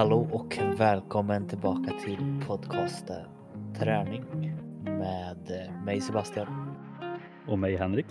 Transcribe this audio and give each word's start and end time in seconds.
Hallå 0.00 0.28
och 0.32 0.58
välkommen 0.78 1.48
tillbaka 1.48 1.92
till 2.04 2.44
podcasten 2.46 3.28
Träning 3.78 4.24
med 4.84 5.70
mig 5.84 6.00
Sebastian. 6.00 6.76
Och 7.48 7.58
mig 7.58 7.76
Henrik. 7.76 8.06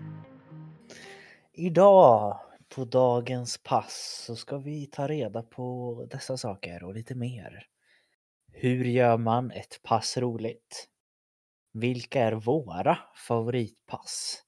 Idag 1.53 2.39
på 2.75 2.85
dagens 2.85 3.57
pass 3.63 4.23
så 4.27 4.35
ska 4.35 4.57
vi 4.57 4.85
ta 4.85 5.07
reda 5.07 5.43
på 5.43 6.07
dessa 6.11 6.37
saker 6.37 6.83
och 6.83 6.93
lite 6.93 7.15
mer. 7.15 7.65
Hur 8.51 8.85
gör 8.85 9.17
man 9.17 9.51
ett 9.51 9.79
pass 9.83 10.17
roligt? 10.17 10.89
Vilka 11.73 12.21
är 12.21 12.33
våra 12.33 12.97
favoritpass? 13.27 14.43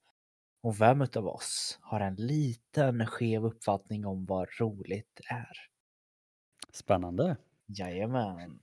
Och 0.63 0.81
vem 0.81 1.01
utav 1.01 1.27
oss 1.27 1.79
har 1.81 1.99
en 1.99 2.15
liten 2.15 3.05
skev 3.05 3.45
uppfattning 3.45 4.05
om 4.05 4.25
vad 4.25 4.47
roligt 4.59 5.19
är? 5.29 5.70
Spännande. 6.71 7.37
Jajamän. 7.65 8.59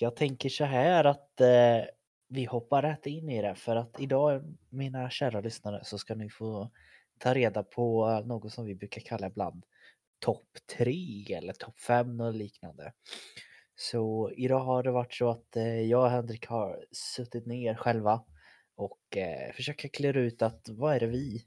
Jag 0.00 0.16
tänker 0.16 0.48
så 0.48 0.64
här 0.64 1.04
att 1.04 1.40
eh, 1.40 1.84
vi 2.28 2.44
hoppar 2.44 2.82
rätt 2.82 3.06
in 3.06 3.28
i 3.30 3.42
det 3.42 3.54
för 3.54 3.76
att 3.76 4.00
idag, 4.00 4.56
mina 4.68 5.10
kära 5.10 5.40
lyssnare, 5.40 5.84
så 5.84 5.98
ska 5.98 6.14
ni 6.14 6.30
få 6.30 6.70
ta 7.18 7.34
reda 7.34 7.62
på 7.62 8.20
något 8.26 8.52
som 8.52 8.64
vi 8.64 8.74
brukar 8.74 9.00
kalla 9.00 9.26
ibland 9.26 9.64
topp 10.18 10.48
3 10.78 10.94
eller 11.34 11.52
topp 11.52 11.80
5 11.80 12.20
och 12.20 12.34
liknande. 12.34 12.92
Så 13.74 14.30
idag 14.36 14.60
har 14.60 14.82
det 14.82 14.90
varit 14.90 15.14
så 15.14 15.30
att 15.30 15.56
eh, 15.56 15.80
jag 15.80 16.04
och 16.04 16.10
Henrik 16.10 16.46
har 16.46 16.84
suttit 16.92 17.46
ner 17.46 17.74
själva 17.74 18.24
och 18.76 19.16
eh, 19.16 19.52
försöker 19.52 19.88
klura 19.88 20.20
ut 20.20 20.42
att 20.42 20.68
vad 20.68 20.94
är 20.94 21.00
det 21.00 21.06
vi 21.06 21.44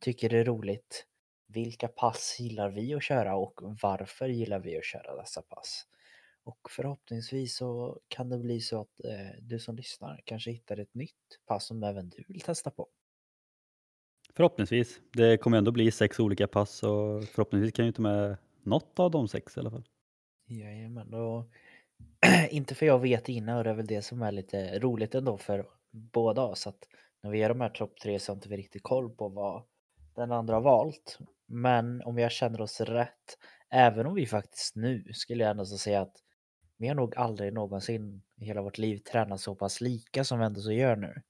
tycker 0.00 0.34
är 0.34 0.44
roligt? 0.44 1.06
Vilka 1.54 1.88
pass 1.88 2.36
gillar 2.40 2.70
vi 2.70 2.94
att 2.94 3.02
köra 3.02 3.36
och 3.36 3.60
varför 3.82 4.28
gillar 4.28 4.58
vi 4.58 4.78
att 4.78 4.84
köra 4.84 5.16
dessa 5.16 5.42
pass? 5.42 5.86
Och 6.44 6.70
förhoppningsvis 6.70 7.56
så 7.56 8.00
kan 8.08 8.28
det 8.28 8.38
bli 8.38 8.60
så 8.60 8.80
att 8.80 9.04
eh, 9.04 9.40
du 9.40 9.58
som 9.58 9.76
lyssnar 9.76 10.22
kanske 10.24 10.50
hittar 10.50 10.76
ett 10.76 10.94
nytt 10.94 11.40
pass 11.46 11.66
som 11.66 11.82
även 11.82 12.08
du 12.08 12.24
vill 12.28 12.40
testa 12.40 12.70
på. 12.70 12.88
Förhoppningsvis. 14.36 15.00
Det 15.12 15.36
kommer 15.36 15.58
ändå 15.58 15.72
bli 15.72 15.90
sex 15.90 16.20
olika 16.20 16.48
pass 16.48 16.82
och 16.82 17.24
förhoppningsvis 17.24 17.72
kan 17.72 17.86
jag 17.86 17.94
ta 17.94 18.02
med 18.02 18.36
något 18.62 18.98
av 18.98 19.10
de 19.10 19.28
sex 19.28 19.56
i 19.56 19.60
alla 19.60 19.70
fall. 19.70 19.84
Jajamän, 20.46 21.14
och 21.14 21.50
inte 22.50 22.74
för 22.74 22.86
jag 22.86 22.98
vet 22.98 23.28
innan 23.28 23.58
och 23.58 23.64
det 23.64 23.70
är 23.70 23.74
väl 23.74 23.86
det 23.86 24.02
som 24.02 24.22
är 24.22 24.32
lite 24.32 24.78
roligt 24.78 25.14
ändå 25.14 25.38
för 25.38 25.66
båda 25.90 26.42
oss 26.42 26.66
att 26.66 26.88
när 27.22 27.30
vi 27.30 27.38
gör 27.38 27.48
de 27.48 27.60
här 27.60 27.68
topp 27.68 28.00
tre 28.02 28.18
så 28.18 28.32
har 28.32 28.36
inte 28.36 28.48
vi 28.48 28.56
riktigt 28.56 28.82
koll 28.82 29.10
på 29.10 29.28
vad 29.28 29.62
den 30.14 30.32
andra 30.32 30.54
har 30.54 30.60
valt. 30.60 31.18
Men 31.46 32.02
om 32.02 32.18
jag 32.18 32.32
känner 32.32 32.60
oss 32.60 32.80
rätt, 32.80 33.38
även 33.70 34.06
om 34.06 34.14
vi 34.14 34.26
faktiskt 34.26 34.76
nu 34.76 35.04
skulle 35.12 35.44
jag 35.44 35.50
ändå 35.50 35.64
säga 35.64 36.00
att 36.00 36.16
vi 36.76 36.88
har 36.88 36.94
nog 36.94 37.16
aldrig 37.16 37.52
någonsin 37.52 38.22
i 38.36 38.44
hela 38.44 38.62
vårt 38.62 38.78
liv 38.78 38.98
tränat 38.98 39.40
så 39.40 39.54
pass 39.54 39.80
lika 39.80 40.24
som 40.24 40.38
vi 40.38 40.44
ändå 40.44 40.60
så 40.60 40.72
gör 40.72 40.96
nu. 40.96 41.22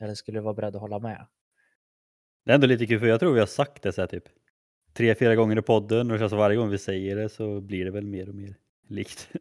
Eller 0.00 0.14
skulle 0.14 0.38
du 0.38 0.42
vara 0.42 0.54
beredd 0.54 0.74
att 0.76 0.80
hålla 0.80 0.98
med? 0.98 1.26
Det 2.44 2.50
är 2.50 2.54
ändå 2.54 2.66
lite 2.66 2.86
kul 2.86 3.00
för 3.00 3.06
jag 3.06 3.20
tror 3.20 3.34
vi 3.34 3.40
har 3.40 3.46
sagt 3.46 3.82
det 3.82 3.92
så 3.92 4.00
här 4.02 4.08
typ 4.08 4.24
tre, 4.92 5.14
fyra 5.14 5.34
gånger 5.34 5.58
i 5.58 5.62
podden 5.62 6.10
och 6.10 6.30
som 6.30 6.38
varje 6.38 6.56
gång 6.56 6.68
vi 6.68 6.78
säger 6.78 7.16
det 7.16 7.28
så 7.28 7.60
blir 7.60 7.84
det 7.84 7.90
väl 7.90 8.06
mer 8.06 8.28
och 8.28 8.34
mer 8.34 8.56
likt. 8.88 9.28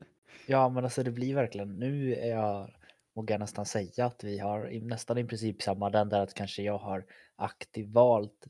Ja, 0.48 0.70
men 0.70 0.84
alltså 0.84 1.04
det 1.04 1.12
blir 1.12 1.36
verkligen, 1.36 1.76
nu 1.76 2.16
är 2.16 2.30
jag, 2.30 2.76
vågar 3.16 3.34
jag 3.34 3.39
nästan 3.39 3.66
säga 3.66 4.06
att 4.06 4.23
vi 4.23 4.39
har 4.39 4.80
nästan 4.82 5.17
i 5.17 5.26
princip 5.26 5.62
samma, 5.62 5.89
den 5.89 6.10
där 6.10 6.22
att 6.22 6.34
kanske 6.34 6.64
jag 6.64 6.78
har 6.78 7.06
aktivt 7.36 7.89
valt 7.89 8.48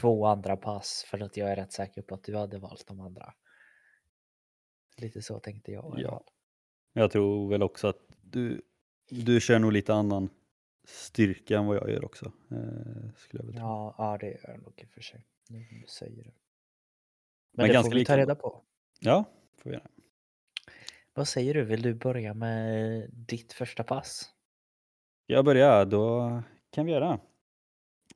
två 0.00 0.26
andra 0.26 0.56
pass 0.56 1.04
för 1.10 1.20
att 1.20 1.36
jag 1.36 1.50
är 1.50 1.56
rätt 1.56 1.72
säker 1.72 2.02
på 2.02 2.14
att 2.14 2.24
du 2.24 2.36
hade 2.36 2.58
valt 2.58 2.86
de 2.86 3.00
andra. 3.00 3.34
Lite 4.96 5.22
så 5.22 5.40
tänkte 5.40 5.72
jag. 5.72 5.94
Ja. 5.98 6.24
Jag 6.92 7.10
tror 7.10 7.50
väl 7.50 7.62
också 7.62 7.88
att 7.88 8.00
du, 8.22 8.62
du 9.10 9.40
kör 9.40 9.58
nog 9.58 9.72
lite 9.72 9.94
annan 9.94 10.30
styrka 10.84 11.58
än 11.58 11.66
vad 11.66 11.76
jag 11.76 11.90
gör 11.90 12.04
också. 12.04 12.32
Eh, 12.50 13.10
skulle 13.16 13.44
jag. 13.44 13.54
Ja, 13.54 13.94
ja, 13.98 14.18
det 14.20 14.26
gör 14.26 14.50
jag 14.50 14.62
nog 14.62 14.72
i 14.76 14.84
och 14.84 14.90
för 14.90 15.00
sig. 15.00 15.24
Nu 15.48 15.66
du 15.70 15.86
säger 15.88 16.24
det. 16.24 16.32
Men, 17.52 17.66
Men 17.66 17.68
det 17.68 17.82
får 17.82 17.94
vi 17.94 18.04
ta 18.04 18.16
reda 18.16 18.34
på. 18.34 18.62
ja, 19.00 19.24
får 19.58 19.70
vi 19.70 19.76
göra. 19.76 19.88
Vad 21.14 21.28
säger 21.28 21.54
du? 21.54 21.64
Vill 21.64 21.82
du 21.82 21.94
börja 21.94 22.34
med 22.34 23.06
ditt 23.12 23.52
första 23.52 23.84
pass? 23.84 24.32
Jag 25.26 25.44
börjar, 25.44 25.84
då 25.84 26.42
kan 26.70 26.86
vi 26.86 26.92
göra. 26.92 27.20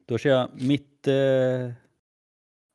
Då 0.07 0.19
kör 0.19 0.31
jag 0.31 0.63
mitt 0.63 0.90
lite... 1.01 1.75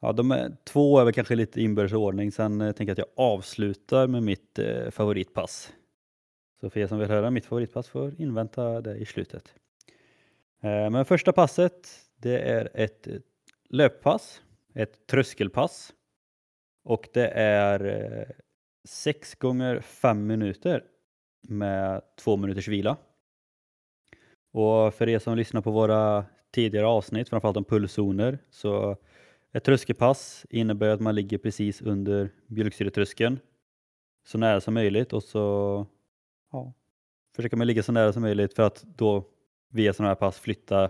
ja, 0.01 0.13
de 0.13 0.31
är, 0.31 0.57
två 0.63 0.99
är 0.99 1.05
väl 1.05 1.13
kanske 1.13 1.35
lite 1.35 1.61
inbördes 1.61 1.93
ordning, 1.93 2.31
sen 2.31 2.61
eh, 2.61 2.71
tänker 2.71 2.89
jag 2.89 2.91
att 2.91 3.07
jag 3.17 3.25
avslutar 3.25 4.07
med 4.07 4.23
mitt 4.23 4.59
eh, 4.59 4.89
favoritpass. 4.89 5.73
Så 6.59 6.69
för 6.69 6.79
er 6.79 6.87
som 6.87 6.99
vill 6.99 7.09
höra 7.09 7.31
mitt 7.31 7.45
favoritpass 7.45 7.87
får 7.87 8.21
invänta 8.21 8.81
det 8.81 8.95
i 8.95 9.05
slutet. 9.05 9.53
Eh, 10.61 10.89
men 10.89 11.05
första 11.05 11.33
passet, 11.33 11.89
det 12.15 12.39
är 12.39 12.69
ett 12.73 13.07
eh, 13.07 13.15
löppass, 13.69 14.41
ett 14.73 15.07
tröskelpass. 15.07 15.93
Och 16.83 17.07
det 17.13 17.27
är 17.27 17.85
eh, 17.85 18.35
6 18.87 19.35
gånger 19.35 19.79
5 19.79 20.27
minuter 20.27 20.83
med 21.47 22.01
två 22.17 22.37
minuters 22.37 22.67
vila. 22.67 22.97
Och 24.53 24.93
för 24.93 25.09
er 25.09 25.19
som 25.19 25.37
lyssnar 25.37 25.61
på 25.61 25.71
våra 25.71 26.25
tidigare 26.55 26.87
avsnitt, 26.87 27.29
framförallt 27.29 27.57
om 27.57 27.63
pulszoner, 27.63 28.39
så 28.49 28.97
ett 29.53 29.63
tröskelpass 29.63 30.45
innebär 30.49 30.89
att 30.89 31.01
man 31.01 31.15
ligger 31.15 31.37
precis 31.37 31.81
under 31.81 32.29
mjölksyretröskeln 32.47 33.39
så 34.25 34.37
nära 34.37 34.61
som 34.61 34.73
möjligt 34.73 35.13
och 35.13 35.23
så 35.23 35.85
ja, 36.51 36.73
försöker 37.35 37.57
man 37.57 37.67
ligga 37.67 37.83
så 37.83 37.91
nära 37.91 38.13
som 38.13 38.21
möjligt 38.21 38.53
för 38.53 38.63
att 38.63 38.83
då 38.83 39.23
via 39.69 39.93
sådana 39.93 40.09
här 40.09 40.15
pass 40.15 40.39
flytta 40.39 40.89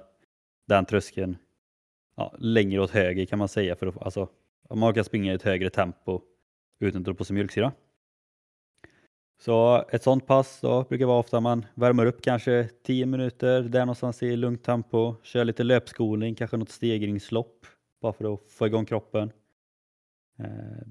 den 0.68 0.86
tröskeln 0.86 1.38
ja, 2.16 2.36
längre 2.40 2.82
åt 2.82 2.92
höger 2.92 3.26
kan 3.26 3.40
man 3.40 3.48
säga 3.48 3.76
för 3.76 3.88
att 3.88 4.02
alltså, 4.02 4.30
om 4.70 4.80
man 4.80 4.94
kan 4.94 5.04
springa 5.04 5.32
i 5.32 5.36
ett 5.36 5.42
högre 5.42 5.70
tempo 5.70 6.22
utan 6.80 7.02
att 7.02 7.06
dra 7.06 7.14
på 7.14 7.26
sig 7.26 7.34
mjölksyra. 7.34 7.72
Så 9.38 9.86
ett 9.90 10.04
sånt 10.04 10.28
pass 10.28 10.62
då 10.62 10.84
brukar 10.84 11.06
vara 11.06 11.20
ofta 11.20 11.40
man 11.40 11.66
värmer 11.74 12.06
upp 12.06 12.22
kanske 12.22 12.70
10 12.84 13.06
minuter 13.06 13.62
där 13.62 13.80
någonstans 13.80 14.24
i 14.24 14.36
lugnt 14.36 14.64
tempo, 14.64 15.16
kör 15.24 15.46
lite 15.46 15.64
löpskolning, 15.64 16.36
kanske 16.36 16.58
något 16.58 16.70
stegringslopp 16.70 17.66
bara 18.02 18.14
för 18.14 18.34
att 18.34 18.52
få 18.52 18.68
igång 18.68 18.86
kroppen. 18.86 19.32
Eh, 20.40 20.88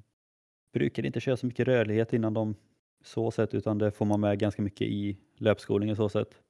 brukar 0.72 1.06
inte 1.06 1.20
köra 1.20 1.36
så 1.36 1.46
mycket 1.46 1.66
rörlighet 1.68 2.12
innan 2.12 2.34
de 2.34 2.54
så 3.04 3.30
sätt 3.30 3.54
utan 3.54 3.78
det 3.78 3.90
får 3.90 4.04
man 4.04 4.20
med 4.20 4.38
ganska 4.38 4.62
mycket 4.62 4.86
i 4.88 5.18
löpskolningen 5.36 5.96
så 5.96 6.08
sätt. 6.08 6.40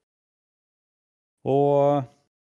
Och 1.42 2.02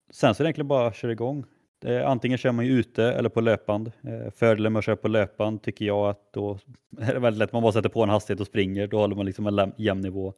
sen 0.09 0.35
så 0.35 0.41
är 0.41 0.44
det 0.44 0.47
egentligen 0.47 0.68
bara 0.68 0.88
att 0.88 0.96
köra 0.96 1.12
igång. 1.12 1.46
Eh, 1.85 2.09
Antingen 2.09 2.38
kör 2.38 2.51
man 2.51 2.65
ju 2.65 2.71
ute 2.71 3.03
eller 3.03 3.29
på 3.29 3.41
löpband. 3.41 3.91
Eh, 4.01 4.31
Fördelen 4.31 4.73
med 4.73 4.79
att 4.79 4.85
köra 4.85 4.95
på 4.95 5.07
löpband 5.07 5.61
tycker 5.61 5.85
jag 5.85 6.09
att 6.09 6.33
då 6.33 6.59
är 6.99 7.13
det 7.13 7.19
väldigt 7.19 7.39
lätt. 7.39 7.53
Man 7.53 7.61
bara 7.63 7.71
sätter 7.71 7.89
på 7.89 8.03
en 8.03 8.09
hastighet 8.09 8.39
och 8.39 8.47
springer. 8.47 8.88
Då 8.88 8.97
håller 8.97 9.15
man 9.15 9.25
liksom 9.25 9.47
en 9.47 9.73
jämn 9.77 10.01
nivå. 10.01 10.33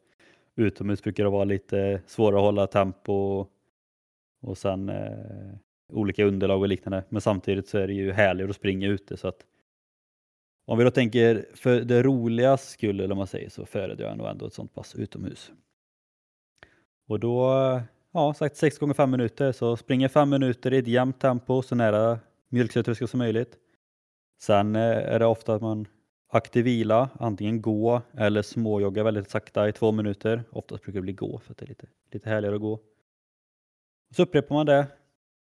Utomhus 0.56 1.02
brukar 1.02 1.24
det 1.24 1.30
vara 1.30 1.44
lite 1.44 2.02
svårare 2.06 2.36
att 2.36 2.44
hålla 2.44 2.66
tempo 2.66 3.46
och 4.42 4.58
sen 4.58 4.88
eh, 4.88 5.54
olika 5.92 6.24
underlag 6.24 6.60
och 6.60 6.68
liknande. 6.68 7.04
Men 7.08 7.20
samtidigt 7.20 7.68
så 7.68 7.78
är 7.78 7.86
det 7.86 7.92
ju 7.92 8.12
härligare 8.12 8.50
att 8.50 8.56
springa 8.56 8.88
ute 8.88 9.16
så 9.16 9.28
att 9.28 9.46
om 10.66 10.78
vi 10.78 10.84
då 10.84 10.90
tänker 10.90 11.46
för 11.54 11.80
det 11.80 12.02
roliga 12.02 12.56
skull 12.56 13.00
eller 13.00 13.12
om 13.12 13.18
man 13.18 13.26
säger 13.26 13.48
så 13.48 13.66
föredrar 13.66 14.08
jag 14.08 14.18
nog 14.18 14.26
ändå 14.26 14.46
ett 14.46 14.52
sånt 14.52 14.74
pass 14.74 14.94
utomhus. 14.94 15.52
Och 17.08 17.20
då, 17.20 17.50
ja 18.12 18.34
sagt 18.34 18.56
6 18.56 18.78
gånger 18.78 18.94
5 18.94 19.10
minuter 19.10 19.52
så 19.52 19.76
springer 19.76 20.08
5 20.08 20.30
minuter 20.30 20.72
i 20.72 20.78
ett 20.78 20.86
jämnt 20.86 21.20
tempo 21.20 21.62
så 21.62 21.74
nära 21.74 22.18
mjölksyretröskeln 22.48 23.08
som 23.08 23.18
möjligt. 23.18 23.58
Sen 24.40 24.76
eh, 24.76 24.82
är 24.82 25.18
det 25.18 25.26
ofta 25.26 25.54
att 25.54 25.62
man 25.62 25.88
aktiv 26.28 26.64
vila, 26.64 27.10
antingen 27.20 27.62
gå 27.62 28.02
eller 28.16 28.42
småjogga 28.42 29.02
väldigt 29.02 29.30
sakta 29.30 29.68
i 29.68 29.72
två 29.72 29.92
minuter. 29.92 30.44
Oftast 30.50 30.82
brukar 30.82 30.98
det 30.98 31.02
bli 31.02 31.12
gå 31.12 31.38
för 31.38 31.52
att 31.52 31.58
det 31.58 31.64
är 31.64 31.68
lite, 31.68 31.86
lite 32.12 32.28
härligare 32.28 32.54
att 32.54 32.60
gå. 32.60 32.80
Så 34.16 34.22
upprepar 34.22 34.54
man 34.54 34.66
det 34.66 34.86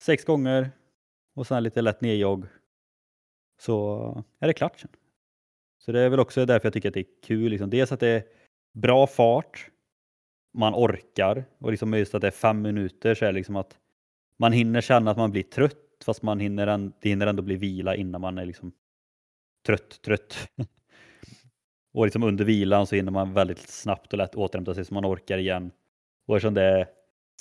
sex 0.01 0.25
gånger 0.25 0.72
och 1.36 1.48
sen 1.48 1.63
lite 1.63 1.81
lätt 1.81 2.01
nedjogg 2.01 2.45
så 3.60 4.24
är 4.39 4.48
det 4.48 4.54
klart 4.54 4.80
sen. 4.80 4.89
Så 5.77 5.92
det 5.92 6.00
är 6.00 6.10
väl 6.10 6.19
också 6.19 6.45
därför 6.45 6.65
jag 6.65 6.74
tycker 6.74 6.89
att 6.89 6.94
det 6.94 7.00
är 7.00 7.22
kul. 7.24 7.51
Liksom. 7.51 7.69
Dels 7.69 7.92
att 7.92 8.00
det 8.00 8.07
är 8.07 8.24
bra 8.74 9.07
fart, 9.07 9.69
man 10.54 10.74
orkar 10.74 11.46
och 11.57 11.72
liksom 11.72 11.94
just 11.94 12.16
att 12.16 12.22
det 12.22 12.28
är 12.28 12.31
fem 12.31 12.62
minuter 12.62 13.16
så 13.16 13.25
är 13.25 13.30
det 13.30 13.36
liksom 13.36 13.56
att 13.56 13.78
man 14.38 14.51
hinner 14.51 14.81
känna 14.81 15.12
att 15.12 15.18
man 15.18 15.31
blir 15.31 15.44
trött 15.44 16.04
fast 16.06 16.22
man 16.22 16.40
hinner, 16.40 16.68
en, 16.68 16.94
det 17.01 17.10
hinner 17.10 17.28
ändå 17.28 17.44
bli 17.44 17.56
vila 17.56 17.96
innan 17.96 18.22
man 18.22 18.38
är 18.38 18.46
liksom 18.46 18.72
trött, 19.66 20.01
trött. 20.01 20.50
och 21.94 22.06
liksom 22.06 22.24
under 22.24 22.46
vilan 22.46 22.88
så 22.88 22.96
hinner 22.96 23.12
man 23.12 23.34
väldigt 23.34 23.60
snabbt 23.60 24.13
och 24.13 24.18
lätt 24.18 24.36
återhämta 24.36 24.75
sig 24.75 24.86
så 24.86 24.94
man 24.94 25.06
orkar 25.06 25.38
igen. 25.38 25.72
Och 26.28 26.36
eftersom 26.36 26.54
det 26.54 26.63
är 26.63 26.88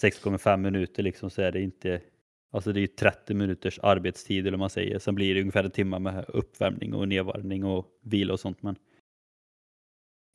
6 0.00 0.22
gånger 0.22 0.38
5 0.38 0.62
minuter 0.62 1.02
liksom 1.02 1.30
så 1.30 1.42
är 1.42 1.52
det 1.52 1.60
inte 1.60 2.00
Alltså 2.50 2.72
det 2.72 2.78
är 2.78 2.82
ju 2.82 2.86
30 2.86 3.34
minuters 3.34 3.78
arbetstid 3.82 4.40
eller 4.40 4.50
vad 4.50 4.58
man 4.58 4.70
säger. 4.70 4.98
Sen 4.98 5.14
blir 5.14 5.34
det 5.34 5.40
ungefär 5.40 5.64
en 5.64 5.70
timme 5.70 5.98
med 5.98 6.24
uppvärmning 6.28 6.94
och 6.94 7.08
nedvarvning 7.08 7.64
och 7.64 7.86
vila 8.02 8.32
och 8.32 8.40
sånt. 8.40 8.62
Men 8.62 8.76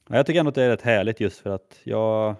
Jag 0.09 0.25
tycker 0.25 0.39
ändå 0.39 0.49
att 0.49 0.55
det 0.55 0.63
är 0.63 0.69
rätt 0.69 0.81
härligt 0.81 1.19
just 1.19 1.39
för 1.39 1.49
att 1.49 1.79
jag 1.83 2.35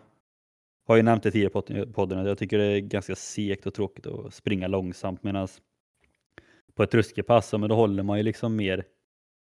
har 0.86 0.96
ju 0.96 1.04
nämnt 1.04 1.24
det 1.24 1.32
tidigare 1.32 1.82
i 1.84 1.86
podden 1.86 2.20
att 2.20 2.28
jag 2.28 2.38
tycker 2.38 2.58
det 2.58 2.66
är 2.66 2.80
ganska 2.80 3.16
segt 3.16 3.66
och 3.66 3.74
tråkigt 3.74 4.08
att 4.08 4.34
springa 4.34 4.68
långsamt 4.68 5.24
medan 5.24 5.48
på 6.74 6.84
ett 6.84 6.92
tröskelpass, 6.92 7.54
men 7.54 7.70
då 7.70 7.76
håller 7.76 8.04
man 8.04 8.18
ju 8.18 8.24
liksom 8.24 8.56
mer 8.56 8.86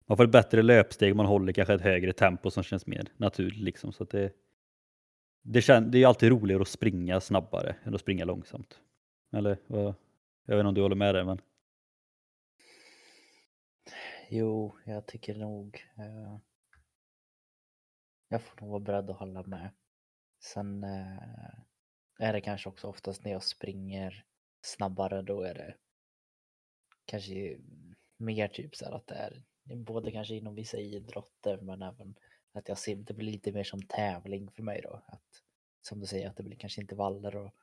man 0.08 0.16
får 0.16 0.24
ett 0.24 0.30
bättre 0.32 0.62
löpsteg, 0.62 1.16
man 1.16 1.26
håller 1.26 1.52
kanske 1.52 1.74
ett 1.74 1.80
högre 1.80 2.12
tempo 2.12 2.50
som 2.50 2.62
känns 2.62 2.86
mer 2.86 3.08
naturligt. 3.16 3.60
Liksom. 3.60 3.92
Så 3.92 4.04
det, 4.04 4.32
det, 5.42 5.62
kän, 5.62 5.90
det 5.90 6.02
är 6.02 6.06
alltid 6.06 6.30
roligare 6.30 6.62
att 6.62 6.68
springa 6.68 7.20
snabbare 7.20 7.76
än 7.84 7.94
att 7.94 8.00
springa 8.00 8.24
långsamt. 8.24 8.80
Eller 9.32 9.58
vad, 9.66 9.94
jag 10.44 10.56
vet 10.56 10.60
inte 10.60 10.68
om 10.68 10.74
du 10.74 10.82
håller 10.82 10.96
med 10.96 11.14
där 11.14 11.24
men... 11.24 11.40
Jo, 14.28 14.76
jag 14.84 15.06
tycker 15.06 15.34
nog... 15.34 15.84
Eh, 15.98 16.38
jag 18.28 18.42
får 18.42 18.60
nog 18.60 18.70
vara 18.70 18.80
beredd 18.80 19.10
att 19.10 19.18
hålla 19.18 19.42
med. 19.42 19.70
Sen 20.40 20.84
eh, 20.84 21.58
är 22.18 22.32
det 22.32 22.40
kanske 22.40 22.68
också 22.68 22.88
oftast 22.88 23.24
när 23.24 23.30
jag 23.30 23.42
springer 23.42 24.24
snabbare, 24.60 25.22
då 25.22 25.42
är 25.42 25.54
det 25.54 25.74
kanske 27.04 27.58
mer 28.16 28.48
typ 28.48 28.76
så 28.76 28.84
här 28.84 28.92
att 28.92 29.06
det 29.06 29.14
är 29.14 29.42
både 29.76 30.12
kanske 30.12 30.34
inom 30.34 30.54
vissa 30.54 30.78
idrotter 30.78 31.60
men 31.60 31.82
även 31.82 32.14
att 32.52 32.68
jag 32.68 32.78
ser 32.78 32.96
det 32.96 33.14
blir 33.14 33.32
lite 33.32 33.52
mer 33.52 33.64
som 33.64 33.82
tävling 33.82 34.50
för 34.50 34.62
mig 34.62 34.80
då. 34.82 35.02
Att, 35.06 35.42
som 35.80 36.00
du 36.00 36.06
säger, 36.06 36.28
att 36.28 36.36
det 36.36 36.42
blir 36.42 36.56
kanske 36.56 36.80
intervaller 36.80 37.36
och 37.36 37.54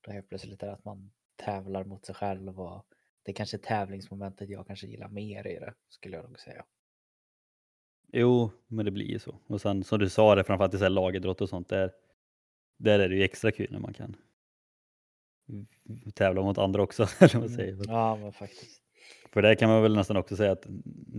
då 0.00 0.12
helt 0.12 0.28
plötsligt 0.28 0.62
är 0.62 0.66
det 0.66 0.72
att 0.72 0.84
man 0.84 1.10
tävlar 1.36 1.84
mot 1.84 2.06
sig 2.06 2.14
själv 2.14 2.60
och 2.60 2.86
det 3.22 3.32
är 3.32 3.34
kanske 3.34 3.58
tävlingsmomentet 3.58 4.48
jag 4.48 4.66
kanske 4.66 4.86
gillar 4.86 5.08
mer 5.08 5.46
i 5.46 5.58
det, 5.58 5.74
skulle 5.88 6.16
jag 6.16 6.24
nog 6.24 6.40
säga. 6.40 6.64
Jo, 8.12 8.50
men 8.66 8.84
det 8.84 8.90
blir 8.90 9.06
ju 9.06 9.18
så. 9.18 9.38
Och 9.46 9.60
sen 9.60 9.84
som 9.84 9.98
du 9.98 10.08
sa 10.08 10.34
det, 10.34 10.44
framförallt 10.44 10.74
i 10.74 10.78
så 10.78 10.84
här 10.84 10.90
lagidrott 10.90 11.40
och 11.40 11.48
sånt, 11.48 11.68
där, 11.68 11.92
där 12.80 12.98
är 12.98 13.08
det 13.08 13.16
ju 13.16 13.22
extra 13.22 13.52
kul 13.52 13.68
när 13.70 13.78
man 13.78 13.92
kan 13.92 14.16
tävla 16.14 16.42
mot 16.42 16.58
andra 16.58 16.82
också. 16.82 17.02
Eller 17.18 17.40
vad 17.40 17.50
säger. 17.50 17.72
Mm. 17.72 17.84
Ja, 17.88 18.16
men 18.16 18.32
faktiskt. 18.32 18.82
För 19.32 19.42
det 19.42 19.56
kan 19.56 19.68
man 19.68 19.82
väl 19.82 19.96
nästan 19.96 20.16
också 20.16 20.36
säga 20.36 20.52
att, 20.52 20.66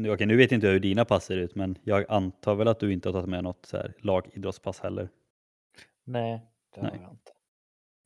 okej 0.07 0.27
nu 0.27 0.37
vet 0.37 0.51
inte 0.51 0.67
jag 0.67 0.73
hur 0.73 0.79
dina 0.79 1.05
pass 1.05 1.25
ser 1.25 1.37
ut, 1.37 1.55
men 1.55 1.77
jag 1.83 2.05
antar 2.09 2.55
väl 2.55 2.67
att 2.67 2.79
du 2.79 2.93
inte 2.93 3.09
har 3.09 3.13
tagit 3.13 3.29
med 3.29 3.43
något 3.43 3.65
så 3.65 3.77
här 3.77 3.93
lagidrottspass 3.99 4.79
heller? 4.79 5.09
Nej, 6.03 6.41
det 6.75 6.81
Nej. 6.81 6.91
har 6.91 7.01
jag 7.01 7.11
inte. 7.11 7.31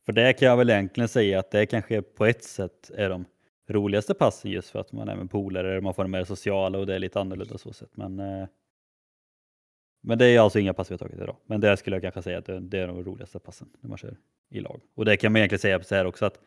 För 0.06 0.14
det 0.14 0.34
kan 0.34 0.48
jag 0.48 0.58
väl 0.58 0.70
egentligen 0.70 1.08
säga 1.08 1.40
att 1.40 1.52
det 1.52 1.66
kanske 1.66 2.02
på 2.02 2.26
ett 2.26 2.44
sätt 2.44 2.92
är 2.96 3.10
de 3.10 3.26
roligaste 3.70 4.14
passen 4.14 4.52
just 4.52 4.70
för 4.70 4.80
att 4.80 4.92
man 4.92 5.10
är 5.10 5.16
med 5.16 5.32
polare, 5.32 5.82
man 5.82 5.94
får 5.94 6.08
med 6.08 6.28
sociala 6.28 6.80
och 6.80 6.86
det 6.86 6.96
är 6.96 7.00
lite 7.00 7.20
annorlunda 7.20 7.58
så 7.58 7.74
sätt. 7.74 7.92
Men, 7.94 8.20
eh, 8.20 8.48
men 10.08 10.18
det 10.18 10.26
är 10.26 10.40
alltså 10.40 10.60
inga 10.60 10.74
pass 10.74 10.92
vi 10.92 10.94
har 10.94 10.98
tagit 10.98 11.22
idag. 11.22 11.38
Men 11.46 11.62
det 11.62 11.78
skulle 11.78 11.96
jag 11.96 12.04
kanske 12.04 12.22
säga 12.22 12.38
att 12.38 12.46
det, 12.46 12.60
det 12.60 12.80
är 12.80 12.88
de 12.88 13.04
roligaste 13.04 13.40
passen 13.40 13.70
när 13.82 13.90
man 13.90 13.98
kör 13.98 14.18
i 14.50 14.60
lag. 14.60 14.82
Och 14.94 15.06
det 15.06 15.18
kan 15.18 15.32
man 15.32 15.40
egentligen 15.40 15.60
säga 15.60 15.84
så 15.84 15.96
här 15.96 16.06
också 16.06 16.26
att 16.26 16.40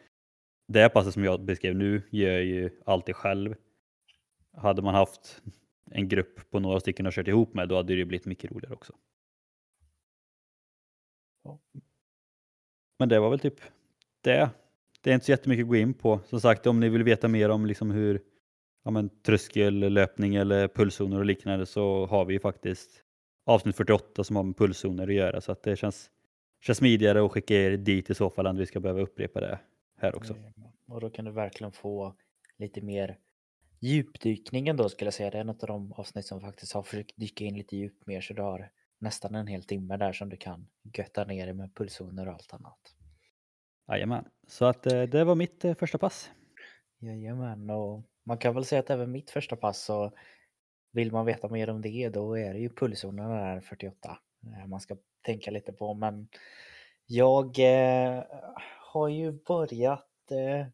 det 0.68 0.88
passet 0.88 1.14
som 1.14 1.24
jag 1.24 1.44
beskrev 1.44 1.76
nu 1.76 2.02
gör 2.10 2.30
jag 2.30 2.44
ju 2.44 2.70
alltid 2.86 3.16
själv. 3.16 3.54
Hade 4.56 4.82
man 4.82 4.94
haft 4.94 5.42
en 5.90 6.08
grupp 6.08 6.50
på 6.50 6.60
några 6.60 6.80
stycken 6.80 7.06
och 7.06 7.12
kört 7.12 7.28
ihop 7.28 7.54
med, 7.54 7.68
då 7.68 7.76
hade 7.76 7.96
det 7.96 8.04
blivit 8.04 8.26
mycket 8.26 8.50
roligare 8.50 8.74
också. 8.74 8.92
Men 12.98 13.08
det 13.08 13.20
var 13.20 13.30
väl 13.30 13.38
typ 13.38 13.60
det. 14.20 14.50
Det 15.00 15.10
är 15.10 15.14
inte 15.14 15.26
så 15.26 15.32
jättemycket 15.32 15.64
att 15.64 15.68
gå 15.68 15.76
in 15.76 15.94
på. 15.94 16.20
Som 16.26 16.40
sagt, 16.40 16.66
om 16.66 16.80
ni 16.80 16.88
vill 16.88 17.02
veta 17.02 17.28
mer 17.28 17.48
om 17.48 17.66
liksom 17.66 17.90
hur 17.90 18.22
ja, 18.84 18.90
men, 18.90 19.08
tröskellöpning 19.08 20.34
eller 20.34 20.68
pulszoner 20.68 21.18
och 21.18 21.24
liknande 21.24 21.66
så 21.66 22.06
har 22.06 22.24
vi 22.24 22.38
faktiskt 22.38 23.04
avsnitt 23.48 23.76
48 23.76 24.24
som 24.24 24.36
har 24.36 24.42
med 24.42 24.56
pulszoner 24.56 25.08
att 25.08 25.14
göra. 25.14 25.40
Så 25.40 25.52
att 25.52 25.62
det 25.62 25.76
känns, 25.76 26.10
känns 26.60 26.78
smidigare 26.78 27.24
att 27.24 27.32
skicka 27.32 27.54
er 27.54 27.76
dit 27.76 28.10
i 28.10 28.14
så 28.14 28.30
fall 28.30 28.46
än 28.46 28.56
att 28.56 28.60
vi 28.60 28.66
ska 28.66 28.80
behöva 28.80 29.00
upprepa 29.00 29.40
det 29.40 29.58
här 29.96 30.16
också. 30.16 30.34
Och 30.88 31.00
då 31.00 31.10
kan 31.10 31.24
du 31.24 31.30
verkligen 31.30 31.72
få 31.72 32.14
lite 32.58 32.80
mer 32.80 33.18
djupdykningen 33.80 34.76
då 34.76 34.88
skulle 34.88 35.06
jag 35.06 35.14
säga. 35.14 35.30
Det 35.30 35.38
är 35.38 35.44
något 35.44 35.62
av 35.62 35.66
de 35.66 35.92
avsnitt 35.92 36.26
som 36.26 36.40
faktiskt 36.40 36.72
har 36.72 36.82
försökt 36.82 37.16
dyka 37.16 37.44
in 37.44 37.56
lite 37.56 37.76
djupt 37.76 38.06
mer 38.06 38.20
så 38.20 38.34
du 38.34 38.42
har 38.42 38.70
nästan 38.98 39.34
en 39.34 39.46
hel 39.46 39.64
timme 39.64 39.96
där 39.96 40.12
som 40.12 40.28
du 40.28 40.36
kan 40.36 40.68
götta 40.96 41.24
ner 41.24 41.46
dig 41.46 41.54
med 41.54 41.74
pulszoner 41.74 42.28
och 42.28 42.34
allt 42.34 42.52
annat. 42.52 42.78
Jajamän, 43.88 44.24
så 44.46 44.64
att 44.64 44.86
eh, 44.86 45.02
det 45.02 45.24
var 45.24 45.34
mitt 45.34 45.64
eh, 45.64 45.74
första 45.74 45.98
pass. 45.98 46.30
Jajamän, 46.98 47.70
och 47.70 48.02
man 48.24 48.38
kan 48.38 48.54
väl 48.54 48.64
säga 48.64 48.80
att 48.80 48.90
även 48.90 49.10
mitt 49.10 49.30
första 49.30 49.56
pass 49.56 49.84
så 49.84 50.12
vill 50.90 51.12
man 51.12 51.26
veta 51.26 51.48
mer 51.48 51.70
om 51.70 51.82
det 51.82 52.08
då 52.08 52.38
är 52.38 52.52
det 52.52 52.58
ju 52.60 52.68
pulszonerna 52.68 53.34
där 53.34 53.60
48 53.60 54.18
eh, 54.42 54.66
man 54.66 54.80
ska 54.80 54.96
tänka 55.22 55.50
lite 55.50 55.72
på 55.72 55.94
men 55.94 56.28
jag 57.06 57.58
eh, 57.58 58.22
har 58.92 59.08
ju 59.08 59.32
börjat 59.32 60.30
eh, 60.30 60.66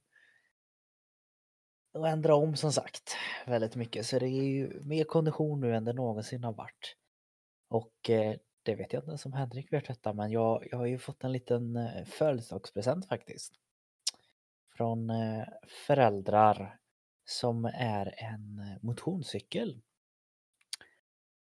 ändra 2.06 2.34
om 2.34 2.56
som 2.56 2.72
sagt 2.72 3.16
väldigt 3.46 3.76
mycket 3.76 4.06
så 4.06 4.19
det 4.19 4.26
är 4.26 4.44
ju 4.44 4.81
mer 4.84 5.05
kondition 5.05 5.61
nu 5.61 5.75
än 5.75 5.84
det 5.84 5.93
någonsin 5.93 6.44
har 6.44 6.52
varit. 6.52 6.96
Och 7.69 8.11
eh, 8.11 8.37
det 8.62 8.75
vet 8.75 8.93
jag 8.93 9.00
inte 9.00 9.11
ens 9.11 9.26
om 9.26 9.32
Henrik 9.32 9.72
vet 9.72 9.87
detta 9.87 10.12
men 10.12 10.31
jag, 10.31 10.69
jag 10.70 10.78
har 10.78 10.87
ju 10.87 10.99
fått 10.99 11.25
en 11.25 11.32
liten 11.32 11.76
eh, 11.76 12.05
födelsedagspresent 12.05 13.08
faktiskt. 13.08 13.52
Från 14.76 15.11
eh, 15.11 15.44
föräldrar 15.87 16.78
som 17.25 17.64
är 17.64 18.14
en 18.16 18.58
eh, 18.58 18.76
motionscykel. 18.82 19.81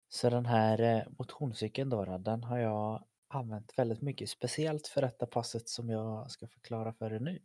Så 0.10 0.30
den 0.30 0.46
här 0.46 0.82
eh, 0.82 1.04
motionscykeln 1.18 1.90
då, 1.90 2.18
den 2.18 2.44
har 2.44 2.58
jag 2.58 3.04
använt 3.28 3.74
väldigt 3.78 4.02
mycket, 4.02 4.30
speciellt 4.30 4.88
för 4.88 5.02
detta 5.02 5.26
passet 5.26 5.70
som 5.70 5.90
jag 5.90 6.32
ska 6.32 6.48
förklara 6.48 6.94
för 6.94 7.14
er 7.14 7.20
nu. 7.20 7.42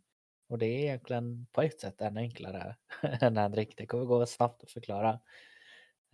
Och 0.47 0.57
det 0.57 0.65
är 0.65 0.79
egentligen 0.79 1.47
på 1.51 1.61
ett 1.61 1.79
sätt 1.79 2.01
ännu 2.01 2.19
enklare 2.19 2.75
än 3.01 3.37
Henrik. 3.37 3.77
Det 3.77 3.85
kommer 3.85 4.05
gå 4.05 4.25
snabbt 4.25 4.63
att 4.63 4.71
förklara. 4.71 5.19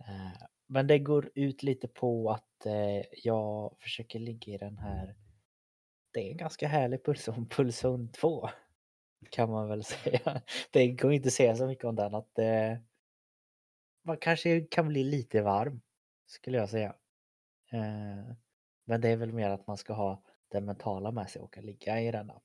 Eh, 0.00 0.42
men 0.66 0.86
det 0.86 0.98
går 0.98 1.30
ut 1.34 1.62
lite 1.62 1.88
på 1.88 2.30
att 2.30 2.66
eh, 2.66 3.04
jag 3.12 3.76
försöker 3.80 4.18
ligga 4.18 4.52
i 4.52 4.58
den 4.58 4.78
här 4.78 5.14
det 6.12 6.20
är 6.20 6.30
en 6.30 6.36
ganska 6.36 6.68
härlig 6.68 7.04
pulszon, 7.04 7.48
pulszon 7.50 8.08
2 8.12 8.48
kan 9.30 9.50
man 9.50 9.68
väl 9.68 9.84
säga. 9.84 10.42
Det 10.70 10.88
går 10.88 11.12
inte 11.12 11.28
att 11.28 11.32
säga 11.32 11.56
så 11.56 11.66
mycket 11.66 11.84
om 11.84 11.96
den 11.96 12.14
att 12.14 12.38
man 14.02 14.16
kanske 14.16 14.60
kan 14.60 14.88
bli 14.88 15.04
lite 15.04 15.42
varm 15.42 15.80
skulle 16.26 16.58
jag 16.58 16.68
säga. 16.70 16.94
Eh, 17.72 18.34
men 18.84 19.00
det 19.00 19.08
är 19.08 19.16
väl 19.16 19.32
mer 19.32 19.50
att 19.50 19.66
man 19.66 19.76
ska 19.76 19.92
ha 19.92 20.22
det 20.48 20.60
mentala 20.60 21.10
med 21.10 21.30
sig 21.30 21.42
och 21.42 21.58
ligga 21.58 22.00
i 22.00 22.10
denna. 22.10 22.40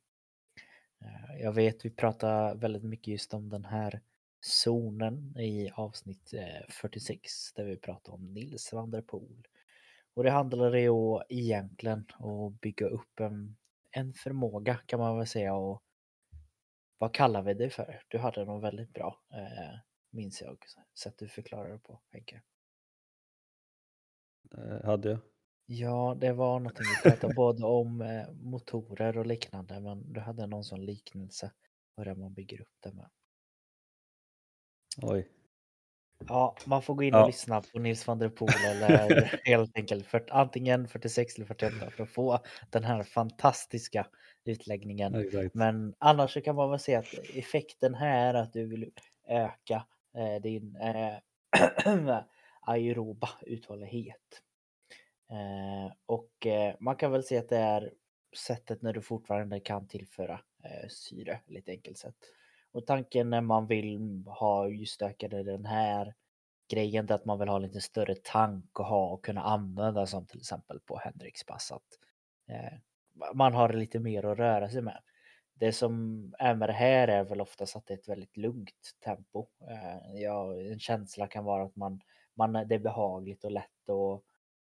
Eh, 1.02 1.42
jag 1.42 1.52
vet 1.52 1.86
vi 1.86 1.90
pratar 1.90 2.56
väldigt 2.56 2.84
mycket 2.84 3.08
just 3.08 3.34
om 3.34 3.50
den 3.50 3.66
här 3.66 4.02
zonen 4.40 5.38
i 5.38 5.72
avsnitt 5.74 6.34
eh, 6.34 6.70
46 6.70 7.54
där 7.54 7.64
vi 7.64 7.78
pratar 7.78 8.14
om 8.14 8.34
Nils 8.34 8.74
van 8.74 8.92
der 8.92 9.02
Poel. 9.02 9.48
Och 10.14 10.24
det 10.24 10.32
handlar 10.32 10.76
ju 10.76 11.20
egentligen 11.30 12.06
om 12.20 12.48
att 12.48 12.62
bygga 12.62 12.88
upp 12.88 13.20
en, 13.20 13.58
en 13.92 14.14
förmåga 14.14 14.76
kan 14.86 15.00
man 15.00 15.18
väl 15.18 15.28
säga 15.28 15.56
och 15.56 15.84
vad 16.98 17.14
kallar 17.14 17.42
vi 17.42 17.54
det 17.54 17.70
för? 17.70 18.02
Du 18.08 18.18
hade 18.18 18.46
något 18.46 18.64
väldigt 18.64 18.94
bra, 18.94 19.20
eh, 19.34 19.80
minns 20.10 20.42
jag, 20.42 20.58
sätt 21.00 21.18
du 21.18 21.28
förklarar 21.28 21.72
det 21.72 21.80
på 21.80 22.02
Henke. 22.12 22.42
Eh, 24.58 24.86
hade 24.86 25.10
jag? 25.10 25.20
Ja, 25.66 26.18
det 26.20 26.34
var 26.34 26.60
någonting 26.60 26.86
vi 27.04 27.10
pratade 27.10 27.34
både 27.34 27.66
om 27.66 28.02
eh, 28.02 28.32
motorer 28.32 29.18
och 29.18 29.26
liknande, 29.26 29.80
men 29.80 30.14
du 30.14 30.20
hade 30.20 30.48
någon 30.48 30.64
sån 30.64 30.86
liknelse 30.86 31.52
på 31.96 32.04
det 32.04 32.16
man 32.16 32.34
bygger 32.34 32.62
upp 32.62 32.76
det 32.80 32.94
med. 32.94 33.10
Oj. 35.02 35.30
Ja, 36.28 36.56
man 36.66 36.82
får 36.82 36.96
gå 36.96 37.04
in 37.04 37.14
och 37.14 37.20
ja. 37.20 37.28
lyssna 37.28 37.62
på 37.62 37.80
Nils 37.80 38.08
van 38.08 38.20
der 38.20 38.30
Poel 38.30 38.66
eller 38.66 39.40
helt 39.46 39.78
enkelt 39.78 40.08
för, 40.08 40.26
antingen 40.30 40.88
46 40.88 41.36
eller 41.36 41.46
48 41.46 41.92
för 41.92 42.04
att 42.04 42.10
få 42.10 42.40
den 42.70 42.84
här 42.84 43.04
fantastiska 43.04 44.08
utläggningen. 44.46 45.16
Exakt. 45.16 45.56
Men 45.56 45.96
annars 46.00 46.34
så 46.34 46.42
kan 46.42 46.56
man 46.56 46.70
väl 46.70 46.80
säga 46.80 47.00
att 47.00 47.14
effekten 47.36 47.94
här 47.96 48.34
är 48.34 48.34
att 48.34 48.54
du 48.54 48.66
vill 48.66 48.92
öka 49.28 49.86
eh, 50.18 50.42
din 50.42 50.76
eh, 50.76 51.18
aeroba 52.68 53.30
uthållighet. 53.42 54.42
Eh, 55.32 55.94
och 56.06 56.46
eh, 56.46 56.76
man 56.80 56.96
kan 56.96 57.12
väl 57.12 57.24
säga 57.24 57.42
att 57.42 57.50
det 57.50 57.58
är 57.58 57.94
sättet 58.38 58.82
när 58.82 58.94
du 58.94 59.02
fortfarande 59.02 59.60
kan 59.60 59.88
tillföra 59.88 60.42
eh, 60.64 60.88
syre, 60.90 61.40
lite 61.46 61.72
enkelt 61.72 61.98
sett. 61.98 62.16
Och 62.72 62.86
tanken 62.86 63.30
när 63.30 63.42
man 63.42 63.68
vill 63.68 64.24
ha 64.28 64.68
just 64.68 65.02
ökade 65.02 65.44
den 65.44 65.66
här 65.66 66.14
grejen 66.70 67.10
är 67.10 67.14
att 67.14 67.26
man 67.26 67.40
vill 67.40 67.50
ha 67.50 67.58
lite 67.58 67.82
större 67.82 68.16
tank 68.16 68.80
och 68.80 68.86
ha 68.86 69.10
och 69.10 69.26
kunna 69.26 69.42
använda 69.42 70.06
som 70.08 70.26
till 70.26 70.40
exempel 70.40 70.80
på 70.80 70.98
Hendrix 70.98 71.46
pass. 71.46 71.72
Att, 71.72 72.00
eh, 72.50 72.78
man 73.34 73.54
har 73.54 73.74
lite 73.74 74.00
mer 74.00 74.26
att 74.26 74.38
röra 74.38 74.70
sig 74.70 74.82
med. 74.82 75.00
Det 75.54 75.72
som 75.72 76.34
är 76.40 76.56
med 76.56 76.70
det 76.70 76.74
här 76.74 77.08
är 77.08 77.24
väl 77.24 77.42
oftast 77.42 77.76
att 77.76 77.86
det 77.86 77.94
är 77.94 77.98
ett 77.98 78.10
väldigt 78.10 78.38
lugnt 78.38 78.98
tempo. 79.04 79.48
Eh, 79.70 80.22
ja, 80.22 80.62
en 80.62 80.80
känsla 80.80 81.28
kan 81.28 81.44
vara 81.44 81.64
att 81.64 81.76
man, 81.76 82.02
man, 82.38 82.54
det 82.54 82.76
är 82.76 82.80
behagligt 82.80 83.44
och 83.44 83.52
lätt 83.52 83.90
och 83.90 84.24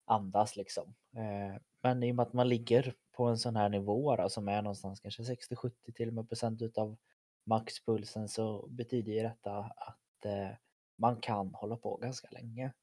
andas 0.05 0.55
liksom. 0.55 0.95
Eh, 1.15 1.61
men 1.81 2.03
i 2.03 2.11
och 2.11 2.15
med 2.15 2.23
att 2.23 2.33
man 2.33 2.49
ligger 2.49 2.93
på 3.11 3.23
en 3.25 3.37
sån 3.37 3.55
här 3.55 3.69
nivå 3.69 4.15
då, 4.15 4.29
som 4.29 4.47
är 4.47 4.61
någonstans 4.61 4.99
kanske 4.99 5.23
60-70 5.23 5.71
till 5.95 6.07
och 6.07 6.13
med 6.13 6.29
procent 6.29 6.61
utav 6.61 6.97
maxpulsen 7.43 8.27
så 8.27 8.67
betyder 8.67 9.11
ju 9.11 9.21
detta 9.21 9.57
att 9.57 10.25
eh, 10.25 10.49
man 10.95 11.21
kan 11.21 11.53
hålla 11.53 11.77
på 11.77 11.97
ganska 11.97 12.27
länge. 12.31 12.73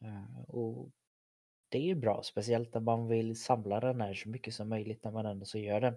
Eh, 0.00 0.40
och 0.48 0.90
det 1.68 1.90
är 1.90 1.94
bra, 1.94 2.22
speciellt 2.22 2.74
när 2.74 2.80
man 2.80 3.08
vill 3.08 3.40
samla 3.40 3.80
den 3.80 4.00
här 4.00 4.14
så 4.14 4.28
mycket 4.28 4.54
som 4.54 4.68
möjligt 4.68 5.04
när 5.04 5.10
man 5.10 5.26
ändå 5.26 5.46
så 5.46 5.58
gör 5.58 5.80
det. 5.80 5.94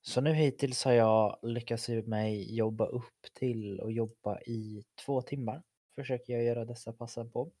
Så 0.00 0.20
nu 0.20 0.32
hittills 0.32 0.84
har 0.84 0.92
jag 0.92 1.38
lyckats 1.42 1.88
mig 1.88 2.56
jobba 2.56 2.86
upp 2.86 3.22
till 3.34 3.80
och 3.80 3.92
jobba 3.92 4.40
i 4.40 4.84
två 5.04 5.22
timmar. 5.22 5.62
Försöker 5.96 6.32
jag 6.32 6.42
göra 6.42 6.64
dessa 6.64 6.92
passen 6.92 7.30
på. 7.30 7.52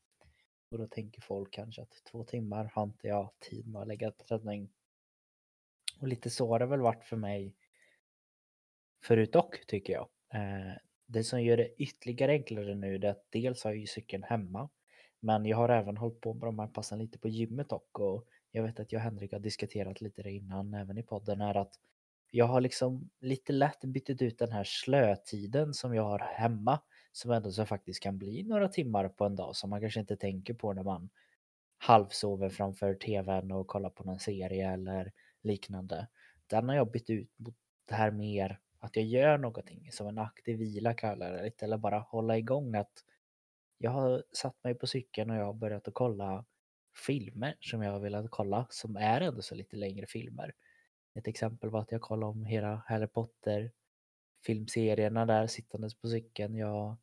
Och 0.70 0.78
då 0.78 0.86
tänker 0.86 1.20
folk 1.20 1.52
kanske 1.52 1.82
att 1.82 2.04
två 2.10 2.24
timmar 2.24 2.70
har 2.74 2.82
inte 2.82 3.08
jag 3.08 3.30
tid 3.38 3.68
med 3.68 3.82
att 3.82 3.88
lägga 3.88 4.10
på 4.10 4.24
träning. 4.24 4.68
Och 6.00 6.08
lite 6.08 6.30
så 6.30 6.48
har 6.48 6.58
det 6.58 6.66
väl 6.66 6.80
varit 6.80 7.04
för 7.04 7.16
mig 7.16 7.54
förut 9.02 9.32
dock, 9.32 9.66
tycker 9.66 9.92
jag. 9.92 10.08
Eh, 10.34 10.72
det 11.06 11.24
som 11.24 11.42
gör 11.42 11.56
det 11.56 11.74
ytterligare 11.78 12.32
enklare 12.32 12.74
nu 12.74 12.94
är 12.94 13.04
att 13.04 13.26
dels 13.30 13.64
har 13.64 13.70
jag 13.70 13.80
ju 13.80 13.86
cykeln 13.86 14.22
hemma. 14.22 14.68
Men 15.20 15.46
jag 15.46 15.56
har 15.56 15.68
även 15.68 15.96
hållit 15.96 16.20
på 16.20 16.34
med 16.34 16.48
de 16.48 16.58
här 16.58 16.66
passen 16.66 16.98
lite 16.98 17.18
på 17.18 17.28
gymmet 17.28 17.68
dock. 17.68 17.98
Och 17.98 18.26
jag 18.50 18.62
vet 18.62 18.80
att 18.80 18.92
jag 18.92 19.00
och 19.00 19.04
Henrik 19.04 19.32
har 19.32 19.38
diskuterat 19.38 20.00
lite 20.00 20.22
det 20.22 20.32
innan, 20.32 20.74
även 20.74 20.98
i 20.98 21.02
podden, 21.02 21.40
är 21.40 21.56
att 21.56 21.80
jag 22.30 22.46
har 22.46 22.60
liksom 22.60 23.10
lite 23.20 23.52
lätt 23.52 23.84
bytt 23.84 24.22
ut 24.22 24.38
den 24.38 24.52
här 24.52 24.64
slötiden 24.64 25.74
som 25.74 25.94
jag 25.94 26.02
har 26.02 26.18
hemma 26.18 26.80
som 27.16 27.30
ändå 27.30 27.50
så 27.50 27.66
faktiskt 27.66 28.02
kan 28.02 28.18
bli 28.18 28.42
några 28.42 28.68
timmar 28.68 29.08
på 29.08 29.24
en 29.24 29.36
dag 29.36 29.56
som 29.56 29.70
man 29.70 29.80
kanske 29.80 30.00
inte 30.00 30.16
tänker 30.16 30.54
på 30.54 30.72
när 30.72 30.82
man 30.82 31.08
halvsover 31.78 32.48
framför 32.48 32.94
tvn 32.94 33.52
och 33.52 33.66
kollar 33.66 33.90
på 33.90 34.04
någon 34.04 34.18
serie 34.18 34.70
eller 34.72 35.12
liknande. 35.42 36.08
Den 36.46 36.68
har 36.68 36.76
jag 36.76 36.90
bytt 36.90 37.10
ut 37.10 37.38
mot 37.38 37.54
det 37.84 37.94
här 37.94 38.10
mer 38.10 38.60
att 38.78 38.96
jag 38.96 39.04
gör 39.04 39.38
någonting 39.38 39.92
som 39.92 40.06
en 40.06 40.18
aktiv 40.18 40.58
vila 40.58 40.94
kallar 40.94 41.32
det 41.32 41.42
lite 41.42 41.64
eller 41.64 41.78
bara 41.78 41.98
hålla 41.98 42.38
igång 42.38 42.74
att 42.74 43.04
jag 43.78 43.90
har 43.90 44.24
satt 44.32 44.64
mig 44.64 44.74
på 44.74 44.86
cykeln 44.86 45.30
och 45.30 45.36
jag 45.36 45.44
har 45.44 45.54
börjat 45.54 45.88
att 45.88 45.94
kolla 45.94 46.44
filmer 47.06 47.56
som 47.60 47.82
jag 47.82 47.92
har 47.92 48.00
velat 48.00 48.30
kolla 48.30 48.66
som 48.70 48.96
är 48.96 49.20
ändå 49.20 49.42
så 49.42 49.54
lite 49.54 49.76
längre 49.76 50.06
filmer. 50.06 50.54
Ett 51.14 51.28
exempel 51.28 51.70
var 51.70 51.80
att 51.80 51.92
jag 51.92 52.00
kollade 52.00 52.30
om 52.30 52.44
hela 52.44 52.82
Harry 52.86 53.06
Potter 53.06 53.72
filmserierna 54.46 55.26
där 55.26 55.46
sittandes 55.46 55.94
på 55.94 56.08
cykeln. 56.08 56.56
Jag 56.56 56.96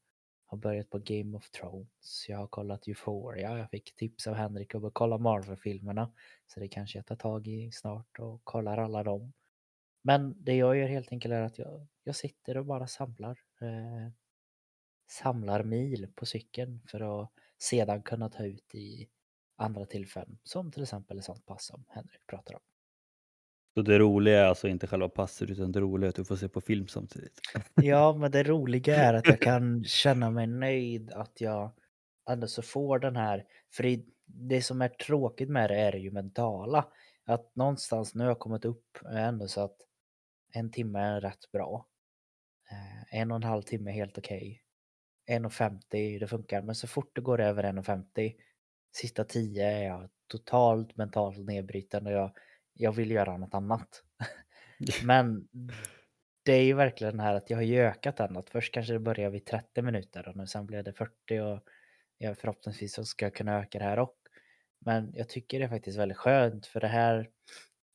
har 0.53 0.57
börjat 0.57 0.89
på 0.89 0.99
Game 0.99 1.37
of 1.37 1.49
Thrones. 1.49 2.25
Jag 2.27 2.37
har 2.37 2.47
kollat 2.47 2.87
Euphoria. 2.87 3.57
Jag 3.57 3.69
fick 3.69 3.95
tips 3.95 4.27
av 4.27 4.33
Henrik 4.33 4.75
att 4.75 4.93
kolla 4.93 5.17
Marvel-filmerna. 5.17 6.11
Så 6.47 6.59
det 6.59 6.67
kanske 6.67 6.97
jag 6.97 7.05
tar 7.05 7.15
tag 7.15 7.47
i 7.47 7.71
snart 7.71 8.19
och 8.19 8.41
kollar 8.43 8.77
alla 8.77 9.03
dem. 9.03 9.33
Men 10.01 10.43
det 10.43 10.55
jag 10.55 10.77
gör 10.77 10.87
helt 10.87 11.11
enkelt 11.11 11.33
är 11.33 11.41
att 11.41 11.57
jag, 11.57 11.87
jag 12.03 12.15
sitter 12.15 12.57
och 12.57 12.65
bara 12.65 12.87
samlar. 12.87 13.39
Eh, 13.61 14.11
samlar 15.07 15.63
mil 15.63 16.07
på 16.15 16.25
cykeln 16.25 16.81
för 16.87 17.23
att 17.23 17.31
sedan 17.57 18.03
kunna 18.03 18.29
ta 18.29 18.45
ut 18.45 18.75
i 18.75 19.09
andra 19.55 19.85
tillfällen. 19.85 20.39
Som 20.43 20.71
till 20.71 20.83
exempel 20.83 21.19
ett 21.19 21.25
sånt 21.25 21.45
pass 21.45 21.65
som 21.65 21.85
Henrik 21.89 22.27
pratar 22.27 22.55
om. 22.55 22.61
Så 23.73 23.81
det 23.81 23.99
roliga 23.99 24.39
är 24.39 24.45
alltså 24.45 24.67
inte 24.67 24.87
själva 24.87 25.09
passet 25.09 25.49
utan 25.49 25.71
det 25.71 25.79
roliga 25.79 26.07
är 26.07 26.09
att 26.09 26.15
du 26.15 26.25
får 26.25 26.35
se 26.35 26.49
på 26.49 26.61
film 26.61 26.87
samtidigt? 26.87 27.39
Ja, 27.75 28.13
men 28.13 28.31
det 28.31 28.43
roliga 28.43 28.95
är 28.95 29.13
att 29.13 29.27
jag 29.27 29.39
kan 29.41 29.83
känna 29.83 30.31
mig 30.31 30.47
nöjd 30.47 31.11
att 31.11 31.41
jag 31.41 31.71
ändå 32.29 32.47
så 32.47 32.61
får 32.61 32.99
den 32.99 33.15
här, 33.15 33.45
för 33.73 33.99
det 34.25 34.61
som 34.61 34.81
är 34.81 34.87
tråkigt 34.87 35.49
med 35.49 35.69
det 35.69 35.79
är 35.79 35.95
ju 35.95 36.11
mentala. 36.11 36.87
Att 37.25 37.55
någonstans 37.55 38.15
nu 38.15 38.23
har 38.23 38.29
jag 38.29 38.39
kommit 38.39 38.65
upp 38.65 38.97
ändå 39.15 39.47
så 39.47 39.61
att 39.61 39.77
en 40.53 40.71
timme 40.71 40.99
är 40.99 41.21
rätt 41.21 41.51
bra. 41.51 41.87
Eh, 42.71 43.19
en 43.19 43.31
och 43.31 43.37
en 43.37 43.43
halv 43.43 43.61
timme 43.61 43.91
är 43.91 43.95
helt 43.95 44.17
okej. 44.17 44.37
Okay. 44.37 44.59
1.50 45.39 46.19
det 46.19 46.27
funkar, 46.27 46.61
men 46.61 46.75
så 46.75 46.87
fort 46.87 47.15
det 47.15 47.21
går 47.21 47.41
över 47.41 47.63
1.50 47.63 48.33
sista 48.95 49.23
10 49.23 49.67
är 49.67 49.83
jag 49.83 50.09
totalt 50.27 50.97
mentalt 50.97 51.37
nedbruten 51.37 52.07
och 52.07 52.13
jag 52.13 52.31
jag 52.73 52.91
vill 52.91 53.11
göra 53.11 53.37
något 53.37 53.53
annat. 53.53 54.03
Men 55.03 55.47
det 56.45 56.53
är 56.53 56.63
ju 56.63 56.73
verkligen 56.73 57.17
det 57.17 57.23
här 57.23 57.35
att 57.35 57.49
jag 57.49 57.57
har 57.57 57.63
ju 57.63 57.79
ökat 57.79 58.17
den. 58.17 58.37
Att 58.37 58.49
först 58.49 58.73
kanske 58.73 58.93
det 58.93 58.99
börjar 58.99 59.29
vid 59.29 59.45
30 59.45 59.81
minuter 59.81 60.27
och 60.27 60.35
nu 60.35 60.47
sen 60.47 60.65
blev 60.65 60.83
det 60.83 60.93
40 60.93 61.39
och 61.39 61.59
jag 62.17 62.37
förhoppningsvis 62.37 62.93
så 62.93 63.05
ska 63.05 63.25
jag 63.25 63.35
kunna 63.35 63.59
öka 63.59 63.79
det 63.79 63.85
här 63.85 63.99
också. 63.99 64.17
Men 64.79 65.11
jag 65.13 65.29
tycker 65.29 65.59
det 65.59 65.65
är 65.65 65.69
faktiskt 65.69 65.97
väldigt 65.97 66.17
skönt 66.17 66.65
för 66.65 66.79
det 66.79 66.87
här. 66.87 67.29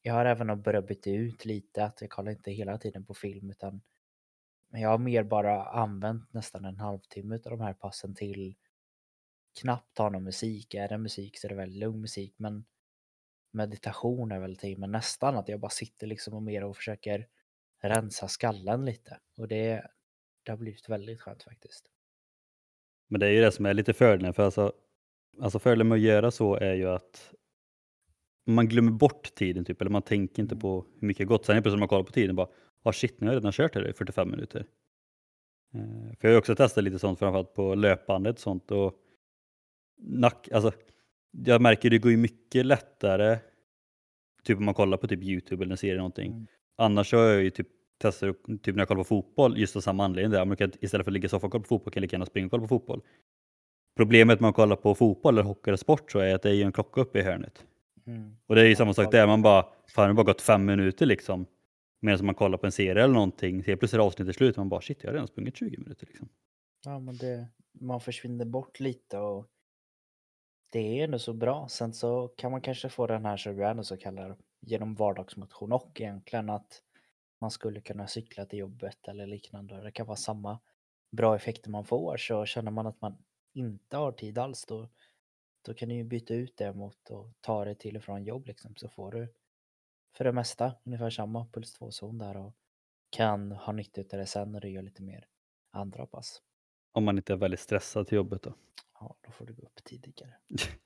Jag 0.03 0.15
har 0.15 0.25
även 0.25 0.63
börjat 0.63 0.87
byta 0.87 1.11
ut 1.11 1.45
lite 1.45 1.85
att 1.85 2.01
jag 2.01 2.11
kollar 2.11 2.33
inte 2.33 2.51
hela 2.51 2.79
tiden 2.79 3.05
på 3.05 3.15
film 3.15 3.51
utan 3.51 3.81
jag 4.71 4.89
har 4.89 4.99
mer 4.99 5.23
bara 5.23 5.65
använt 5.65 6.33
nästan 6.33 6.65
en 6.65 6.79
halvtimme 6.79 7.35
av 7.35 7.51
de 7.51 7.61
här 7.61 7.75
passen 7.75 8.15
till 8.15 8.55
knappt 9.61 9.99
ha 9.99 10.11
någon 10.11 10.25
musik. 10.25 10.75
Är 10.75 10.89
det 10.89 10.99
musik 10.99 11.39
så 11.39 11.47
är 11.47 11.49
det 11.49 11.55
väldigt 11.55 11.81
lugn 11.81 12.01
musik 12.01 12.35
men 12.37 12.65
meditation 13.50 14.33
är 14.33 14.38
väl 14.38 14.57
tid, 14.57 14.78
men 14.78 14.93
nästan 14.93 15.37
att 15.37 15.49
jag 15.49 15.61
bara 15.61 15.71
sitter 15.71 16.07
liksom 16.07 16.35
och 16.35 16.43
mer 16.43 16.64
och 16.64 16.76
försöker 16.76 17.26
rensa 17.83 18.28
skallen 18.28 18.85
lite. 18.85 19.19
Och 19.37 19.49
det, 19.49 19.87
det 20.43 20.52
har 20.52 20.57
blivit 20.57 20.88
väldigt 20.88 21.21
skönt 21.21 21.43
faktiskt. 21.43 21.90
Men 23.09 23.21
det 23.21 23.26
är 23.26 23.31
ju 23.31 23.40
det 23.40 23.52
som 23.52 23.67
är 23.67 23.75
lite 23.75 23.93
fördelen, 23.93 24.35
för 24.35 24.43
alltså, 24.43 24.73
alltså 25.40 25.59
fördelen 25.59 25.88
med 25.88 25.97
att 25.97 26.02
göra 26.02 26.31
så 26.31 26.55
är 26.55 26.75
ju 26.75 26.88
att 26.88 27.35
man 28.47 28.69
glömmer 28.69 28.93
bort 28.93 29.35
tiden 29.35 29.64
typ, 29.64 29.81
eller 29.81 29.90
man 29.90 30.02
tänker 30.02 30.43
inte 30.43 30.55
mm. 30.55 30.61
på 30.61 30.87
hur 31.00 31.07
mycket 31.07 31.28
gått. 31.28 31.45
Sen 31.45 31.57
är 31.57 31.61
plötsligt 31.61 31.76
när 31.76 31.81
man 31.81 31.88
kollar 31.88 32.05
på 32.05 32.12
tiden 32.12 32.37
bara, 32.37 32.49
ah 32.83 32.93
shit, 32.93 33.21
nu 33.21 33.26
har 33.26 33.35
jag 33.35 33.40
redan 33.40 33.52
kört 33.52 33.75
här 33.75 33.88
i 33.88 33.93
45 33.93 34.31
minuter. 34.31 34.67
Eh, 35.75 36.17
för 36.21 36.28
jag 36.28 36.31
har 36.31 36.38
också 36.38 36.55
testat 36.55 36.85
lite 36.85 36.99
sånt, 36.99 37.19
framförallt 37.19 37.55
på 37.55 37.75
löpbandet 37.75 38.38
sånt 38.38 38.71
och 38.71 38.95
nack, 39.99 40.49
alltså 40.52 40.73
jag 41.31 41.61
märker 41.61 41.91
det 41.91 41.99
går 41.99 42.11
ju 42.11 42.17
mycket 42.17 42.67
lättare 42.67 43.39
typ 44.45 44.59
om 44.59 44.65
man 44.65 44.75
kollar 44.75 44.97
på 44.97 45.09
typ 45.09 45.23
Youtube 45.23 45.65
eller 45.65 45.73
en 45.73 45.79
serie 45.79 45.97
någonting. 45.97 46.33
Mm. 46.33 46.47
Annars 46.77 47.13
har 47.13 47.21
jag 47.21 47.43
ju 47.43 47.51
typ 47.51 47.69
testat 47.99 48.37
typ 48.63 48.75
när 48.75 48.79
jag 48.79 48.89
kollar 48.89 49.01
på 49.01 49.05
fotboll 49.05 49.59
just 49.59 49.77
av 49.77 49.81
samma 49.81 50.05
anledning. 50.05 50.33
Där. 50.33 50.45
Man 50.45 50.57
kan, 50.57 50.73
istället 50.81 51.05
för 51.05 51.11
att 51.11 51.13
ligga 51.13 51.27
i 51.27 51.29
soffan 51.29 51.47
och 51.47 51.53
kolla 51.53 51.63
på 51.63 51.69
fotboll 51.69 51.93
kan 51.93 52.01
jag 52.01 52.03
lika 52.03 52.15
gärna 52.15 52.27
springa 52.27 52.47
och 52.47 52.51
kolla 52.51 52.63
på 52.63 52.69
fotboll. 52.69 53.03
Problemet 53.97 54.41
med 54.41 54.49
att 54.49 54.55
kolla 54.55 54.77
på 54.77 54.95
fotboll 54.95 55.35
eller 55.35 55.43
hockey 55.43 55.71
eller 55.71 55.77
sport 55.77 56.13
så 56.13 56.19
är 56.19 56.35
att 56.35 56.43
det 56.43 56.51
är 56.51 56.55
ju 56.55 56.63
en 56.63 56.73
klocka 56.73 57.01
uppe 57.01 57.19
i 57.19 57.23
hörnet. 57.23 57.65
Mm. 58.07 58.37
Och 58.47 58.55
det 58.55 58.61
är 58.61 58.65
ju 58.65 58.77
samma 58.77 58.95
sak 58.95 59.13
där, 59.13 59.27
man 59.27 59.43
bara, 59.43 59.63
fan 59.63 60.03
det 60.03 60.09
har 60.09 60.15
bara 60.15 60.23
gått 60.23 60.41
fem 60.41 60.65
minuter 60.65 61.07
liksom. 61.07 61.47
Medan 62.01 62.27
man 62.27 62.35
kollar 62.35 62.59
på 62.59 62.67
en 62.67 62.73
serie 62.73 63.05
eller 63.05 63.15
någonting, 63.15 63.63
helt 63.63 63.81
plötsligt 63.81 63.99
är 63.99 64.05
avsnittet 64.05 64.37
slut 64.37 64.55
och 64.55 64.59
man 64.59 64.69
bara 64.69 64.81
shit 64.81 64.99
jag 65.03 65.09
har 65.09 65.13
redan 65.13 65.29
sprungit 65.29 65.57
20 65.57 65.79
minuter 65.79 66.07
liksom. 66.07 66.29
Ja 66.85 66.99
men 66.99 67.17
det, 67.17 67.47
man 67.73 68.01
försvinner 68.01 68.45
bort 68.45 68.81
lite 68.81 69.19
och 69.19 69.47
det 70.71 71.01
är 71.01 71.05
ändå 71.05 71.19
så 71.19 71.33
bra. 71.33 71.69
Sen 71.69 71.93
så 71.93 72.29
kan 72.29 72.51
man 72.51 72.61
kanske 72.61 72.89
få 72.89 73.07
den 73.07 73.25
här 73.25 73.37
som 73.37 73.57
du 73.57 73.67
ändå 73.67 73.85
så 73.85 73.97
kallar 73.97 74.37
genom 74.61 74.95
vardagsmotion 74.95 75.73
och 75.73 76.01
egentligen 76.01 76.51
att 76.51 76.83
man 77.41 77.51
skulle 77.51 77.81
kunna 77.81 78.07
cykla 78.07 78.45
till 78.45 78.59
jobbet 78.59 79.09
eller 79.09 79.27
liknande. 79.27 79.83
Det 79.83 79.91
kan 79.91 80.07
vara 80.07 80.17
samma 80.17 80.59
bra 81.11 81.37
effekter 81.37 81.71
man 81.71 81.85
får 81.85 82.17
så 82.17 82.45
känner 82.45 82.71
man 82.71 82.87
att 82.87 83.01
man 83.01 83.17
inte 83.53 83.97
har 83.97 84.13
tid 84.13 84.39
alls 84.39 84.67
då, 84.67 84.89
då 85.63 85.75
kan 85.75 85.89
du 85.89 85.95
ju 85.95 86.05
byta 86.05 86.35
ut 86.35 86.57
det 86.57 86.73
mot 86.73 87.11
att 87.11 87.41
ta 87.41 87.65
det 87.65 87.75
till 87.75 87.97
och 87.97 88.03
från 88.03 88.25
jobb 88.25 88.47
liksom 88.47 88.77
så 88.77 88.89
får 88.89 89.13
du 89.13 89.35
för 90.17 90.25
det 90.25 90.33
mesta 90.33 90.75
ungefär 90.85 91.11
samma 91.11 91.47
puls 91.47 91.81
2-zon 91.81 92.19
där 92.19 92.37
och 92.37 92.55
kan 93.11 93.53
ha 93.53 93.73
nytta 93.73 94.01
av 94.01 94.07
det 94.19 94.27
sen 94.27 94.53
när 94.53 94.61
du 94.61 94.71
gör 94.71 94.83
lite 94.83 95.03
mer 95.03 95.27
andra 95.71 96.07
pass. 96.07 96.43
Om 96.93 97.05
man 97.05 97.17
inte 97.17 97.33
är 97.33 97.37
väldigt 97.37 97.61
stressad 97.61 98.07
till 98.07 98.17
jobbet 98.17 98.43
då? 98.43 98.55
Ja, 99.00 99.17
då 99.21 99.31
får 99.31 99.47
du 99.47 99.55
gå 99.55 99.62
upp 99.62 99.85
tidigare. 99.85 100.35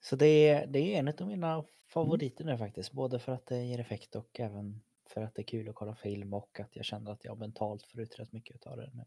Så 0.00 0.16
det 0.16 0.48
är, 0.48 0.66
det 0.66 0.78
är 0.78 0.98
en 0.98 1.08
av 1.08 1.26
mina 1.26 1.52
mm. 1.52 1.66
favoriter 1.88 2.44
nu 2.44 2.58
faktiskt. 2.58 2.92
Både 2.92 3.18
för 3.18 3.32
att 3.32 3.46
det 3.46 3.64
ger 3.64 3.80
effekt 3.80 4.16
och 4.16 4.40
även 4.40 4.80
för 5.08 5.22
att 5.22 5.34
det 5.34 5.42
är 5.42 5.46
kul 5.46 5.68
att 5.68 5.74
kolla 5.74 5.94
film 5.94 6.34
och 6.34 6.60
att 6.60 6.76
jag 6.76 6.84
känner 6.84 7.12
att 7.12 7.24
jag 7.24 7.38
mentalt 7.38 7.82
får 7.82 8.00
ut 8.00 8.18
rätt 8.18 8.32
mycket 8.32 8.66
av 8.66 8.76
det 8.76 8.90
nu. 8.94 9.04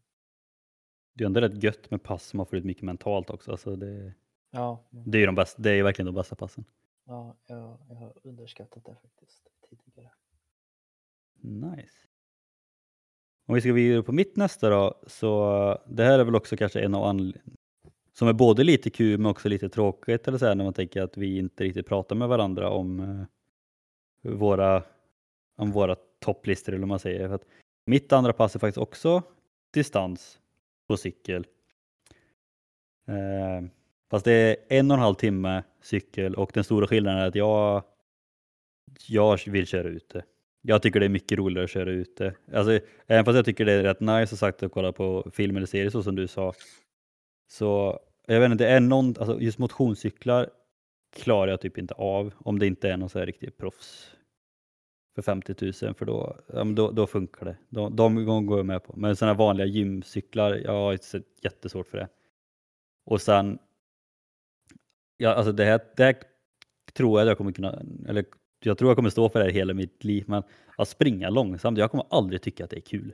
Det 1.14 1.24
är 1.24 1.26
ändå 1.26 1.40
rätt 1.40 1.62
gött 1.62 1.90
med 1.90 2.02
pass 2.02 2.26
som 2.26 2.36
man 2.36 2.46
får 2.46 2.58
ut 2.58 2.64
mycket 2.64 2.82
mentalt 2.82 3.30
också. 3.30 3.50
Alltså 3.50 3.76
det, 3.76 4.14
ja, 4.50 4.84
det, 4.90 5.18
är 5.18 5.26
de 5.26 5.34
bästa, 5.34 5.62
det 5.62 5.70
är 5.70 5.82
verkligen 5.82 6.06
de 6.06 6.14
bästa 6.14 6.36
passen. 6.36 6.64
Ja, 7.04 7.36
jag, 7.46 7.78
jag 7.88 7.94
har 7.94 8.16
underskattat 8.22 8.84
det 8.84 8.96
faktiskt 9.02 9.48
tidigare. 9.68 10.12
Nice. 11.42 12.09
Om 13.46 13.54
vi 13.54 13.60
ska 13.60 13.72
vidare 13.72 14.02
på 14.02 14.12
mitt 14.12 14.36
nästa 14.36 14.70
då, 14.70 15.02
så 15.06 15.62
eh, 15.70 15.94
det 15.94 16.04
här 16.04 16.18
är 16.18 16.24
väl 16.24 16.34
också 16.34 16.56
kanske 16.56 16.80
en 16.80 16.94
av 16.94 17.04
anledningarna 17.04 17.56
som 18.12 18.28
är 18.28 18.32
både 18.32 18.64
lite 18.64 18.90
kul 18.90 19.18
men 19.18 19.30
också 19.30 19.48
lite 19.48 19.68
tråkigt 19.68 20.28
eller 20.28 20.38
så 20.38 20.46
här, 20.46 20.54
när 20.54 20.64
man 20.64 20.72
tänker 20.72 21.02
att 21.02 21.16
vi 21.16 21.38
inte 21.38 21.64
riktigt 21.64 21.86
pratar 21.86 22.16
med 22.16 22.28
varandra 22.28 22.70
om 22.70 23.00
eh, 23.00 24.32
våra, 24.32 24.82
om 25.56 25.70
våra 25.72 25.96
topplistor 26.18 26.72
eller 26.72 26.80
vad 26.80 26.88
man 26.88 26.98
säger. 26.98 27.28
För 27.28 27.34
att 27.34 27.46
mitt 27.86 28.12
andra 28.12 28.32
pass 28.32 28.54
är 28.54 28.58
faktiskt 28.58 28.78
också 28.78 29.22
distans 29.72 30.40
på 30.88 30.96
cykel. 30.96 31.46
Eh, 33.08 33.70
Fast 34.10 34.24
det 34.24 34.32
är 34.32 34.56
en 34.68 34.90
och 34.90 34.96
en 34.96 35.02
halv 35.02 35.14
timme 35.14 35.62
cykel 35.80 36.34
och 36.34 36.50
den 36.54 36.64
stora 36.64 36.86
skillnaden 36.86 37.20
är 37.20 37.26
att 37.26 37.34
jag, 37.34 37.82
jag 39.08 39.38
vill 39.46 39.66
köra 39.66 39.88
ute. 39.88 40.24
Jag 40.62 40.82
tycker 40.82 41.00
det 41.00 41.06
är 41.06 41.10
mycket 41.10 41.38
roligare 41.38 41.64
att 41.64 41.70
köra 41.70 41.90
ute. 41.90 42.34
Alltså, 42.54 42.80
även 43.06 43.24
fast 43.24 43.36
jag 43.36 43.44
tycker 43.44 43.64
det 43.64 43.72
är 43.72 43.82
rätt 43.82 44.00
nice 44.00 44.36
sagt 44.36 44.62
att 44.62 44.72
kolla 44.72 44.92
på 44.92 45.30
film 45.34 45.56
eller 45.56 45.66
serie 45.66 45.90
så 45.90 46.02
som 46.02 46.16
du 46.16 46.26
sa. 46.26 46.52
Så 47.48 48.00
jag 48.26 48.40
vet 48.40 48.52
inte, 48.52 48.64
det 48.64 48.70
är 48.70 48.80
någon, 48.80 49.14
alltså 49.18 49.40
just 49.40 49.58
motionscyklar 49.58 50.50
klarar 51.16 51.50
jag 51.50 51.60
typ 51.60 51.78
inte 51.78 51.94
av 51.94 52.32
om 52.38 52.58
det 52.58 52.66
inte 52.66 52.90
är 52.90 52.96
någon 52.96 53.08
så 53.08 53.18
här 53.18 53.26
riktig 53.26 53.56
proffs 53.56 54.16
för 55.14 55.22
50 55.22 55.54
000 55.82 55.94
för 55.94 56.04
då, 56.04 56.36
ja, 56.46 56.64
då, 56.64 56.90
då 56.90 57.06
funkar 57.06 57.46
det. 57.46 57.56
De, 57.68 57.96
de 57.96 58.46
går 58.46 58.58
jag 58.58 58.66
med 58.66 58.84
på. 58.84 58.96
Men 58.96 59.16
sådana 59.16 59.34
vanliga 59.34 59.66
gymcyklar, 59.66 60.54
jag 60.54 60.72
har 60.72 60.98
jättesvårt 61.42 61.86
för 61.86 61.98
det. 61.98 62.08
Och 63.04 63.20
sen, 63.20 63.58
ja, 65.16 65.34
alltså 65.34 65.52
det 65.52 65.64
här, 65.64 65.80
det 65.96 66.04
här 66.04 66.16
tror 66.92 67.18
jag 67.18 67.26
att 67.26 67.30
jag 67.30 67.38
kommer 67.38 67.52
kunna, 67.52 67.82
eller 68.08 68.24
jag 68.68 68.78
tror 68.78 68.90
jag 68.90 68.96
kommer 68.96 69.10
stå 69.10 69.28
för 69.28 69.38
det 69.38 69.44
här 69.44 69.52
hela 69.52 69.74
mitt 69.74 70.04
liv, 70.04 70.24
men 70.28 70.42
att 70.76 70.88
springa 70.88 71.30
långsamt, 71.30 71.78
jag 71.78 71.90
kommer 71.90 72.06
aldrig 72.10 72.42
tycka 72.42 72.64
att 72.64 72.70
det 72.70 72.76
är 72.76 72.80
kul. 72.80 73.12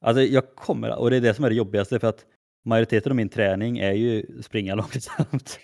Alltså 0.00 0.22
jag 0.22 0.54
kommer, 0.54 0.98
och 0.98 1.10
det 1.10 1.16
är 1.16 1.20
det 1.20 1.34
som 1.34 1.44
är 1.44 1.48
det 1.50 1.56
jobbigaste 1.56 1.98
för 1.98 2.08
att 2.08 2.26
majoriteten 2.64 3.12
av 3.12 3.16
min 3.16 3.28
träning 3.28 3.78
är 3.78 3.92
ju 3.92 4.42
springa 4.42 4.74
långsamt. 4.82 5.58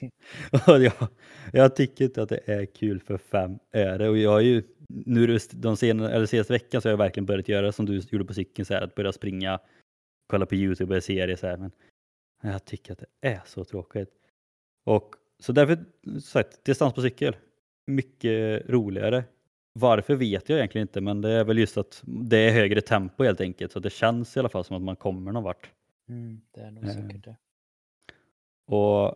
och 0.67 0.83
jag, 0.83 1.09
jag 1.53 1.77
tycker 1.77 2.05
inte 2.05 2.23
att 2.23 2.29
det 2.29 2.49
är 2.49 2.67
kul 2.67 3.01
för 3.01 3.19
fem 3.19 3.59
öre 3.73 4.09
och 4.09 4.19
jag 4.19 4.31
har 4.31 4.41
ju 4.41 4.63
nu 4.89 5.39
de 5.53 5.77
senaste, 5.77 6.15
eller 6.15 6.27
senaste 6.27 6.53
veckan 6.53 6.83
så 6.83 6.89
har 6.89 6.93
jag 6.93 6.99
verkligen 6.99 7.27
börjat 7.27 7.49
göra 7.49 7.73
som 7.73 7.87
du 7.87 8.03
gjorde 8.11 8.25
på 8.25 8.35
cykeln, 8.35 8.67
så 8.67 8.75
här, 8.75 8.83
att 8.83 8.95
börja 8.95 9.13
springa, 9.13 9.61
kolla 10.27 10.47
på 10.47 10.55
Youtube 10.55 10.97
och 10.97 11.05
serier 11.05 11.37
så 11.37 11.47
här, 11.47 11.57
men 11.57 11.73
jag 12.43 12.65
tycker 12.65 12.93
att 12.93 12.99
det 12.99 13.29
är 13.29 13.41
så 13.47 13.65
tråkigt. 13.65 14.11
Och 14.85 15.15
så 15.39 15.53
därför, 15.53 15.85
sagt, 16.21 16.65
distans 16.65 16.95
på 16.95 17.03
cykel, 17.03 17.37
mycket 17.89 18.71
roligare. 18.71 19.25
Varför 19.73 20.15
vet 20.15 20.49
jag 20.49 20.59
egentligen 20.59 20.85
inte, 20.85 21.01
men 21.01 21.21
det 21.21 21.31
är 21.31 21.45
väl 21.45 21.59
just 21.59 21.77
att 21.79 22.03
det 22.07 22.37
är 22.39 22.53
högre 22.53 22.81
tempo 22.81 23.25
helt 23.25 23.41
enkelt, 23.41 23.73
så 23.73 23.79
det 23.79 23.91
känns 23.91 24.37
i 24.37 24.41
alla 24.41 24.49
fall 24.49 24.65
som 24.65 24.77
att 24.77 24.83
man 24.83 24.97
kommer 24.97 25.33
någon 25.33 25.43
vart. 25.43 25.71
Mm, 26.09 26.41
det 26.55 26.61
är 26.61 26.71
nog 26.71 26.85
eh. 26.85 26.91
säkert 26.91 27.25
det. 27.25 27.37
Och, 28.67 29.07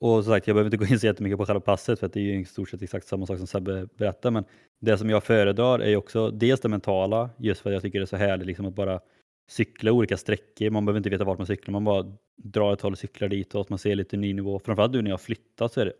och 0.00 0.24
som 0.24 0.32
sagt, 0.32 0.46
jag 0.46 0.54
behöver 0.54 0.66
inte 0.66 0.76
gå 0.76 0.92
in 0.92 1.00
så 1.00 1.06
jättemycket 1.06 1.38
på 1.38 1.46
själva 1.46 1.60
passet 1.60 1.98
för 1.98 2.06
att 2.06 2.12
det 2.12 2.20
är 2.20 2.24
ju 2.24 2.40
i 2.40 2.44
stort 2.44 2.68
sett 2.68 2.82
exakt 2.82 3.06
samma 3.06 3.26
sak 3.26 3.38
som 3.38 3.46
Sebbe 3.46 3.88
berättar. 3.96 4.30
Men 4.30 4.44
det 4.80 4.98
som 4.98 5.10
jag 5.10 5.24
föredrar 5.24 5.78
är 5.78 5.88
ju 5.88 5.96
också 5.96 6.30
dels 6.30 6.60
det 6.60 6.68
mentala, 6.68 7.30
just 7.38 7.60
för 7.60 7.70
att 7.70 7.74
jag 7.74 7.82
tycker 7.82 7.98
det 7.98 8.04
är 8.04 8.06
så 8.06 8.16
härligt 8.16 8.46
liksom 8.46 8.66
att 8.66 8.74
bara 8.74 9.00
cykla 9.48 9.92
olika 9.92 10.16
sträckor. 10.16 10.70
Man 10.70 10.84
behöver 10.84 10.98
inte 10.98 11.10
veta 11.10 11.24
vart 11.24 11.38
man 11.38 11.46
cyklar, 11.46 11.72
man 11.72 11.84
bara 11.84 12.16
drar 12.36 12.72
ett 12.72 12.80
håll 12.80 12.92
och 12.92 12.98
cyklar 12.98 13.28
ditåt. 13.28 13.68
Man 13.68 13.78
ser 13.78 13.94
lite 13.94 14.16
ny 14.16 14.34
nivå. 14.34 14.58
Framförallt 14.58 14.92
nu 14.92 15.02
när 15.02 15.10
jag 15.10 15.16
har 15.16 15.22
flyttat 15.22 15.72
så 15.72 15.80
är 15.80 15.84
det 15.84 15.92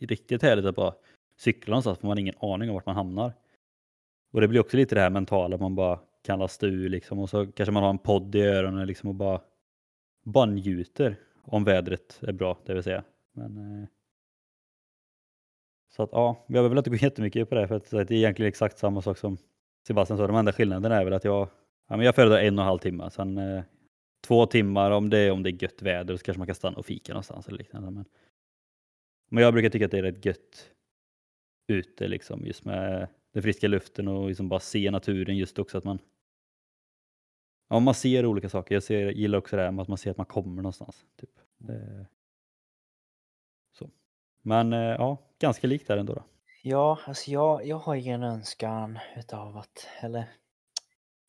riktigt 0.00 0.42
härligt 0.42 0.64
att 0.64 0.76
bara 0.76 0.94
cykla 1.36 1.70
någonstans 1.70 1.98
för 1.98 2.06
man 2.06 2.16
har 2.16 2.20
ingen 2.20 2.38
aning 2.40 2.68
om 2.68 2.74
vart 2.74 2.86
man 2.86 2.96
hamnar. 2.96 3.32
Och 4.32 4.40
det 4.40 4.48
blir 4.48 4.60
också 4.60 4.76
lite 4.76 4.94
det 4.94 5.00
här 5.00 5.10
mentala, 5.10 5.56
man 5.56 5.74
bara 5.74 6.00
kan 6.24 6.38
lasta 6.38 6.66
ur 6.66 6.88
liksom 6.88 7.18
och 7.18 7.30
så 7.30 7.46
kanske 7.46 7.72
man 7.72 7.82
har 7.82 7.90
en 7.90 7.98
podd 7.98 8.34
i 8.34 8.40
öronen 8.40 8.86
liksom 8.86 9.08
och 9.08 9.14
bara, 9.14 9.40
bara 10.24 10.46
njuter 10.46 11.16
om 11.42 11.64
vädret 11.64 12.20
är 12.22 12.32
bra, 12.32 12.58
det 12.66 12.74
vill 12.74 12.82
säga. 12.82 13.04
Men, 13.32 13.56
eh, 13.82 13.88
så 15.96 16.02
att 16.02 16.10
ja, 16.12 16.44
jag 16.46 16.54
behöver 16.54 16.78
inte 16.78 16.90
gå 16.90 16.96
jättemycket 17.00 17.48
på 17.48 17.54
det 17.54 17.68
för 17.68 17.76
att 17.76 17.90
det 17.90 17.98
är 17.98 18.12
egentligen 18.12 18.48
exakt 18.48 18.78
samma 18.78 19.02
sak 19.02 19.18
som 19.18 19.36
Sebastian 19.86 20.18
sa. 20.18 20.26
De 20.26 20.36
enda 20.36 20.52
skillnaderna 20.52 20.96
är 20.96 21.04
väl 21.04 21.12
att 21.12 21.24
jag, 21.24 21.48
ja, 21.88 21.96
men 21.96 22.06
jag 22.06 22.14
föredrar 22.14 22.38
en 22.38 22.58
och 22.58 22.62
en 22.62 22.68
halv 22.68 22.78
timme. 22.78 23.10
Sen 23.10 23.38
eh, 23.38 23.62
två 24.26 24.46
timmar 24.46 24.90
om 24.90 25.10
det, 25.10 25.30
om 25.30 25.42
det 25.42 25.50
är 25.50 25.62
gött 25.62 25.82
väder 25.82 26.16
så 26.16 26.24
kanske 26.24 26.38
man 26.38 26.46
kan 26.46 26.54
stanna 26.54 26.78
och 26.78 26.86
fika 26.86 27.12
någonstans 27.12 27.48
eller 27.48 27.58
liknande. 27.58 27.90
Men, 27.90 28.04
men 29.34 29.42
jag 29.42 29.52
brukar 29.52 29.70
tycka 29.70 29.84
att 29.84 29.90
det 29.90 29.98
är 29.98 30.02
rätt 30.02 30.24
gött 30.24 30.70
ute 31.68 32.08
liksom 32.08 32.46
just 32.46 32.64
med 32.64 33.08
den 33.32 33.42
friska 33.42 33.68
luften 33.68 34.08
och 34.08 34.28
liksom 34.28 34.48
bara 34.48 34.60
se 34.60 34.90
naturen 34.90 35.36
just 35.36 35.58
också 35.58 35.78
att 35.78 35.84
man 35.84 35.98
Ja, 37.68 37.80
man 37.80 37.94
ser 37.94 38.26
olika 38.26 38.48
saker. 38.48 38.74
Jag 38.74 38.82
ser, 38.82 39.10
gillar 39.10 39.38
också 39.38 39.56
det 39.56 39.62
här 39.62 39.70
med 39.70 39.82
att 39.82 39.88
man 39.88 39.98
ser 39.98 40.10
att 40.10 40.16
man 40.16 40.26
kommer 40.26 40.62
någonstans. 40.62 41.04
Typ. 41.16 41.30
Det, 41.56 42.06
så. 43.78 43.90
Men 44.42 44.72
eh, 44.72 44.78
ja, 44.78 45.18
ganska 45.38 45.66
likt 45.66 45.88
där 45.88 45.96
ändå. 45.96 46.14
Då. 46.14 46.24
Ja, 46.62 46.98
alltså 47.06 47.30
jag, 47.30 47.66
jag 47.66 47.76
har 47.76 47.94
ju 47.94 48.10
en 48.10 48.22
önskan 48.22 48.98
utav 49.16 49.56
att, 49.56 49.88
eller 50.00 50.24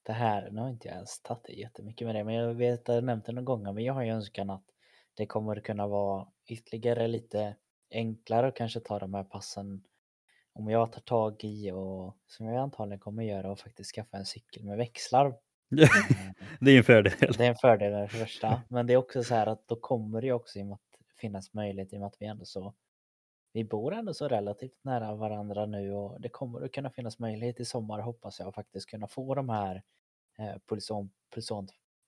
det 0.04 0.13
här, 0.13 0.52
nu 0.52 0.62
har 0.62 0.70
inte 0.70 0.88
jag 0.88 0.96
ens 0.96 1.22
tagit 1.22 1.44
det 1.44 1.54
jättemycket 1.54 2.08
med 2.08 2.15
det, 2.15 2.24
men 2.24 2.34
jag 2.34 2.54
vet 2.54 2.89
att 2.89 2.96
jag 2.96 3.04
nämnt 3.04 3.26
det 3.26 3.32
några 3.32 3.46
gånger, 3.46 3.74
men 3.74 3.84
jag 3.84 3.94
har 3.94 4.04
ju 4.04 4.12
önskan 4.12 4.50
att 4.50 4.65
det 5.13 5.26
kommer 5.26 5.60
kunna 5.60 5.88
vara 5.88 6.28
ytterligare 6.48 7.08
lite 7.08 7.56
enklare 7.91 8.48
att 8.48 8.56
kanske 8.56 8.80
ta 8.80 9.00
de 9.00 9.13
här 9.13 9.24
passen 9.24 9.84
om 10.54 10.69
jag 10.69 10.91
tar 10.91 11.02
tag 11.02 11.43
i 11.43 11.71
och 11.71 12.17
som 12.28 12.45
jag 12.45 12.58
antagligen 12.58 13.00
kommer 13.00 13.24
göra 13.24 13.52
och 13.52 13.60
faktiskt 13.60 13.95
skaffa 13.95 14.17
en 14.17 14.26
cykel 14.26 14.63
med 14.63 14.78
växlar 14.78 15.36
det 16.60 16.71
är 16.71 16.78
en 16.78 16.84
fördel. 16.84 17.34
Det 17.38 17.45
är 17.45 17.50
en 17.50 17.56
fördel 17.56 17.91
det 17.91 18.08
första. 18.08 18.62
Men 18.69 18.88
det 18.88 18.93
är 18.93 18.98
också 18.98 19.24
så 19.24 19.36
här 19.36 19.48
att 19.48 19.67
då 19.67 19.76
kommer 19.76 20.21
det 20.21 20.32
också 20.32 20.60
att 20.60 20.80
finnas 21.17 21.54
möjlighet 21.54 21.93
i 21.93 21.95
och 21.95 22.00
med 22.00 22.08
att 22.08 22.17
vi 22.19 22.26
ändå 22.26 22.45
så 22.45 22.74
vi 23.54 23.63
bor 23.63 23.93
ändå 23.93 24.13
så 24.13 24.28
relativt 24.28 24.84
nära 24.84 25.15
varandra 25.15 25.65
nu 25.65 25.91
och 25.91 26.21
det 26.21 26.30
kommer 26.30 26.62
att 26.62 26.71
kunna 26.71 26.89
finnas 26.89 27.19
möjlighet 27.19 27.60
i 27.60 27.65
sommar 27.65 28.00
hoppas 28.00 28.39
jag 28.39 28.56
faktiskt 28.56 28.89
kunna 28.89 29.08
få 29.08 29.36
de 29.36 29.50
här 29.50 29.84
eh, 30.38 30.56
pulson, 30.69 31.10
pulson, 31.34 31.67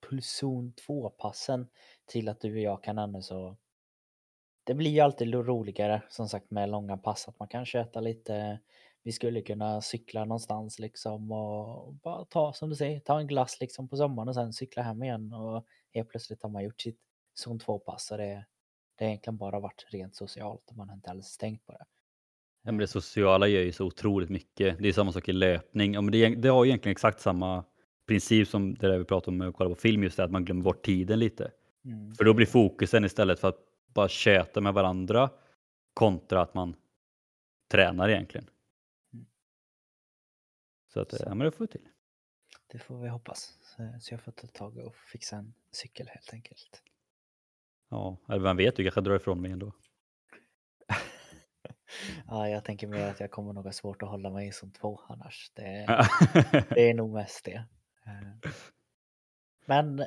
pulson 0.09 0.73
2 0.87 1.09
passen 1.09 1.67
till 2.05 2.29
att 2.29 2.41
du 2.41 2.53
och 2.53 2.61
jag 2.61 2.83
kan 2.83 2.97
ändå 2.97 3.21
så 3.21 3.57
det 4.67 4.73
blir 4.73 4.91
ju 4.91 4.99
alltid 4.99 5.33
roligare 5.33 6.01
som 6.09 6.29
sagt 6.29 6.51
med 6.51 6.69
långa 6.69 6.97
pass 6.97 7.27
att 7.27 7.39
man 7.39 7.47
kan 7.47 7.65
köta 7.65 7.99
lite 7.99 8.59
vi 9.03 9.11
skulle 9.11 9.41
kunna 9.41 9.81
cykla 9.81 10.25
någonstans 10.25 10.79
liksom 10.79 11.31
och 11.31 11.93
bara 11.93 12.25
ta 12.25 12.53
som 12.53 12.69
du 12.69 12.75
säger, 12.75 12.99
ta 12.99 13.19
en 13.19 13.27
glass 13.27 13.57
liksom 13.61 13.87
på 13.87 13.97
sommaren 13.97 14.29
och 14.29 14.35
sen 14.35 14.53
cykla 14.53 14.83
hem 14.83 15.03
igen 15.03 15.33
och 15.33 15.65
helt 15.93 16.09
plötsligt 16.09 16.43
har 16.43 16.49
man 16.49 16.63
gjort 16.63 16.81
sitt 16.81 16.99
zon 17.35 17.59
2 17.59 17.79
pass 17.79 18.11
och 18.11 18.17
det, 18.17 18.45
det 18.97 19.05
har 19.05 19.09
egentligen 19.09 19.37
bara 19.37 19.59
varit 19.59 19.85
rent 19.89 20.15
socialt 20.15 20.69
och 20.69 20.77
man 20.77 20.89
har 20.89 20.95
inte 20.95 21.09
alls 21.09 21.37
tänkt 21.37 21.65
på 21.65 21.71
det. 21.71 21.85
Ja, 22.63 22.71
men 22.71 22.77
det 22.77 22.87
sociala 22.87 23.47
gör 23.47 23.61
ju 23.61 23.71
så 23.71 23.85
otroligt 23.85 24.29
mycket. 24.29 24.77
Det 24.79 24.87
är 24.87 24.93
samma 24.93 25.11
sak 25.11 25.29
i 25.29 25.33
löpning. 25.33 25.93
Ja, 25.93 26.01
men 26.01 26.11
det, 26.11 26.35
det 26.35 26.49
har 26.49 26.65
egentligen 26.65 26.91
exakt 26.91 27.19
samma 27.19 27.63
princip 28.07 28.47
som 28.47 28.75
det 28.75 28.87
där 28.87 28.97
vi 28.97 29.05
pratade 29.05 29.31
om 29.31 29.37
med 29.37 29.47
att 29.47 29.55
kolla 29.55 29.69
på 29.69 29.75
film, 29.75 30.03
just 30.03 30.17
det 30.17 30.23
att 30.23 30.31
man 30.31 30.45
glömmer 30.45 30.63
bort 30.63 30.85
tiden 30.85 31.19
lite. 31.19 31.51
Mm. 31.85 32.15
För 32.15 32.23
då 32.23 32.33
blir 32.33 32.45
fokusen 32.45 33.05
istället 33.05 33.39
för 33.39 33.47
att 33.47 33.66
bara 33.97 34.09
köta 34.09 34.61
med 34.61 34.73
varandra 34.73 35.29
kontra 35.93 36.41
att 36.41 36.53
man 36.53 36.75
tränar 37.67 38.09
egentligen. 38.09 38.49
Så 40.93 40.99
att, 40.99 41.13
ja 41.19 41.35
men 41.35 41.39
det 41.39 41.51
får 41.51 41.63
vi 41.63 41.67
till. 41.67 41.87
Det 42.67 42.79
får 42.79 42.97
vi 42.97 43.09
hoppas. 43.09 43.57
Så 43.99 44.13
jag 44.13 44.21
får 44.21 44.31
ta 44.31 44.47
tag 44.47 44.77
och 44.77 44.95
fixa 44.95 45.35
en 45.35 45.53
cykel 45.71 46.07
helt 46.07 46.33
enkelt. 46.33 46.83
Ja, 47.89 48.17
eller 48.29 48.39
vem 48.39 48.57
vet, 48.57 48.75
du 48.75 48.83
kanske 48.83 49.01
drar 49.01 49.15
ifrån 49.15 49.41
mig 49.41 49.51
ändå. 49.51 49.73
ja, 52.27 52.49
jag 52.49 52.63
tänker 52.63 52.87
mer 52.87 53.07
att 53.07 53.19
jag 53.19 53.31
kommer 53.31 53.53
nog 53.53 53.65
ha 53.65 53.71
svårt 53.71 54.03
att 54.03 54.09
hålla 54.09 54.29
mig 54.29 54.51
som 54.51 54.71
två 54.71 55.01
annars. 55.07 55.51
Det, 55.55 55.63
det 56.69 56.89
är 56.89 56.93
nog 56.93 57.13
mest 57.13 57.45
det. 57.45 57.65
Eh, 58.05 58.51
men 59.65 60.05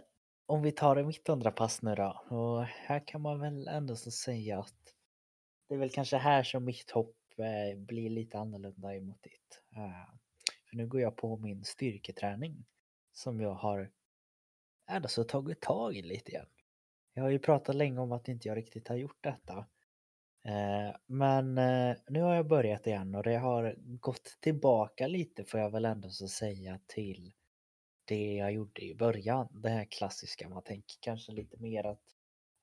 om 0.51 0.63
vi 0.63 0.73
tar 0.73 1.03
mitt 1.03 1.29
andra 1.29 1.51
pass 1.51 1.83
nu 1.83 1.95
då. 1.95 2.25
Och 2.29 2.65
här 2.65 3.07
kan 3.07 3.21
man 3.21 3.41
väl 3.41 3.69
ändå 3.69 3.97
så 3.97 4.11
säga 4.11 4.59
att 4.59 4.95
det 5.69 5.75
är 5.75 5.79
väl 5.79 5.91
kanske 5.91 6.17
här 6.17 6.43
som 6.43 6.65
mitt 6.65 6.91
hopp 6.91 7.17
eh, 7.39 7.79
blir 7.79 8.11
lite 8.11 8.39
annorlunda 8.39 8.95
emot 8.97 9.23
ditt. 9.23 9.63
Eh, 9.77 10.15
för 10.69 10.77
nu 10.77 10.87
går 10.87 11.01
jag 11.01 11.17
på 11.17 11.37
min 11.37 11.65
styrketräning 11.65 12.65
som 13.13 13.41
jag 13.41 13.55
har 13.55 13.91
alltså 14.87 15.25
tagit 15.25 15.61
tag 15.61 15.97
i 15.97 16.03
lite 16.03 16.31
igen. 16.31 16.47
Jag 17.15 17.23
har 17.23 17.31
ju 17.31 17.39
pratat 17.39 17.77
länge 17.77 18.01
om 18.01 18.13
att 18.13 18.29
inte 18.29 18.49
jag 18.49 18.57
riktigt 18.57 18.89
har 18.89 18.97
gjort 18.97 19.19
detta. 19.21 19.59
Eh, 20.45 20.97
men 21.07 21.55
nu 22.09 22.23
har 22.23 22.35
jag 22.35 22.47
börjat 22.49 22.87
igen 22.87 23.15
och 23.15 23.23
det 23.23 23.37
har 23.37 23.75
gått 23.79 24.39
tillbaka 24.41 25.07
lite 25.07 25.45
får 25.45 25.61
jag 25.61 25.71
väl 25.71 25.85
ändå 25.85 26.09
så 26.09 26.29
säga 26.29 26.81
till 26.87 27.33
det 28.11 28.35
jag 28.35 28.53
gjorde 28.53 28.85
i 28.85 28.95
början. 28.95 29.49
Det 29.51 29.69
här 29.69 29.85
klassiska, 29.85 30.49
man 30.49 30.63
tänker 30.63 30.97
kanske 31.01 31.33
lite 31.33 31.57
mer 31.57 31.87
att 31.87 32.03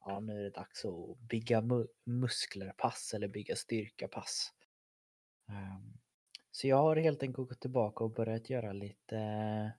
ja, 0.05 0.19
nu 0.19 0.39
är 0.39 0.43
det 0.43 0.49
dags 0.49 0.85
att 0.85 1.17
bygga 1.17 1.61
mu 1.61 1.87
musklerpass 2.05 3.13
eller 3.13 3.27
bygga 3.27 3.55
styrkapass. 3.55 4.53
Um, 5.49 5.55
ehm, 5.55 5.97
så 6.51 6.67
jag 6.67 6.77
har 6.77 6.95
helt 6.95 7.23
enkelt 7.23 7.49
gått 7.49 7.59
tillbaka 7.59 8.03
och 8.03 8.11
börjat 8.11 8.49
göra 8.49 8.73
lite, 8.73 9.71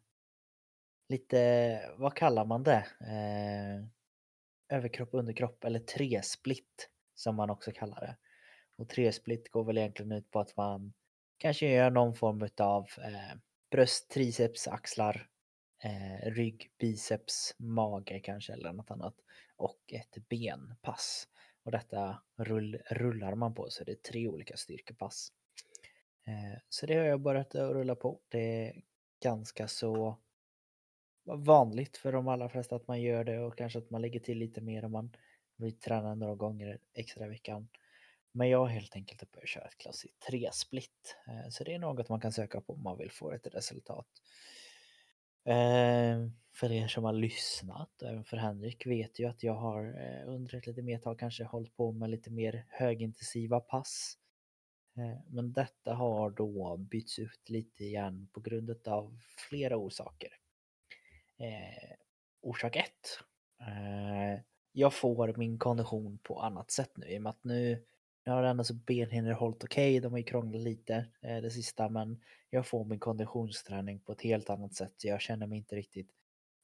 lite, 1.08 1.94
vad 1.96 2.14
kallar 2.14 2.44
man 2.44 2.62
det? 2.62 2.86
Uh, 3.00 3.86
överkropp, 4.68 5.08
underkropp 5.12 5.64
eller 5.64 5.80
tresplit 5.80 6.90
som 7.14 7.36
man 7.36 7.50
också 7.50 7.72
kallar 7.72 8.00
det. 8.00 8.16
Och 8.76 8.88
tresplit 8.88 9.50
går 9.50 9.64
väl 9.64 9.78
egentligen 9.78 10.12
ut 10.12 10.30
på 10.30 10.40
att 10.40 10.56
man 10.56 10.92
kanske 11.38 11.66
gör 11.66 11.90
någon 11.90 12.14
form 12.14 12.48
av 12.58 12.86
eh, 12.98 13.36
bröst, 13.70 14.10
triceps, 14.10 14.68
axlar, 14.68 15.28
eh, 15.84 16.30
rygg, 16.30 16.70
biceps, 16.78 17.54
mage 17.58 18.20
kanske 18.20 18.52
eller 18.52 18.72
något 18.72 18.90
annat. 18.90 19.14
och 19.56 19.92
ett 19.92 20.28
benpass. 20.28 21.28
Och 21.62 21.72
detta 21.72 22.22
rull, 22.36 22.78
rullar 22.90 23.34
man 23.34 23.54
på 23.54 23.70
så 23.70 23.84
det 23.84 23.92
är 23.92 24.10
tre 24.12 24.28
olika 24.28 24.56
styrkepass. 24.56 25.32
Eh, 26.26 26.60
så 26.68 26.86
det 26.86 26.94
har 26.94 27.04
jag 27.04 27.20
börjat 27.20 27.54
rulla 27.54 27.94
på. 27.94 28.20
Det 28.28 28.66
är 28.66 28.82
ganska 29.22 29.68
så 29.68 30.18
vanligt 31.24 31.96
för 31.96 32.12
de 32.12 32.28
allra 32.28 32.48
flesta 32.48 32.76
att 32.76 32.88
man 32.88 33.00
gör 33.00 33.24
det 33.24 33.38
och 33.38 33.58
kanske 33.58 33.78
att 33.78 33.90
man 33.90 34.02
lägger 34.02 34.20
till 34.20 34.38
lite 34.38 34.60
mer 34.60 34.84
om 34.84 34.92
man 34.92 35.16
vill 35.56 35.78
träna 35.78 36.14
några 36.14 36.34
gånger 36.34 36.78
extra 36.94 37.26
i 37.26 37.28
veckan. 37.28 37.68
Men 38.32 38.48
jag 38.48 38.58
har 38.58 38.66
helt 38.66 38.96
enkelt 38.96 39.32
börjat 39.32 39.48
köra 39.48 39.64
ett 39.64 39.78
klassiskt 39.78 40.28
3-split. 40.30 41.16
Eh, 41.28 41.48
så 41.50 41.64
det 41.64 41.74
är 41.74 41.78
något 41.78 42.08
man 42.08 42.20
kan 42.20 42.32
söka 42.32 42.60
på 42.60 42.72
om 42.72 42.82
man 42.82 42.98
vill 42.98 43.10
få 43.10 43.32
ett 43.32 43.46
resultat. 43.46 44.06
Ehm, 45.48 46.32
för 46.52 46.72
er 46.72 46.88
som 46.88 47.04
har 47.04 47.12
lyssnat, 47.12 48.02
även 48.02 48.24
för 48.24 48.36
Henrik, 48.36 48.86
vet 48.86 49.18
ju 49.18 49.26
att 49.26 49.42
jag 49.42 49.54
har 49.54 49.84
eh, 49.84 50.28
under 50.28 50.54
ett 50.54 50.66
lite 50.66 50.82
mer 50.82 50.98
tag 50.98 51.18
kanske 51.18 51.44
hållit 51.44 51.76
på 51.76 51.92
med 51.92 52.10
lite 52.10 52.30
mer 52.30 52.64
högintensiva 52.68 53.60
pass. 53.60 54.18
Eh, 54.96 55.20
men 55.26 55.52
detta 55.52 55.94
har 55.94 56.30
då 56.30 56.76
bytts 56.76 57.18
ut 57.18 57.48
lite 57.48 57.84
igen 57.84 58.28
på 58.32 58.40
grund 58.40 58.88
av 58.88 59.18
flera 59.48 59.76
orsaker. 59.76 60.30
Eh, 61.38 61.96
orsak 62.40 62.76
1. 62.76 62.84
jag 64.72 64.94
får 64.94 65.34
min 65.36 65.58
kondition 65.58 66.18
på 66.22 66.40
annat 66.40 66.70
sätt 66.70 66.90
nu 66.96 67.06
i 67.06 67.18
och 67.18 67.22
med 67.22 67.30
att 67.30 67.44
nu 67.44 67.84
nu 68.28 68.34
har 68.34 68.42
ändå 68.42 68.64
så 68.64 68.74
benhinnor 68.74 69.32
hållit 69.32 69.64
okej, 69.64 69.90
okay. 69.90 70.00
de 70.00 70.12
har 70.12 70.18
ju 70.18 70.24
krånglat 70.24 70.62
lite 70.62 71.06
eh, 71.22 71.36
det 71.36 71.50
sista 71.50 71.88
men 71.88 72.20
jag 72.50 72.66
får 72.66 72.84
min 72.84 72.98
konditionsträning 72.98 74.00
på 74.00 74.12
ett 74.12 74.22
helt 74.22 74.50
annat 74.50 74.74
sätt. 74.74 75.04
Jag 75.04 75.20
känner 75.20 75.46
mig 75.46 75.58
inte 75.58 75.76
riktigt 75.76 76.10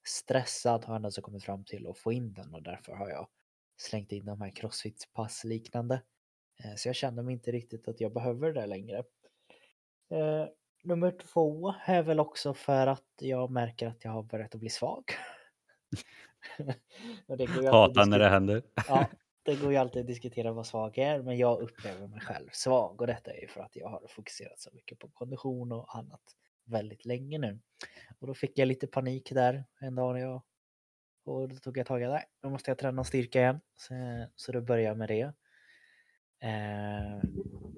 stressad 0.06 0.84
har 0.84 1.00
jag 1.00 1.24
kommit 1.24 1.44
fram 1.44 1.64
till 1.64 1.86
att 1.86 1.98
få 1.98 2.12
in 2.12 2.32
den 2.32 2.54
och 2.54 2.62
därför 2.62 2.92
har 2.92 3.08
jag 3.08 3.28
slängt 3.76 4.12
in 4.12 4.24
de 4.24 4.40
här 4.40 4.50
crossfit-pass 4.50 5.44
liknande. 5.44 6.02
Eh, 6.64 6.74
så 6.76 6.88
jag 6.88 6.96
känner 6.96 7.22
mig 7.22 7.32
inte 7.32 7.52
riktigt 7.52 7.88
att 7.88 8.00
jag 8.00 8.12
behöver 8.12 8.52
det 8.52 8.66
längre. 8.66 8.98
Eh, 10.10 10.46
nummer 10.82 11.10
två 11.10 11.74
är 11.86 12.02
väl 12.02 12.20
också 12.20 12.54
för 12.54 12.86
att 12.86 13.04
jag 13.20 13.50
märker 13.50 13.86
att 13.86 14.04
jag 14.04 14.10
har 14.10 14.22
börjat 14.22 14.54
att 14.54 14.60
bli 14.60 14.70
svag. 14.70 15.04
Hatar 17.70 18.06
när 18.06 18.18
det 18.18 18.28
händer. 18.28 18.62
ja, 18.88 19.06
det 19.44 19.56
går 19.56 19.72
ju 19.72 19.76
alltid 19.76 20.00
att 20.00 20.06
diskutera 20.06 20.52
vad 20.52 20.66
svag 20.66 20.98
är, 20.98 21.22
men 21.22 21.36
jag 21.36 21.60
upplever 21.60 22.08
mig 22.08 22.20
själv 22.20 22.48
svag 22.52 23.00
och 23.00 23.06
detta 23.06 23.30
är 23.32 23.40
ju 23.40 23.48
för 23.48 23.60
att 23.60 23.76
jag 23.76 23.88
har 23.88 24.06
fokuserat 24.08 24.60
så 24.60 24.70
mycket 24.72 24.98
på 24.98 25.08
kondition 25.08 25.72
och 25.72 25.96
annat 25.96 26.22
väldigt 26.64 27.04
länge 27.04 27.38
nu. 27.38 27.58
Och 28.18 28.26
då 28.26 28.34
fick 28.34 28.58
jag 28.58 28.68
lite 28.68 28.86
panik 28.86 29.30
där 29.32 29.64
en 29.80 29.94
dag 29.94 30.14
när 30.14 30.20
jag 30.20 30.42
och 31.24 31.48
då 31.48 31.56
tog 31.56 31.78
jag 31.78 31.86
tag 31.86 32.02
i 32.02 32.04
det. 32.04 32.24
Då 32.40 32.50
måste 32.50 32.70
jag 32.70 32.78
träna 32.78 33.04
styrka 33.04 33.40
igen. 33.40 33.60
Så, 33.76 33.94
så 34.36 34.52
då 34.52 34.60
började 34.60 34.88
jag 34.88 34.98
med 34.98 35.08
det. 35.08 35.32
Eh, 36.48 37.18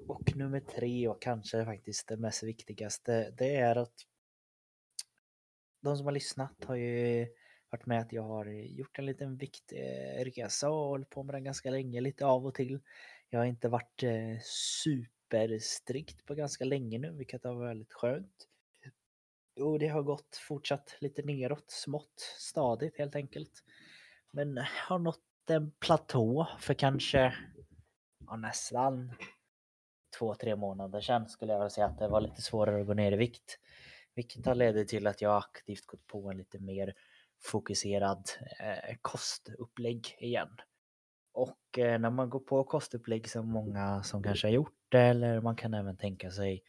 och 0.07 0.35
nummer 0.35 0.59
tre 0.59 1.07
och 1.07 1.21
kanske 1.21 1.65
faktiskt 1.65 2.07
det 2.07 2.17
mest 2.17 2.43
viktigaste, 2.43 3.31
det 3.37 3.55
är 3.55 3.75
att 3.75 3.93
de 5.81 5.97
som 5.97 6.05
har 6.05 6.13
lyssnat 6.13 6.63
har 6.63 6.75
ju 6.75 7.27
varit 7.69 7.85
med 7.85 7.99
att 7.99 8.13
jag 8.13 8.23
har 8.23 8.45
gjort 8.45 8.99
en 8.99 9.05
liten 9.05 9.37
viktresa 9.37 10.69
och 10.69 10.87
hållit 10.87 11.09
på 11.09 11.23
med 11.23 11.35
den 11.35 11.43
ganska 11.43 11.69
länge, 11.69 12.01
lite 12.01 12.25
av 12.25 12.45
och 12.45 12.53
till. 12.55 12.79
Jag 13.29 13.39
har 13.39 13.45
inte 13.45 13.69
varit 13.69 14.03
eh, 14.03 14.39
superstrikt 14.81 16.25
på 16.25 16.35
ganska 16.35 16.65
länge 16.65 16.99
nu, 16.99 17.11
vilket 17.11 17.43
har 17.43 17.53
varit 17.53 17.69
väldigt 17.69 17.93
skönt. 17.93 18.47
Och 19.59 19.79
det 19.79 19.87
har 19.87 20.03
gått 20.03 20.37
fortsatt 20.47 20.97
lite 20.99 21.21
neråt, 21.21 21.71
smått, 21.71 22.19
stadigt 22.39 22.97
helt 22.97 23.15
enkelt. 23.15 23.63
Men 24.31 24.57
har 24.87 24.99
nått 24.99 25.49
en 25.49 25.71
platå 25.71 26.47
för 26.59 26.73
kanske 26.73 27.33
ja, 28.27 28.35
nästan 28.35 29.13
två, 30.19 30.35
tre 30.35 30.55
månader 30.55 31.01
sedan 31.01 31.29
skulle 31.29 31.53
jag 31.53 31.71
säga 31.71 31.87
att 31.87 31.99
det 31.99 32.07
var 32.07 32.21
lite 32.21 32.41
svårare 32.41 32.81
att 32.81 32.87
gå 32.87 32.93
ner 32.93 33.11
i 33.11 33.15
vikt. 33.15 33.59
Vilket 34.15 34.45
har 34.45 34.55
lett 34.55 34.87
till 34.87 35.07
att 35.07 35.21
jag 35.21 35.37
aktivt 35.37 35.85
gått 35.85 36.07
på 36.07 36.29
en 36.31 36.37
lite 36.37 36.59
mer 36.59 36.93
fokuserad 37.43 38.29
eh, 38.59 38.95
kostupplägg 39.01 40.15
igen. 40.19 40.49
Och 41.33 41.79
eh, 41.79 41.99
när 41.99 42.09
man 42.09 42.29
går 42.29 42.39
på 42.39 42.63
kostupplägg 42.63 43.29
som 43.29 43.47
många 43.47 44.03
som 44.03 44.23
kanske 44.23 44.47
har 44.47 44.51
gjort 44.51 44.77
det 44.89 45.01
eller 45.01 45.41
man 45.41 45.55
kan 45.55 45.73
även 45.73 45.97
tänka 45.97 46.31
sig 46.31 46.63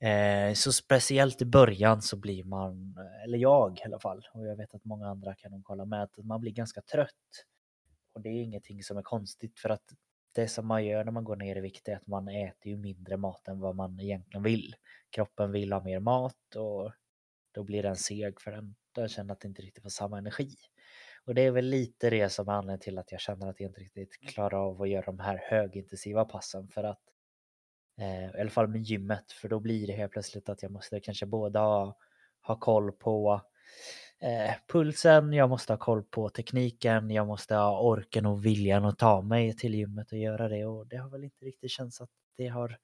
eh, 0.00 0.54
så 0.54 0.72
speciellt 0.72 1.42
i 1.42 1.44
början 1.44 2.02
så 2.02 2.16
blir 2.16 2.44
man, 2.44 2.96
eller 3.24 3.38
jag 3.38 3.78
i 3.78 3.82
alla 3.84 3.98
fall, 3.98 4.26
och 4.34 4.46
jag 4.46 4.56
vet 4.56 4.74
att 4.74 4.84
många 4.84 5.08
andra 5.08 5.34
kan 5.34 5.50
nog 5.50 5.64
kolla 5.64 5.84
med, 5.84 6.02
att 6.02 6.16
man 6.18 6.40
blir 6.40 6.52
ganska 6.52 6.82
trött. 6.82 7.46
Och 8.12 8.20
det 8.20 8.28
är 8.28 8.42
ingenting 8.42 8.82
som 8.82 8.96
är 8.96 9.02
konstigt 9.02 9.58
för 9.58 9.68
att 9.68 9.84
det 10.32 10.48
som 10.48 10.66
man 10.66 10.84
gör 10.84 11.04
när 11.04 11.12
man 11.12 11.24
går 11.24 11.36
ner 11.36 11.56
i 11.56 11.60
vikt 11.60 11.88
är 11.88 11.96
att 11.96 12.06
man 12.06 12.28
äter 12.28 12.72
ju 12.72 12.76
mindre 12.76 13.16
mat 13.16 13.48
än 13.48 13.60
vad 13.60 13.76
man 13.76 14.00
egentligen 14.00 14.42
vill. 14.42 14.74
Kroppen 15.10 15.52
vill 15.52 15.72
ha 15.72 15.84
mer 15.84 16.00
mat 16.00 16.56
och 16.56 16.92
då 17.52 17.64
blir 17.64 17.82
den 17.82 17.96
seg 17.96 18.40
för 18.40 18.50
den 18.50 18.74
jag 18.94 19.10
känner 19.10 19.32
att 19.32 19.40
det 19.40 19.48
inte 19.48 19.62
riktigt 19.62 19.84
var 19.84 19.90
samma 19.90 20.18
energi. 20.18 20.56
Och 21.24 21.34
det 21.34 21.42
är 21.42 21.50
väl 21.50 21.64
lite 21.64 22.10
det 22.10 22.28
som 22.28 22.48
är 22.48 22.52
anledningen 22.52 22.80
till 22.80 22.98
att 22.98 23.12
jag 23.12 23.20
känner 23.20 23.46
att 23.46 23.60
jag 23.60 23.70
inte 23.70 23.80
riktigt 23.80 24.20
klarar 24.28 24.68
av 24.68 24.82
att 24.82 24.88
göra 24.88 25.06
de 25.06 25.18
här 25.18 25.40
högintensiva 25.50 26.24
passen 26.24 26.68
för 26.68 26.84
att 26.84 27.02
eh, 28.00 28.38
i 28.38 28.40
alla 28.40 28.50
fall 28.50 28.68
med 28.68 28.82
gymmet 28.82 29.32
för 29.32 29.48
då 29.48 29.60
blir 29.60 29.86
det 29.86 29.92
helt 29.92 30.12
plötsligt 30.12 30.48
att 30.48 30.62
jag 30.62 30.72
måste 30.72 31.00
kanske 31.00 31.26
båda 31.26 31.60
ha, 31.60 31.96
ha 32.42 32.58
koll 32.58 32.92
på 32.92 33.42
eh, 34.20 34.54
pulsen, 34.68 35.32
jag 35.32 35.48
måste 35.48 35.72
ha 35.72 35.78
koll 35.78 36.02
på 36.02 36.28
tekniken, 36.28 37.10
jag 37.10 37.26
måste 37.26 37.54
ha 37.54 37.80
orken 37.80 38.26
och 38.26 38.46
viljan 38.46 38.84
att 38.84 38.98
ta 38.98 39.22
mig 39.22 39.56
till 39.56 39.74
gymmet 39.74 40.12
och 40.12 40.18
göra 40.18 40.48
det 40.48 40.64
och 40.66 40.86
det 40.86 40.96
har 40.96 41.10
väl 41.10 41.24
inte 41.24 41.44
riktigt 41.44 41.70
känts 41.70 42.00
att 42.00 42.10
det 42.36 42.46
har 42.46 42.78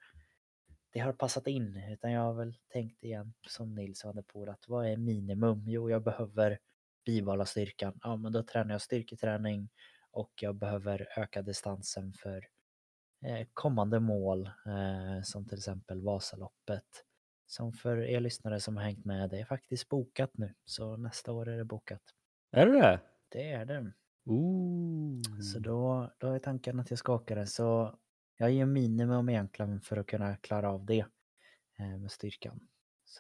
det 0.91 1.01
har 1.01 1.13
passat 1.13 1.47
in 1.47 1.77
utan 1.93 2.13
jag 2.13 2.21
har 2.21 2.35
väl 2.35 2.57
tänkt 2.73 3.05
igen 3.05 3.35
som 3.49 3.75
Nils 3.75 4.05
hade 4.05 4.23
på 4.23 4.45
att 4.45 4.69
vad 4.69 4.87
är 4.87 4.97
minimum? 4.97 5.65
Jo, 5.67 5.91
jag 5.91 6.03
behöver 6.03 6.59
bibehålla 7.07 7.47
styrkan. 7.47 7.99
Ja, 8.03 8.17
men 8.17 8.33
då 8.33 8.43
tränar 8.43 8.75
jag 8.75 8.83
styrketräning 8.83 9.69
och 10.11 10.33
jag 10.41 10.55
behöver 10.55 11.09
öka 11.17 11.43
distansen 11.43 12.13
för 12.13 12.47
eh, 13.25 13.47
kommande 13.53 14.01
mål 14.01 14.47
eh, 14.47 15.23
som 15.23 15.47
till 15.47 15.59
exempel 15.59 16.01
Vasaloppet. 16.01 17.05
Som 17.47 17.73
för 17.73 17.97
er 18.03 18.21
lyssnare 18.21 18.61
som 18.61 18.77
har 18.77 18.85
hängt 18.85 19.05
med, 19.05 19.31
det 19.31 19.41
är 19.41 19.45
faktiskt 19.45 19.89
bokat 19.89 20.31
nu. 20.35 20.55
Så 20.65 20.97
nästa 20.97 21.33
år 21.33 21.49
är 21.49 21.57
det 21.57 21.65
bokat. 21.65 22.03
Är 22.53 22.67
det 22.67 22.73
det? 22.73 23.01
Det 23.29 23.53
är 23.53 23.65
det. 23.65 23.93
Ooh. 24.25 25.41
Så 25.53 25.59
då, 25.59 26.13
då 26.19 26.33
är 26.33 26.39
tanken 26.39 26.81
att 26.81 26.91
jag 26.91 26.99
ska 26.99 27.15
åka 27.15 27.35
det. 27.35 27.47
Så 27.47 27.99
jag 28.37 28.51
ger 28.51 28.67
minimum 28.67 29.29
egentligen 29.29 29.81
för 29.81 29.97
att 29.97 30.07
kunna 30.07 30.37
klara 30.37 30.71
av 30.71 30.85
det 30.85 31.07
eh, 31.79 31.99
med 31.99 32.11
styrkan. 32.11 32.69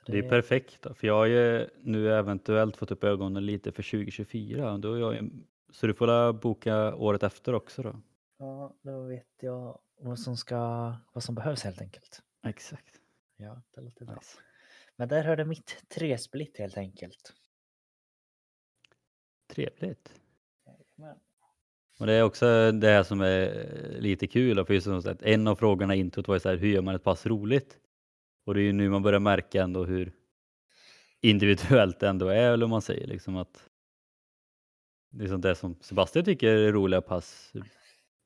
Det... 0.06 0.12
det... 0.12 0.18
är 0.18 0.28
perfekt, 0.28 0.82
då, 0.82 0.94
för 0.94 1.06
jag 1.06 1.14
har 1.14 1.26
ju 1.26 1.68
nu 1.82 2.12
eventuellt 2.12 2.76
fått 2.76 2.90
upp 2.90 3.04
ögonen 3.04 3.46
lite 3.46 3.72
för 3.72 3.82
2024. 3.82 4.78
Då 4.78 4.98
jag, 4.98 5.30
så 5.70 5.86
du 5.86 5.94
får 5.94 6.32
boka 6.32 6.94
året 6.94 7.22
efter 7.22 7.54
också 7.54 7.82
då? 7.82 8.02
Ja, 8.38 8.76
då 8.82 9.02
vet 9.02 9.34
jag 9.40 9.80
vad 10.00 10.18
som, 10.18 10.36
ska, 10.36 10.56
vad 11.12 11.24
som 11.24 11.34
behövs 11.34 11.64
helt 11.64 11.80
enkelt. 11.80 12.22
Exakt. 12.46 13.00
Ja, 13.36 13.62
det 13.74 13.80
låter 13.80 14.04
bra. 14.04 14.14
Nice. 14.14 14.38
Men 14.96 15.08
där 15.08 15.24
hörde 15.24 15.44
mitt 15.44 15.84
tresplitt 15.88 16.58
helt 16.58 16.76
enkelt. 16.76 17.32
Trevligt. 19.48 20.20
Jajamän. 20.66 21.20
Och 21.98 22.06
det 22.06 22.12
är 22.12 22.22
också 22.22 22.72
det 22.72 22.88
här 22.88 23.02
som 23.02 23.20
är 23.20 23.68
lite 23.98 24.26
kul, 24.26 24.64
för 24.64 24.74
just 24.74 24.84
som 24.84 25.02
sagt, 25.02 25.22
en 25.22 25.46
av 25.46 25.56
frågorna 25.56 25.94
i 25.94 25.98
introt 25.98 26.28
var 26.28 26.34
ju 26.34 26.40
så 26.40 26.48
här, 26.48 26.56
hur 26.56 26.68
gör 26.68 26.82
man 26.82 26.94
ett 26.94 27.04
pass 27.04 27.26
roligt? 27.26 27.78
Och 28.44 28.54
det 28.54 28.60
är 28.60 28.64
ju 28.64 28.72
nu 28.72 28.90
man 28.90 29.02
börjar 29.02 29.20
märka 29.20 29.62
ändå 29.62 29.84
hur 29.84 30.12
individuellt 31.20 32.00
det 32.00 32.08
ändå 32.08 32.28
är, 32.28 32.52
eller 32.52 32.64
om 32.64 32.70
man 32.70 32.82
säger 32.82 33.06
liksom 33.06 33.36
att 33.36 33.68
det 35.10 35.54
som 35.54 35.76
Sebastian 35.80 36.24
tycker 36.24 36.48
är 36.48 36.72
roliga 36.72 37.00
pass 37.00 37.52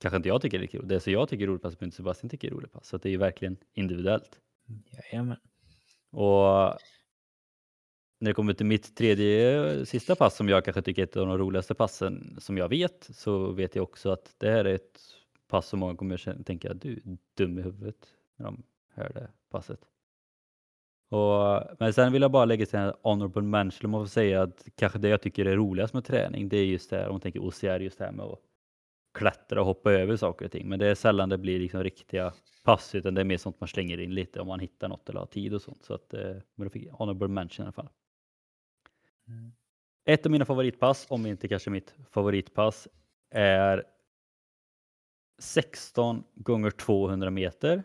kanske 0.01 0.17
inte 0.17 0.29
jag 0.29 0.43
tycker 0.43 0.61
är 0.61 0.67
kul. 0.67 0.89
Det 0.89 1.01
som 1.01 1.13
jag 1.13 1.29
tycker 1.29 1.45
är 1.45 1.49
roligt 1.49 1.63
pass 1.63 1.81
men 1.81 1.87
inte 1.87 1.97
Sebastian 1.97 2.31
tycker 2.31 2.49
är 2.49 2.53
roligt 2.53 2.73
pass. 2.73 2.89
Så 2.89 2.97
det 2.97 3.09
är 3.09 3.11
ju 3.11 3.17
verkligen 3.17 3.57
individuellt. 3.75 4.41
Jajamän. 4.93 5.37
Och 6.11 6.79
när 8.21 8.31
det 8.31 8.35
kommer 8.35 8.53
till 8.53 8.67
mitt 8.67 8.97
tredje 8.97 9.87
sista 9.87 10.17
pass 10.17 10.37
som 10.37 10.49
jag 10.49 10.65
kanske 10.65 10.83
tycker 10.83 11.03
är 11.03 11.07
ett 11.07 11.17
av 11.17 11.27
de 11.27 11.39
roligaste 11.39 11.75
passen 11.75 12.37
som 12.39 12.59
jag 12.59 12.69
vet 12.69 13.11
så 13.15 13.53
vet 13.53 13.77
jag 13.77 13.83
också 13.83 14.11
att 14.11 14.35
det 14.39 14.51
här 14.51 14.65
är 14.65 14.75
ett 14.75 15.01
pass 15.49 15.67
som 15.67 15.81
många 15.81 15.97
kommer 15.97 16.43
tänka 16.43 16.71
att 16.71 16.81
du 16.81 16.93
är 16.93 17.19
dum 17.37 17.59
i 17.59 17.63
huvudet 17.63 17.97
när 18.37 18.47
de 18.47 18.63
hör 18.95 19.11
det 19.15 19.29
passet. 19.51 19.81
Och, 21.11 21.63
men 21.79 21.93
sen 21.93 22.13
vill 22.13 22.23
jag 22.23 22.31
bara 22.31 22.45
lägga 22.45 22.67
till 22.67 22.79
en 22.79 22.93
honorable 23.03 23.43
mention 23.43 23.85
om 23.87 23.91
man 23.91 24.05
får 24.05 24.11
säga 24.11 24.43
att 24.43 24.69
kanske 24.75 24.99
det 24.99 25.09
jag 25.09 25.23
tycker 25.23 25.45
är 25.45 25.57
roligast 25.57 25.95
med 25.95 26.05
träning 26.05 26.49
det 26.49 26.57
är 26.57 26.65
just 26.65 26.91
det 26.91 26.97
här, 26.97 27.09
om 27.09 27.13
man 27.15 27.21
tänker 27.21 27.41
OCR, 27.41 27.81
just 27.81 27.99
det 27.99 28.05
här 28.05 28.13
med 28.13 28.27
att 28.27 28.39
klättra 29.15 29.61
och 29.61 29.67
hoppa 29.67 29.93
över 29.93 30.17
saker 30.17 30.45
och 30.45 30.53
ting. 30.53 30.69
Men 30.69 30.79
det 30.79 30.87
är 30.87 30.95
sällan 30.95 31.29
det 31.29 31.39
blir 31.39 31.59
liksom 31.59 31.83
riktiga 31.83 32.33
pass 32.63 32.95
utan 32.95 33.15
det 33.15 33.21
är 33.21 33.25
mer 33.25 33.37
sånt 33.37 33.61
man 33.61 33.69
slänger 33.69 34.01
in 34.01 34.15
lite 34.15 34.41
om 34.41 34.49
man 34.49 34.61
hittar 34.61 34.89
något 34.89 35.09
eller 35.09 35.21
har 35.21 35.27
tid 35.27 35.55
och 35.55 35.63
sånt. 35.63 35.85
Så 35.85 35.95
att, 35.95 36.15
eh, 36.15 36.37
men 36.55 36.67
då 36.67 36.71
fick 36.71 36.87
jag 36.87 36.93
honorable 36.93 37.29
mention 37.29 37.63
i 37.63 37.67
alla 37.67 37.73
fall. 37.73 37.89
Ett 40.05 40.27
av 40.27 40.33
mina 40.33 40.45
favoritpass, 40.45 41.07
om 41.11 41.27
inte 41.27 41.49
kanske 41.49 41.71
mitt 41.71 41.95
favoritpass, 42.11 42.89
är 43.31 43.85
16 45.39 46.25
gånger 46.35 46.71
200 46.71 47.31
meter. 47.31 47.83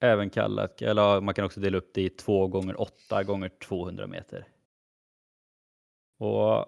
Även 0.00 0.30
kallat, 0.30 0.82
eller 0.82 1.20
man 1.20 1.34
kan 1.34 1.44
också 1.44 1.60
dela 1.60 1.78
upp 1.78 1.94
det 1.94 2.02
i 2.02 2.10
2 2.10 2.46
gånger 2.46 2.80
8 2.80 3.24
gånger 3.24 3.48
200 3.48 4.06
meter. 4.06 4.48
Och 6.18 6.66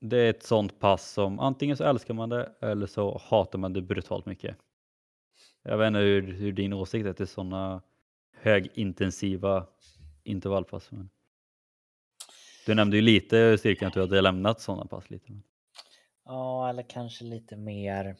det 0.00 0.16
är 0.16 0.30
ett 0.30 0.42
sånt 0.42 0.78
pass 0.78 1.10
som 1.10 1.38
antingen 1.38 1.76
så 1.76 1.84
älskar 1.84 2.14
man 2.14 2.28
det 2.28 2.52
eller 2.60 2.86
så 2.86 3.18
hatar 3.24 3.58
man 3.58 3.72
det 3.72 3.82
brutalt 3.82 4.26
mycket. 4.26 4.56
Jag 5.62 5.78
vet 5.78 5.86
inte 5.86 5.98
hur, 6.00 6.22
hur 6.22 6.52
din 6.52 6.72
åsikt 6.72 7.06
är 7.06 7.12
till 7.12 7.26
sådana 7.26 7.82
högintensiva 8.32 9.66
intervallpass. 10.24 10.90
Men... 10.90 11.10
Du 12.66 12.74
nämnde 12.74 12.96
ju 12.96 13.02
lite 13.02 13.58
styrkan 13.58 13.88
att 13.88 13.94
du 13.94 14.00
hade 14.00 14.20
lämnat 14.20 14.60
sådana 14.60 14.84
pass 14.86 15.10
lite. 15.10 15.40
Ja, 16.24 16.68
eller 16.70 16.82
kanske 16.82 17.24
lite 17.24 17.56
mer, 17.56 18.16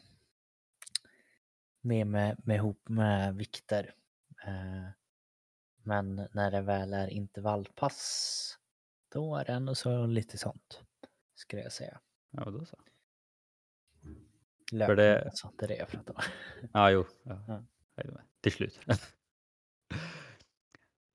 mer 1.80 2.04
med, 2.04 2.36
med 2.44 2.56
ihop 2.56 2.88
med 2.88 3.36
vikter. 3.36 3.94
Eh, 4.46 4.88
men 5.82 6.28
när 6.32 6.50
det 6.50 6.60
väl 6.60 6.92
är 6.92 7.08
intervallpass, 7.08 8.58
då 9.08 9.36
är 9.36 9.44
det 9.44 9.52
ändå 9.52 9.74
så 9.74 10.06
lite 10.06 10.38
sånt, 10.38 10.80
skulle 11.34 11.62
jag 11.62 11.72
säga. 11.72 12.00
Ja, 12.30 12.44
då 12.44 12.64
så. 12.64 12.76
Löpning, 14.72 14.96
det- 14.96 15.24
alltså, 15.24 15.52
det 15.58 15.64
är 15.64 15.68
det 15.68 15.76
jag 15.76 15.88
pratar 15.88 16.14
om. 16.14 16.22
Ja, 16.72 16.90
jo. 16.90 17.06
Ja. 17.22 17.64
Ja. 17.94 18.20
Till 18.40 18.52
slut. 18.52 18.80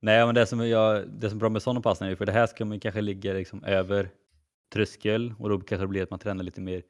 Nej, 0.05 0.25
men 0.25 0.35
det 0.35 0.45
som, 0.45 0.67
jag, 0.67 1.09
det 1.09 1.29
som 1.29 1.37
är 1.37 1.39
bra 1.39 1.49
med 1.49 1.61
sådana 1.61 1.81
pass 1.81 2.01
är 2.01 2.09
ju 2.09 2.15
för 2.15 2.25
det 2.25 2.31
här 2.31 2.47
ska 2.47 2.65
man 2.65 2.79
kanske 2.79 3.01
ligga 3.01 3.33
liksom 3.33 3.63
över 3.63 4.09
tröskel 4.73 5.33
och 5.39 5.49
då 5.49 5.59
kanske 5.59 5.83
det 5.83 5.87
blir 5.87 6.03
att 6.03 6.09
man 6.09 6.19
tränar 6.19 6.43
lite 6.43 6.61
mer 6.61 6.83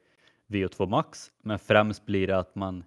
VO2 0.46 0.86
max. 0.86 1.32
Men 1.42 1.58
främst 1.58 2.06
blir 2.06 2.26
det 2.26 2.38
att 2.38 2.54
man, 2.54 2.84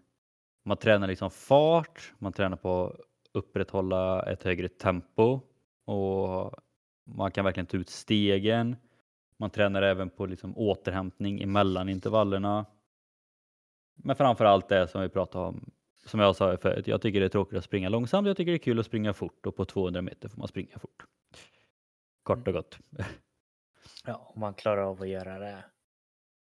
man 0.65 0.77
tränar 0.77 1.07
liksom 1.07 1.31
fart, 1.31 2.13
man 2.19 2.33
tränar 2.33 2.57
på 2.57 2.85
att 2.85 2.95
upprätthålla 3.33 4.23
ett 4.23 4.43
högre 4.43 4.69
tempo 4.69 5.39
och 5.85 6.53
man 7.05 7.31
kan 7.31 7.45
verkligen 7.45 7.67
ta 7.67 7.77
ut 7.77 7.89
stegen. 7.89 8.75
Man 9.37 9.49
tränar 9.49 9.81
även 9.81 10.09
på 10.09 10.25
liksom 10.25 10.57
återhämtning 10.57 11.41
emellan 11.41 11.89
intervallerna. 11.89 12.65
Men 13.95 14.15
framför 14.15 14.45
allt 14.45 14.69
det 14.69 14.87
som 14.87 15.01
vi 15.01 15.09
pratade 15.09 15.45
om, 15.45 15.71
som 16.05 16.19
jag 16.19 16.35
sa 16.35 16.57
förut, 16.57 16.87
jag 16.87 17.01
tycker 17.01 17.19
det 17.19 17.25
är 17.25 17.29
tråkigt 17.29 17.57
att 17.57 17.63
springa 17.63 17.89
långsamt, 17.89 18.27
jag 18.27 18.37
tycker 18.37 18.51
det 18.51 18.55
är 18.55 18.63
kul 18.63 18.79
att 18.79 18.85
springa 18.85 19.13
fort 19.13 19.45
och 19.45 19.55
på 19.55 19.65
200 19.65 20.01
meter 20.01 20.29
får 20.29 20.37
man 20.37 20.47
springa 20.47 20.79
fort. 20.79 21.03
Kort 22.23 22.47
och 22.47 22.53
gott. 22.53 22.77
Ja, 24.05 24.31
om 24.35 24.39
man 24.39 24.53
klarar 24.53 24.81
av 24.81 25.01
att 25.01 25.09
göra 25.09 25.39
det 25.39 25.65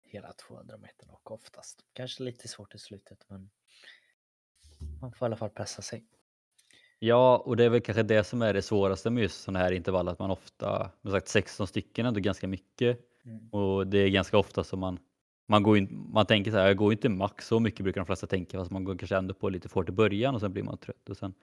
hela 0.03 0.33
200 0.33 0.79
meter 0.79 1.11
och 1.11 1.31
oftast. 1.31 1.85
Kanske 1.93 2.23
lite 2.23 2.49
svårt 2.49 2.75
i 2.75 2.79
slutet, 2.79 3.25
men 3.29 3.51
man 5.01 5.13
får 5.13 5.27
i 5.27 5.29
alla 5.29 5.37
fall 5.37 5.51
pressa 5.51 5.83
sig. 5.83 6.05
Ja, 6.99 7.37
och 7.37 7.57
det 7.57 7.65
är 7.65 7.69
väl 7.69 7.81
kanske 7.81 8.03
det 8.03 8.25
som 8.25 8.43
är 8.43 8.55
det 8.55 8.63
svåraste 8.63 9.11
med 9.11 9.23
just 9.23 9.43
sådana 9.43 9.59
här 9.59 9.73
intervall, 9.73 10.09
att 10.09 10.19
man 10.19 10.31
ofta, 10.31 10.91
som 11.03 11.11
sagt 11.11 11.29
16 11.29 11.67
stycken 11.67 12.07
är 12.07 12.09
ändå 12.09 12.21
ganska 12.21 12.49
mycket 12.49 13.09
Mm. 13.25 13.49
och 13.49 13.87
det 13.87 13.99
är 13.99 14.09
ganska 14.09 14.39
ofta 14.39 14.65
som 14.65 14.81
man 14.81 14.99
man, 15.53 15.63
går 15.63 15.79
in, 15.79 16.09
man 16.13 16.27
tänker 16.27 16.51
så 16.51 16.57
här, 16.57 16.67
jag 16.67 16.77
går 16.77 16.93
inte 16.93 17.09
max 17.09 17.47
så 17.47 17.61
mycket 17.61 17.85
brukar 17.85 18.01
de 18.01 18.07
flesta 18.07 18.27
tänka, 18.27 18.59
fast 18.59 18.71
man 18.71 18.85
går 18.85 18.97
kanske 18.97 19.17
ändå 19.17 19.35
på 19.35 19.49
lite 19.49 19.69
fort 19.69 19.89
i 19.89 19.93
början 19.93 20.35
och 20.35 20.41
sen 20.41 20.53
blir 20.53 20.63
man 20.63 20.79
trött. 20.79 21.11
Och 21.11 21.17
sen, 21.17 21.35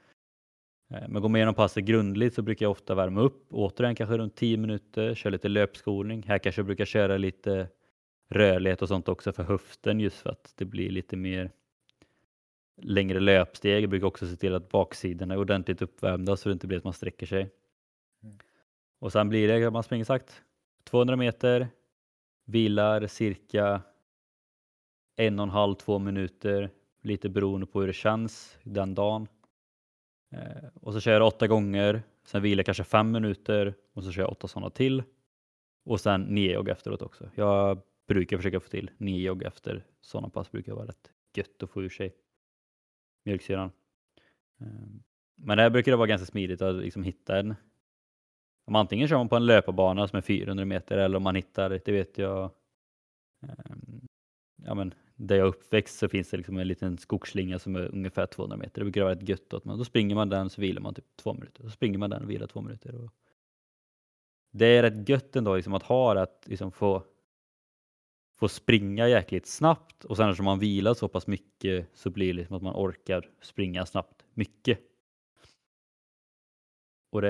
eh, 0.89 1.07
men 1.07 1.21
går 1.21 1.29
man 1.29 1.35
igenom 1.35 1.53
passet 1.53 1.83
grundligt 1.83 2.35
så 2.35 2.41
brukar 2.41 2.65
jag 2.65 2.71
ofta 2.71 2.95
värma 2.95 3.21
upp, 3.21 3.47
återigen 3.49 3.95
kanske 3.95 4.17
runt 4.17 4.35
10 4.35 4.57
minuter, 4.57 5.15
köra 5.15 5.31
lite 5.31 5.47
löpskolning. 5.47 6.23
Här 6.27 6.37
kanske 6.37 6.59
jag 6.59 6.65
brukar 6.65 6.85
köra 6.85 7.17
lite 7.17 7.67
rörlighet 8.29 8.81
och 8.81 8.87
sånt 8.87 9.09
också 9.09 9.33
för 9.33 9.43
höften 9.43 9.99
just 9.99 10.17
för 10.17 10.29
att 10.29 10.53
det 10.55 10.65
blir 10.65 10.89
lite 10.89 11.15
mer 11.15 11.51
längre 12.81 13.19
löpsteg. 13.19 13.83
Jag 13.83 13.89
brukar 13.89 14.07
också 14.07 14.27
se 14.27 14.35
till 14.35 14.55
att 14.55 14.69
baksidorna 14.69 15.33
är 15.33 15.37
ordentligt 15.39 15.81
uppvärmda 15.81 16.37
så 16.37 16.49
det 16.49 16.53
inte 16.53 16.67
blir 16.67 16.77
att 16.77 16.83
man 16.83 16.93
sträcker 16.93 17.25
sig. 17.25 17.49
Mm. 18.23 18.37
Och 18.99 19.11
sen 19.11 19.29
blir 19.29 19.47
det, 19.47 19.71
man 19.71 19.83
springer 19.83 20.05
sagt, 20.05 20.41
200 20.83 21.15
meter, 21.15 21.67
vilar 22.45 23.07
cirka 23.07 23.81
en 25.19 25.39
och 25.39 25.43
en 25.43 25.49
halv, 25.49 25.75
två 25.75 25.99
minuter, 25.99 26.69
lite 27.01 27.29
beroende 27.29 27.67
på 27.67 27.79
hur 27.79 27.87
det 27.87 27.93
känns 27.93 28.57
den 28.63 28.95
dagen. 28.95 29.27
Eh, 30.31 30.67
och 30.81 30.93
så 30.93 30.99
kör 30.99 31.13
jag 31.13 31.27
åtta 31.27 31.47
gånger, 31.47 32.03
sen 32.23 32.41
vilar 32.41 32.59
jag 32.59 32.65
kanske 32.65 32.83
fem 32.83 33.11
minuter 33.11 33.73
och 33.93 34.03
så 34.03 34.11
kör 34.11 34.21
jag 34.21 34.31
åtta 34.31 34.47
sådana 34.47 34.69
till. 34.69 35.03
Och 35.85 35.99
sen 35.99 36.21
nio 36.21 36.53
jogg 36.53 36.69
efteråt 36.69 37.01
också. 37.01 37.29
Jag 37.35 37.81
brukar 38.07 38.37
försöka 38.37 38.59
få 38.59 38.69
till 38.69 38.91
nio 38.97 39.27
jogg 39.27 39.43
efter 39.43 39.85
sådana 40.01 40.29
pass 40.29 40.51
brukar 40.51 40.73
vara 40.73 40.87
rätt 40.87 41.11
gött 41.35 41.63
att 41.63 41.69
få 41.69 41.83
ur 41.83 41.89
sig 41.89 42.15
mjölksyran. 43.25 43.71
Eh, 44.61 44.67
Men 45.35 45.57
där 45.57 45.69
brukar 45.69 45.91
det 45.91 45.97
vara 45.97 46.07
ganska 46.07 46.25
smidigt 46.25 46.61
att 46.61 46.75
liksom 46.75 47.03
hitta 47.03 47.39
en 47.39 47.55
om 48.65 48.75
antingen 48.75 49.07
kör 49.07 49.17
man 49.17 49.29
på 49.29 49.35
en 49.35 49.45
löparbana 49.45 50.07
som 50.07 50.17
är 50.17 50.21
400 50.21 50.65
meter 50.65 50.97
eller 50.97 51.17
om 51.17 51.23
man 51.23 51.35
hittar, 51.35 51.69
det 51.69 51.91
vet 51.91 52.17
jag, 52.17 52.51
ehm, 53.41 54.07
ja 54.65 54.73
men 54.75 54.93
där 55.19 55.35
jag 55.35 55.45
är 55.45 55.49
uppväxt 55.49 55.97
så 55.99 56.09
finns 56.09 56.29
det 56.29 56.37
liksom 56.37 56.57
en 56.57 56.67
liten 56.67 56.97
skogsslinga 56.97 57.59
som 57.59 57.75
är 57.75 57.95
ungefär 57.95 58.25
200 58.25 58.57
meter. 58.57 58.79
Det 58.79 58.85
brukar 58.85 59.03
vara 59.03 59.13
ett 59.13 59.29
gött 59.29 59.53
att 59.53 59.65
man, 59.65 59.77
då 59.77 59.85
springer 59.85 60.15
man 60.15 60.29
den 60.29 60.49
så 60.49 60.61
vilar 60.61 60.81
man 60.81 60.93
typ 60.93 61.05
två 61.15 61.33
minuter. 61.33 61.63
Så 61.63 61.69
springer 61.69 61.97
man 61.97 62.09
den 62.09 62.23
och 62.23 62.29
vilar 62.29 62.47
två 62.47 62.61
minuter. 62.61 62.95
Och 62.95 63.11
det 64.51 64.65
är 64.65 64.83
rätt 64.83 65.09
gött 65.09 65.35
ändå 65.35 65.55
liksom 65.55 65.73
att 65.73 65.83
ha 65.83 66.13
det, 66.13 66.21
att 66.21 66.43
liksom 66.47 66.71
få, 66.71 67.03
få 68.35 68.47
springa 68.47 69.07
jäkligt 69.07 69.47
snabbt 69.47 70.05
och 70.05 70.17
sen 70.17 70.27
när 70.27 70.43
man 70.43 70.59
vilar 70.59 70.93
så 70.93 71.07
pass 71.07 71.27
mycket 71.27 71.89
så 71.93 72.09
blir 72.09 72.27
det 72.27 72.33
liksom 72.33 72.55
att 72.55 72.63
man 72.63 72.75
orkar 72.75 73.29
springa 73.41 73.85
snabbt 73.85 74.25
mycket. 74.33 74.79
Och 77.11 77.21
det, 77.21 77.29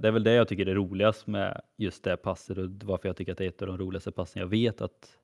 det 0.00 0.08
är 0.08 0.12
väl 0.12 0.24
det 0.24 0.32
jag 0.32 0.48
tycker 0.48 0.66
är 0.66 0.74
roligast 0.74 1.26
med 1.26 1.60
just 1.76 2.04
det 2.04 2.16
passet 2.16 2.58
och 2.58 2.70
varför 2.70 3.08
jag 3.08 3.16
tycker 3.16 3.32
att 3.32 3.38
det 3.38 3.44
är 3.44 3.48
ett 3.48 3.62
av 3.62 3.68
de 3.68 3.78
roligaste 3.78 4.12
passen 4.12 4.40
jag 4.40 4.48
vet 4.48 4.80
att 4.80 5.18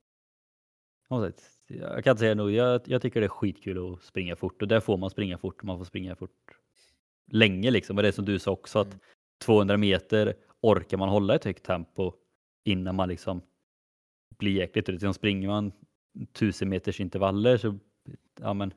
jag 1.67 2.05
kan 2.05 2.11
inte 2.11 2.21
säga 2.21 2.35
nog, 2.35 2.51
jag, 2.51 2.81
jag 2.85 3.03
tycker 3.03 3.21
det 3.21 3.27
är 3.27 3.29
skitkul 3.29 3.95
att 3.95 4.03
springa 4.03 4.37
fort 4.37 4.63
och 4.63 4.69
där 4.69 4.81
får 4.81 4.97
man 4.97 5.11
springa 5.11 5.39
fort, 5.39 5.63
man 5.63 5.79
får 5.79 5.85
springa 5.85 6.17
fort 6.17 6.59
länge 7.33 7.71
liksom. 7.71 7.97
Och 7.97 8.03
det 8.03 8.09
är 8.09 8.13
som 8.13 8.25
du 8.25 8.39
sa 8.39 8.51
också 8.51 8.79
att 8.79 8.87
Mm. 8.87 9.01
200 9.45 9.77
meter 9.77 10.35
orkar 10.61 10.97
man 10.97 11.09
hålla 11.09 11.35
ett 11.35 11.45
högt 11.45 11.65
tempo 11.65 12.13
innan 12.65 12.95
man 12.95 13.09
liksom 13.09 13.43
blir 14.39 14.53
jäkligt 14.53 14.87
trött. 14.87 14.95
Liksom 14.95 15.15
springer 15.15 15.49
man 15.49 15.73
1000 16.33 16.69
meters 16.69 17.01
intervaller 17.01 17.57
så 17.57 17.79
ja 18.41 18.55
men 18.55 18.75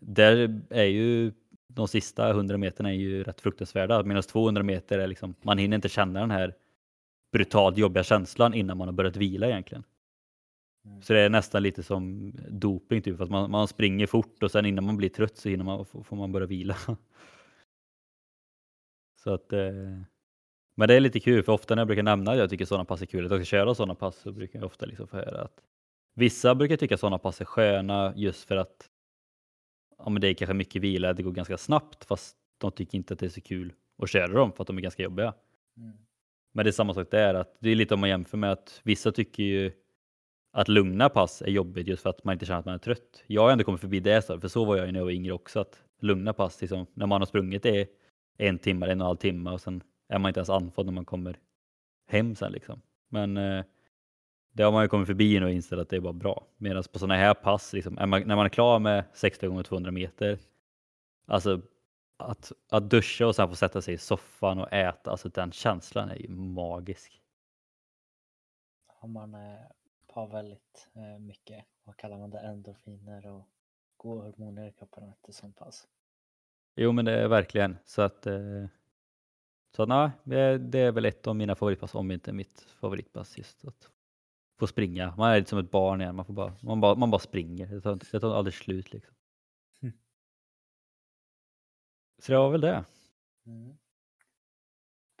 där 0.00 0.60
är 0.70 0.84
ju 0.84 1.32
de 1.68 1.88
sista 1.88 2.30
100 2.30 2.58
meterna 2.58 2.88
är 2.90 2.94
ju 2.94 3.24
rätt 3.24 3.40
fruktansvärda 3.40 4.02
medan 4.02 4.22
200 4.22 4.62
meter 4.62 4.98
är 4.98 5.06
liksom 5.06 5.34
man 5.42 5.58
hinner 5.58 5.74
inte 5.74 5.88
känna 5.88 6.20
den 6.20 6.30
här 6.30 6.54
brutalt 7.32 7.78
jobbiga 7.78 8.04
känslan 8.04 8.54
innan 8.54 8.78
man 8.78 8.88
har 8.88 8.92
börjat 8.92 9.16
vila 9.16 9.46
egentligen. 9.46 9.84
Mm. 10.88 11.02
Så 11.02 11.12
det 11.12 11.20
är 11.20 11.28
nästan 11.30 11.62
lite 11.62 11.82
som 11.82 12.32
doping 12.48 13.02
typ, 13.02 13.20
att 13.20 13.30
man, 13.30 13.50
man 13.50 13.68
springer 13.68 14.06
fort 14.06 14.42
och 14.42 14.50
sen 14.50 14.66
innan 14.66 14.84
man 14.84 14.96
blir 14.96 15.08
trött 15.08 15.36
så 15.36 15.48
hinner 15.48 15.64
man, 15.64 15.84
får 15.84 16.16
man 16.16 16.32
börja 16.32 16.46
vila. 16.46 16.76
Så 19.22 19.34
att, 19.34 19.52
eh, 19.52 20.00
men 20.76 20.88
det 20.88 20.94
är 20.94 21.00
lite 21.00 21.20
kul 21.20 21.42
för 21.42 21.52
ofta 21.52 21.74
när 21.74 21.80
jag 21.80 21.86
brukar 21.86 22.02
nämna 22.02 22.30
att 22.32 22.38
jag 22.38 22.50
tycker 22.50 22.64
sådana 22.64 22.84
pass 22.84 23.02
är 23.02 23.06
kul, 23.06 23.24
att 23.24 23.30
jag 23.30 23.40
ska 23.40 23.44
köra 23.44 23.74
sådana 23.74 23.94
pass 23.94 24.16
så 24.16 24.32
brukar 24.32 24.58
jag 24.58 24.66
ofta 24.66 24.86
liksom 24.86 25.08
få 25.08 25.16
höra 25.16 25.42
att 25.42 25.60
vissa 26.14 26.54
brukar 26.54 26.76
tycka 26.76 26.96
sådana 26.96 27.18
pass 27.18 27.40
är 27.40 27.44
sköna 27.44 28.12
just 28.16 28.48
för 28.48 28.56
att 28.56 28.90
ja, 29.98 30.08
men 30.10 30.20
det 30.20 30.28
är 30.28 30.34
kanske 30.34 30.54
mycket 30.54 30.82
vila, 30.82 31.12
det 31.12 31.22
går 31.22 31.32
ganska 31.32 31.58
snabbt 31.58 32.04
fast 32.04 32.36
de 32.58 32.72
tycker 32.72 32.98
inte 32.98 33.14
att 33.14 33.20
det 33.20 33.26
är 33.26 33.30
så 33.30 33.40
kul 33.40 33.72
att 34.02 34.10
köra 34.10 34.32
dem 34.32 34.52
för 34.52 34.62
att 34.62 34.66
de 34.66 34.78
är 34.78 34.82
ganska 34.82 35.02
jobbiga. 35.02 35.34
Mm. 35.76 35.96
Men 36.52 36.64
det 36.64 36.70
är 36.70 36.72
samma 36.72 36.94
sak 36.94 37.10
där, 37.10 37.34
att 37.34 37.56
det 37.60 37.70
är 37.70 37.74
lite 37.74 37.94
om 37.94 38.00
man 38.00 38.08
jämför 38.08 38.38
med 38.38 38.52
att 38.52 38.80
vissa 38.82 39.12
tycker 39.12 39.42
ju 39.42 39.72
att 40.52 40.68
lugna 40.68 41.08
pass 41.08 41.42
är 41.42 41.50
jobbigt 41.50 41.86
just 41.86 42.02
för 42.02 42.10
att 42.10 42.24
man 42.24 42.32
inte 42.32 42.46
känner 42.46 42.58
att 42.60 42.64
man 42.66 42.74
är 42.74 42.78
trött. 42.78 43.24
Jag 43.26 43.42
har 43.42 43.50
ändå 43.50 43.64
kommit 43.64 43.80
förbi 43.80 44.00
det, 44.00 44.22
så- 44.22 44.40
för 44.40 44.48
så 44.48 44.64
var 44.64 44.76
jag 44.76 44.86
ju 44.86 44.92
när 44.92 45.00
jag 45.00 45.04
var 45.04 45.12
yngre 45.12 45.32
också, 45.32 45.60
att 45.60 45.82
lugna 46.00 46.32
pass, 46.32 46.60
liksom, 46.60 46.86
när 46.94 47.06
man 47.06 47.20
har 47.20 47.26
sprungit 47.26 47.62
det 47.62 47.88
en 48.38 48.58
timme, 48.58 48.86
en 48.86 48.90
och 48.90 48.92
en 48.92 49.00
halv 49.00 49.16
timme 49.16 49.50
och 49.50 49.60
sen 49.60 49.82
är 50.08 50.18
man 50.18 50.28
inte 50.28 50.40
ens 50.40 50.50
andfådd 50.50 50.86
när 50.86 50.92
man 50.92 51.04
kommer 51.04 51.38
hem 52.06 52.34
sen 52.34 52.52
liksom. 52.52 52.80
Men 53.08 53.36
eh, 53.36 53.64
det 54.52 54.62
har 54.62 54.72
man 54.72 54.82
ju 54.84 54.88
kommit 54.88 55.06
förbi 55.06 55.40
nu 55.40 55.46
och 55.46 55.52
insett 55.52 55.78
att 55.78 55.88
det 55.88 55.96
är 55.96 56.00
bara 56.00 56.12
bra. 56.12 56.46
Medan 56.56 56.82
på 56.92 56.98
sådana 56.98 57.14
här 57.16 57.34
pass, 57.34 57.72
liksom, 57.72 57.98
är 57.98 58.06
man, 58.06 58.22
när 58.26 58.36
man 58.36 58.44
är 58.46 58.50
klar 58.50 58.78
med 58.78 59.04
60 59.12 59.46
gånger 59.46 59.62
200 59.62 59.90
meter, 59.90 60.38
alltså 61.26 61.60
att, 62.18 62.52
att 62.70 62.90
duscha 62.90 63.26
och 63.26 63.36
sen 63.36 63.48
få 63.48 63.54
sätta 63.54 63.82
sig 63.82 63.94
i 63.94 63.98
soffan 63.98 64.58
och 64.58 64.72
äta, 64.72 65.10
alltså 65.10 65.28
den 65.28 65.52
känslan 65.52 66.08
är 66.10 66.16
ju 66.16 66.28
magisk. 66.28 67.20
Ja, 69.00 69.06
man 69.06 69.34
har 70.12 70.26
väldigt 70.26 70.88
eh, 70.94 71.18
mycket, 71.18 71.64
vad 71.84 71.96
kallar 71.96 72.18
man 72.18 72.30
det, 72.30 72.38
endorfiner 72.38 73.26
och 73.26 73.48
goda 73.96 74.22
hormoner 74.22 74.68
i 74.68 74.72
kroppen 74.72 75.08
efter 75.08 75.32
sånt 75.32 75.56
pass. 75.56 75.88
Jo 76.76 76.92
men 76.92 77.04
det 77.04 77.12
är 77.12 77.28
verkligen 77.28 77.76
så 77.84 78.02
att 78.02 78.26
eh, 78.26 78.66
så 79.76 79.86
nej, 79.86 80.10
det 80.24 80.58
det 80.58 80.78
är 80.78 80.92
väl 80.92 81.04
ett 81.04 81.26
av 81.26 81.36
mina 81.36 81.54
favoritpass 81.54 81.94
om 81.94 82.10
inte 82.10 82.32
mitt 82.32 82.60
favoritpass 82.60 83.38
just 83.38 83.64
att 83.64 83.90
få 84.58 84.66
springa. 84.66 85.14
Man 85.16 85.30
är 85.30 85.38
lite 85.38 85.50
som 85.50 85.58
ett 85.58 85.70
barn 85.70 86.00
igen. 86.00 86.16
Man, 86.16 86.24
får 86.24 86.34
bara, 86.34 86.56
man, 86.62 86.80
bara, 86.80 86.94
man 86.94 87.10
bara 87.10 87.18
springer. 87.18 87.66
Det 87.66 87.80
tar, 87.80 87.94
det 88.12 88.20
tar 88.20 88.34
aldrig 88.34 88.54
slut 88.54 88.92
liksom. 88.92 89.14
Mm. 89.82 89.98
Så 92.18 92.32
det 92.32 92.38
var 92.38 92.50
väl 92.50 92.60
det. 92.60 92.84
Mm. 93.46 93.78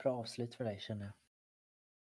Bra 0.02 0.16
avslut 0.16 0.54
för 0.54 0.64
dig 0.64 0.80
känner 0.80 1.04
jag. 1.04 1.14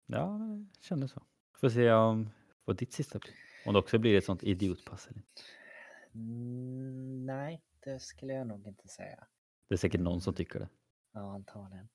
Ja, 0.05 0.39
det 0.73 0.83
kändes 0.83 1.11
så. 1.11 1.23
Får 1.53 1.69
se 1.69 1.91
om 1.91 2.29
vad 2.65 2.77
ditt 2.77 2.93
sista 2.93 3.19
blir. 3.19 3.33
Om 3.65 3.73
det 3.73 3.79
också 3.79 3.99
blir 3.99 4.17
ett 4.17 4.25
sånt 4.25 4.43
idiotpass. 4.43 5.07
Eller? 5.07 5.21
Mm, 6.13 7.25
nej, 7.25 7.61
det 7.79 7.99
skulle 7.99 8.33
jag 8.33 8.47
nog 8.47 8.67
inte 8.67 8.87
säga. 8.87 9.27
Det 9.67 9.75
är 9.75 9.77
säkert 9.77 10.01
någon 10.01 10.21
som 10.21 10.33
tycker 10.33 10.59
det. 10.59 10.69
Ja, 11.13 11.33
antagligen. 11.33 11.87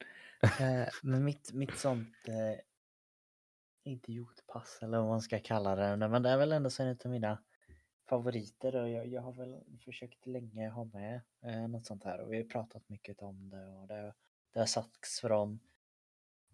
eh, 0.61 0.88
men 1.02 1.24
mitt, 1.24 1.52
mitt 1.52 1.76
sånt 1.76 2.16
eh, 2.28 2.61
idiotpass 3.85 4.78
eller 4.83 4.98
vad 4.98 5.09
man 5.09 5.20
ska 5.20 5.38
kalla 5.38 5.76
det. 5.76 6.09
Men 6.09 6.22
det 6.22 6.30
är 6.30 6.37
väl 6.37 6.52
ändå 6.52 6.70
så 6.70 6.83
en 6.83 6.98
av 7.04 7.11
mina 7.11 7.42
favoriter 8.09 8.76
och 8.76 8.90
jag, 8.90 9.06
jag 9.06 9.22
har 9.22 9.33
väl 9.33 9.61
försökt 9.85 10.26
länge 10.26 10.68
ha 10.68 10.85
med 10.85 11.20
eh, 11.42 11.68
något 11.68 11.87
sånt 11.87 12.04
här 12.04 12.20
och 12.20 12.33
vi 12.33 12.37
har 12.37 12.44
pratat 12.44 12.88
mycket 12.88 13.22
om 13.22 13.50
det 13.50 13.66
och 13.66 13.87
det, 13.87 14.14
det 14.52 14.59
har 14.59 14.66
sagts 14.66 15.20
från 15.20 15.61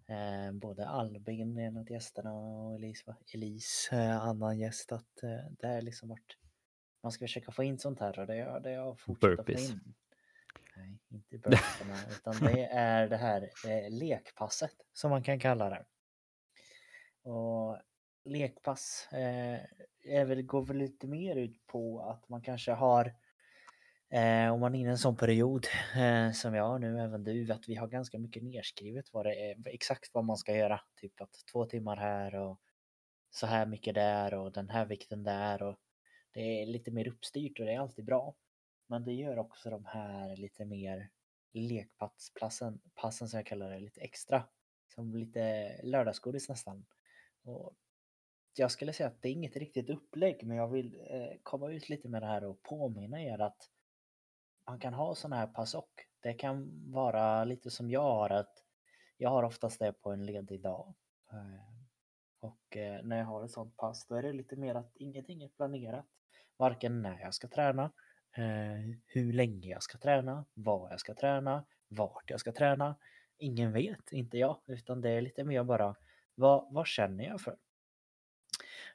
eh, 0.09 0.53
både 0.53 0.89
Albin, 0.89 1.59
en 1.59 1.77
av 1.77 1.91
gästerna 1.91 2.33
och 2.33 2.75
Elise, 2.75 3.03
va? 3.07 3.17
Elise 3.35 3.97
eh, 3.97 4.23
annan 4.23 4.59
gäst 4.59 4.93
att 4.93 5.23
eh, 5.23 5.51
det 5.59 5.67
är 5.67 5.83
liksom 5.83 6.09
varit 6.09 6.37
man 7.03 7.13
ska 7.13 7.25
försöka 7.25 7.53
få 7.53 7.65
in 7.65 7.79
sånt 7.79 8.01
här 8.01 8.19
och 8.19 8.27
det 8.27 8.41
har 8.41 8.61
det 8.61 8.75
har 8.75 8.95
fortsatt 8.95 9.39
att 9.39 9.47
få 9.47 9.53
in. 9.53 9.95
Nej, 10.77 10.99
inte 11.09 11.39
burpeesarna 11.39 11.97
utan 12.11 12.35
det 12.53 12.67
är 12.67 13.09
det 13.09 13.17
här 13.17 13.51
eh, 13.67 13.91
lekpasset 13.91 14.77
som 14.93 15.11
man 15.11 15.23
kan 15.23 15.41
kalla 15.41 15.71
det. 15.71 15.85
Och 17.31 17.79
lekpass 18.25 19.09
eh, 19.13 19.61
är 20.03 20.25
väl, 20.25 20.43
går 20.43 20.63
väl 20.63 20.77
lite 20.77 21.07
mer 21.07 21.37
ut 21.37 21.67
på 21.67 22.01
att 22.01 22.29
man 22.29 22.43
kanske 22.43 22.73
har 22.73 23.15
eh, 24.11 24.53
om 24.53 24.61
man 24.61 24.75
är 24.75 24.79
inne 24.79 24.89
i 24.89 24.93
en 24.93 24.99
sån 24.99 25.17
period 25.17 25.67
eh, 25.97 26.33
som 26.33 26.55
jag 26.55 26.65
har 26.65 26.79
nu, 26.79 27.01
även 27.01 27.25
du, 27.25 27.53
att 27.53 27.69
vi 27.69 27.75
har 27.75 27.89
ganska 27.89 28.19
mycket 28.19 28.43
nerskrivet 28.43 29.13
vad 29.13 29.27
det 29.27 29.51
är, 29.51 29.69
exakt 29.69 30.11
vad 30.15 30.25
man 30.25 30.37
ska 30.37 30.57
göra. 30.57 30.81
Typ 31.01 31.21
att 31.21 31.45
två 31.53 31.65
timmar 31.65 31.97
här 31.97 32.35
och 32.35 32.61
så 33.31 33.47
här 33.47 33.67
mycket 33.67 33.95
där 33.95 34.35
och 34.35 34.53
den 34.53 34.69
här 34.69 34.87
vikten 34.87 35.23
där 35.23 35.63
och 35.63 35.77
det 36.33 36.63
är 36.63 36.67
lite 36.67 36.91
mer 36.91 37.09
uppstyrt 37.09 37.61
och 37.61 37.67
det 37.67 37.73
är 37.73 37.81
alltid 37.81 38.05
bra. 38.05 38.35
Men 38.87 39.05
det 39.05 39.13
gör 39.13 39.39
också 39.39 39.71
de 39.71 39.85
här 39.85 40.37
lite 40.37 40.65
mer 40.65 41.11
lekpasspassen, 41.53 42.81
passen 42.95 43.29
som 43.29 43.39
jag 43.39 43.47
kallar 43.47 43.71
det, 43.71 43.81
lite 43.81 44.01
extra. 44.01 44.45
Som 44.95 45.15
lite 45.17 45.73
lördagsgodis 45.83 46.49
nästan. 46.49 46.87
Och 47.45 47.75
jag 48.55 48.71
skulle 48.71 48.93
säga 48.93 49.09
att 49.09 49.23
det 49.23 49.29
är 49.29 49.33
inget 49.33 49.57
riktigt 49.57 49.91
upplägg 49.91 50.47
men 50.47 50.57
jag 50.57 50.69
vill 50.69 51.01
eh, 51.11 51.39
komma 51.43 51.73
ut 51.73 51.89
lite 51.89 52.09
med 52.09 52.23
det 52.23 52.27
här 52.27 52.45
och 52.45 52.63
påminna 52.63 53.23
er 53.23 53.39
att 53.39 53.71
man 54.67 54.79
kan 54.79 54.95
ha 54.95 55.15
sådana 55.15 55.37
här 55.37 55.47
pass 55.47 55.75
och 55.75 55.91
det 56.21 56.33
kan 56.35 56.83
vara 56.93 57.45
lite 57.45 57.71
som 57.71 57.91
jag 57.91 58.03
har 58.03 58.31
att 58.31 58.63
jag 59.17 59.31
har 59.31 59.43
oftast 59.43 59.79
det 59.79 59.93
på 59.93 60.13
en 60.13 60.27
ledig 60.27 60.63
dag. 60.63 60.95
Eh, 61.33 61.77
och 62.41 62.77
eh, 62.77 63.03
när 63.03 63.19
jag 63.19 63.25
har 63.25 63.45
ett 63.45 63.51
sånt 63.51 63.77
pass 63.77 64.07
då 64.07 64.15
är 64.15 64.23
det 64.23 64.33
lite 64.33 64.57
mer 64.57 64.75
att 64.75 64.97
ingenting 64.97 65.43
är 65.43 65.49
planerat. 65.49 66.07
Varken 66.57 67.03
när 67.03 67.21
jag 67.21 67.35
ska 67.35 67.49
träna, 67.49 67.93
eh, 68.37 68.97
hur 69.07 69.33
länge 69.33 69.69
jag 69.69 69.83
ska 69.83 69.99
träna, 69.99 70.45
vad 70.55 70.93
jag 70.93 71.01
ska 71.01 71.15
träna, 71.15 71.65
vart 71.89 72.31
jag 72.31 72.41
ska 72.41 72.53
träna. 72.53 72.97
Ingen 73.39 73.73
vet, 73.73 74.13
inte 74.13 74.39
jag, 74.39 74.61
utan 74.67 75.01
det 75.01 75.11
är 75.11 75.21
lite 75.21 75.45
mer 75.45 75.65
bara 75.65 75.97
vad, 76.35 76.75
vad 76.75 76.87
känner 76.87 77.25
jag 77.25 77.41
för? 77.41 77.57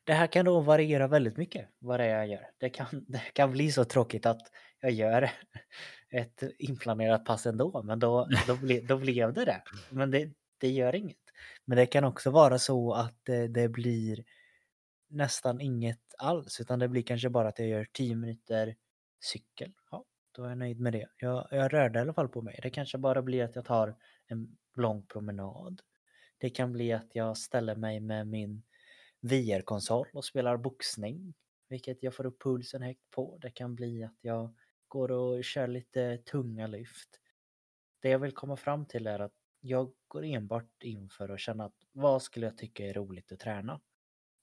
Det 0.04 0.14
här 0.14 0.28
kan 0.28 0.46
då 0.46 0.60
variera 0.60 1.08
väldigt 1.08 1.38
mycket 1.38 1.70
vad 1.80 2.00
det 2.00 2.06
är 2.06 2.18
jag 2.18 2.28
gör. 2.28 2.50
Det 2.58 2.70
kan, 2.70 2.88
det 3.08 3.22
kan 3.34 3.52
bli 3.52 3.72
så 3.72 3.86
tråkigt 3.86 4.26
att 4.26 4.42
jag 4.80 4.92
gör 4.92 5.32
ett 6.10 6.44
inplanerat 6.60 7.26
pass 7.26 7.46
ändå, 7.46 7.84
men 7.84 8.00
då, 8.00 8.28
då, 8.48 8.56
ble, 8.56 8.80
då 8.80 8.98
blev 8.98 9.34
det 9.34 9.46
det. 9.46 9.62
Men 9.90 10.12
det, 10.12 10.32
det 10.58 10.70
gör 10.70 10.96
inget. 10.96 11.18
Men 11.66 11.78
det 11.78 11.86
kan 11.86 12.04
också 12.04 12.32
vara 12.32 12.60
så 12.60 12.94
att 12.94 13.16
det, 13.24 13.48
det 13.48 13.70
blir 13.70 14.24
nästan 15.10 15.62
inget 15.62 16.16
alls, 16.18 16.60
utan 16.62 16.80
det 16.80 16.88
blir 16.88 17.04
kanske 17.04 17.30
bara 17.30 17.48
att 17.48 17.60
jag 17.60 17.68
gör 17.68 17.88
10 17.94 18.16
minuter 18.16 18.76
cykel. 19.20 19.74
Ja, 19.92 20.06
då 20.32 20.44
är 20.44 20.50
jag 20.50 20.58
nöjd 20.58 20.80
med 20.80 20.94
det. 20.94 21.08
Jag, 21.18 21.48
jag 21.52 21.74
rörde 21.74 22.00
i 22.00 22.02
alla 22.02 22.14
fall 22.14 22.30
på 22.30 22.42
mig. 22.42 22.60
Det 22.64 22.70
kanske 22.70 22.98
bara 22.98 23.22
blir 23.22 23.44
att 23.44 23.56
jag 23.56 23.66
tar 23.66 23.96
en 24.28 24.58
lång 24.76 25.06
promenad. 25.06 25.82
Det 26.38 26.50
kan 26.50 26.72
bli 26.72 26.94
att 26.94 27.16
jag 27.16 27.38
ställer 27.38 27.76
mig 27.76 28.00
med 28.00 28.28
min 28.28 28.64
VR-konsol 29.22 30.08
och 30.14 30.26
spelar 30.26 30.58
boxning, 30.58 31.34
vilket 31.70 32.04
jag 32.04 32.16
får 32.16 32.26
upp 32.26 32.42
pulsen 32.42 32.82
högt 32.82 33.10
på. 33.12 33.38
Det 33.42 33.52
kan 33.52 33.76
bli 33.76 34.04
att 34.04 34.18
jag 34.22 34.56
går 34.88 35.12
och 35.12 35.44
kör 35.44 35.68
lite 35.68 36.18
tunga 36.18 36.68
lyft. 36.68 37.20
Det 38.00 38.10
jag 38.10 38.20
vill 38.20 38.32
komma 38.32 38.58
fram 38.58 38.86
till 38.86 39.08
är 39.08 39.20
att 39.20 39.34
jag 39.60 39.94
går 40.08 40.24
enbart 40.24 40.84
in 40.84 41.10
för 41.10 41.30
att 41.30 41.40
känna 41.40 41.66
att 41.66 41.76
vad 41.92 42.22
skulle 42.22 42.46
jag 42.46 42.58
tycka 42.58 42.86
är 42.86 42.94
roligt 42.94 43.32
att 43.32 43.40
träna? 43.40 43.82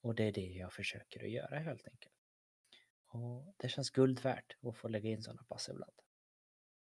Och 0.01 0.15
det 0.15 0.23
är 0.23 0.31
det 0.31 0.47
jag 0.47 0.73
försöker 0.73 1.23
att 1.23 1.31
göra 1.31 1.59
helt 1.59 1.87
enkelt. 1.87 2.13
Och 3.07 3.53
det 3.57 3.69
känns 3.69 3.89
guld 3.89 4.19
värt 4.19 4.55
att 4.61 4.77
få 4.77 4.87
lägga 4.87 5.09
in 5.09 5.23
sådana 5.23 5.43
pass 5.43 5.69
ibland. 5.69 5.91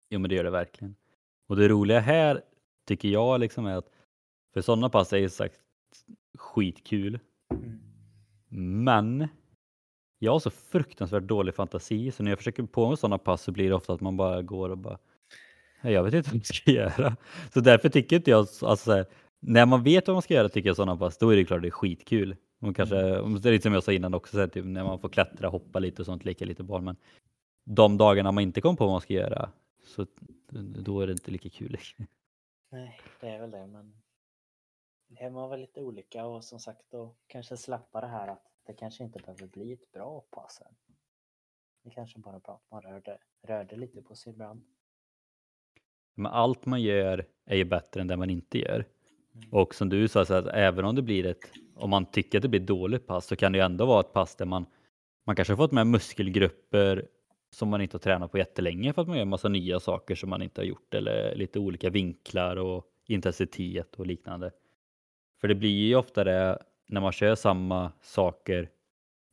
Jo 0.10 0.20
men 0.20 0.30
det 0.30 0.36
gör 0.36 0.44
det 0.44 0.50
verkligen. 0.50 0.96
Och 1.48 1.56
det 1.56 1.68
roliga 1.68 2.00
här 2.00 2.44
tycker 2.86 3.10
jag 3.10 3.40
liksom 3.40 3.66
är 3.66 3.76
att 3.76 3.92
för 4.54 4.62
sådana 4.62 4.90
pass 4.90 5.14
är 5.14 5.18
ju 5.18 5.30
sagt 5.30 5.62
skitkul. 6.38 7.20
Mm. 7.52 7.80
Men 8.84 9.28
jag 10.20 10.32
har 10.32 10.40
så 10.40 10.50
fruktansvärt 10.50 11.24
dålig 11.24 11.56
fantasi 11.56 12.12
så 12.12 12.24
när 12.24 12.32
jag 12.32 12.38
försöker 12.38 12.64
på 12.64 12.90
med 12.90 13.00
sådana 13.00 13.18
pass 13.18 13.42
så 13.44 13.52
blir 13.52 13.70
det 13.70 13.76
ofta 13.76 13.94
att 13.94 14.02
man 14.02 14.18
bara 14.18 14.42
går 14.42 14.70
och 14.70 14.78
bara 14.78 14.98
"Nej, 15.82 15.94
jag 15.94 16.04
vet 16.04 16.14
inte 16.14 16.30
vad 16.30 16.38
jag 16.40 16.46
ska 16.46 16.72
göra. 16.72 17.16
Så 17.54 17.60
därför 17.60 17.90
tycker 17.90 18.16
inte 18.16 18.32
jag, 18.32 18.48
alltså, 18.62 18.92
här, 18.92 19.06
när 19.40 19.66
man 19.66 19.84
vet 19.84 20.08
vad 20.08 20.16
man 20.16 20.22
ska 20.22 20.34
göra 20.34 20.50
tycker 20.50 20.70
jag 20.70 20.76
sådana 20.76 20.98
pass, 20.98 21.18
då 21.18 21.30
är 21.30 21.36
det 21.36 21.46
klart 21.46 21.62
det 21.62 21.68
är 21.68 21.72
skitkul. 21.72 22.36
Man 22.62 22.74
kanske, 22.74 23.20
om 23.20 23.42
det 23.42 23.50
är 23.50 23.54
lite 23.54 23.64
som 23.64 23.74
jag 23.74 23.84
sa 23.84 23.92
innan 23.92 24.14
också, 24.14 24.32
så 24.32 24.40
här, 24.40 24.48
typ, 24.48 24.66
när 24.66 24.84
man 24.84 25.00
får 25.00 25.10
klättra, 25.10 25.48
hoppa 25.50 25.80
lite 25.80 26.02
och 26.02 26.06
sånt, 26.06 26.26
leka 26.26 26.46
lite 26.46 26.64
boll. 26.64 26.82
Men 26.82 26.96
de 27.66 27.98
dagarna 27.98 28.32
man 28.32 28.44
inte 28.44 28.62
kommer 28.62 28.76
på 28.78 28.86
vad 28.86 28.94
man 28.94 29.02
ska 29.02 29.14
göra, 29.14 29.50
så 29.86 30.06
då 30.84 31.02
är 31.02 31.08
det 31.08 31.14
inte 31.14 31.32
lika 31.32 31.50
kul. 31.50 31.78
Nej, 32.72 33.00
det 33.22 33.28
är 33.28 33.40
väl 33.40 33.52
det, 33.52 33.68
men 33.68 33.99
det 35.10 35.30
man 35.30 35.50
väl 35.50 35.60
lite 35.60 35.82
olika 35.82 36.26
och 36.26 36.44
som 36.44 36.60
sagt 36.60 36.86
då 36.90 37.16
kanske 37.28 37.58
släppa 37.58 38.02
det 38.02 38.08
här 38.08 38.28
att 38.28 38.44
det 38.64 38.74
kanske 38.74 39.04
inte 39.04 39.20
behöver 39.20 39.48
bli 39.48 39.74
ett 39.74 39.92
bra 39.92 40.22
pass 40.32 40.62
än. 40.66 40.76
Det 41.84 41.90
kanske 41.90 42.20
bara 42.20 42.36
är 42.36 42.40
bra 42.40 42.54
att 42.54 42.72
man 42.72 42.82
rörde, 42.82 43.18
rörde 43.42 43.76
lite 43.76 44.02
på 44.02 44.16
sig 44.16 44.34
ibland. 44.34 44.62
Men 46.16 46.32
allt 46.32 46.66
man 46.66 46.82
gör 46.82 47.26
är 47.46 47.56
ju 47.56 47.66
bättre 47.66 48.02
än 48.02 48.08
det 48.08 48.18
man 48.18 48.30
inte 48.30 48.58
gör. 48.58 48.86
Mm. 49.36 49.54
Och 49.54 49.76
som 49.76 49.90
du 49.90 50.08
sa, 50.08 50.26
så 50.26 50.34
att 50.34 50.48
även 50.48 50.86
om 50.86 50.96
det 50.96 51.02
blir 51.02 51.26
ett, 51.26 51.52
om 51.76 51.90
man 51.90 52.06
tycker 52.06 52.38
att 52.38 52.42
det 52.42 52.50
blir 52.50 52.62
ett 52.62 52.68
dåligt 52.68 53.08
pass 53.08 53.26
så 53.26 53.36
kan 53.36 53.52
det 53.52 53.58
ju 53.58 53.66
ändå 53.66 53.86
vara 53.86 54.00
ett 54.00 54.14
pass 54.14 54.36
där 54.36 54.46
man, 54.46 54.66
man 55.26 55.36
kanske 55.36 55.52
har 55.52 55.58
fått 55.58 55.72
med 55.72 55.88
muskelgrupper 55.88 57.08
som 57.52 57.70
man 57.70 57.82
inte 57.82 57.96
har 57.98 58.00
tränat 58.00 58.32
på 58.32 58.38
jättelänge 58.38 58.94
för 58.94 59.02
att 59.02 59.08
man 59.08 59.18
gör 59.18 59.26
massa 59.26 59.50
nya 59.50 59.80
saker 59.80 60.16
som 60.16 60.30
man 60.30 60.42
inte 60.42 60.62
har 60.62 60.66
gjort 60.66 60.94
eller 60.94 61.36
lite 61.36 61.60
olika 61.60 61.90
vinklar 61.90 62.56
och 62.56 62.86
intensitet 63.08 63.96
och 63.96 64.08
liknande. 64.08 64.52
För 65.42 65.48
det 65.48 65.56
blir 65.56 65.88
ju 65.88 65.96
ofta 65.96 66.24
det 66.24 66.64
när 66.88 67.02
man 67.02 67.12
kör 67.12 67.36
samma 67.36 67.92
saker 68.02 68.70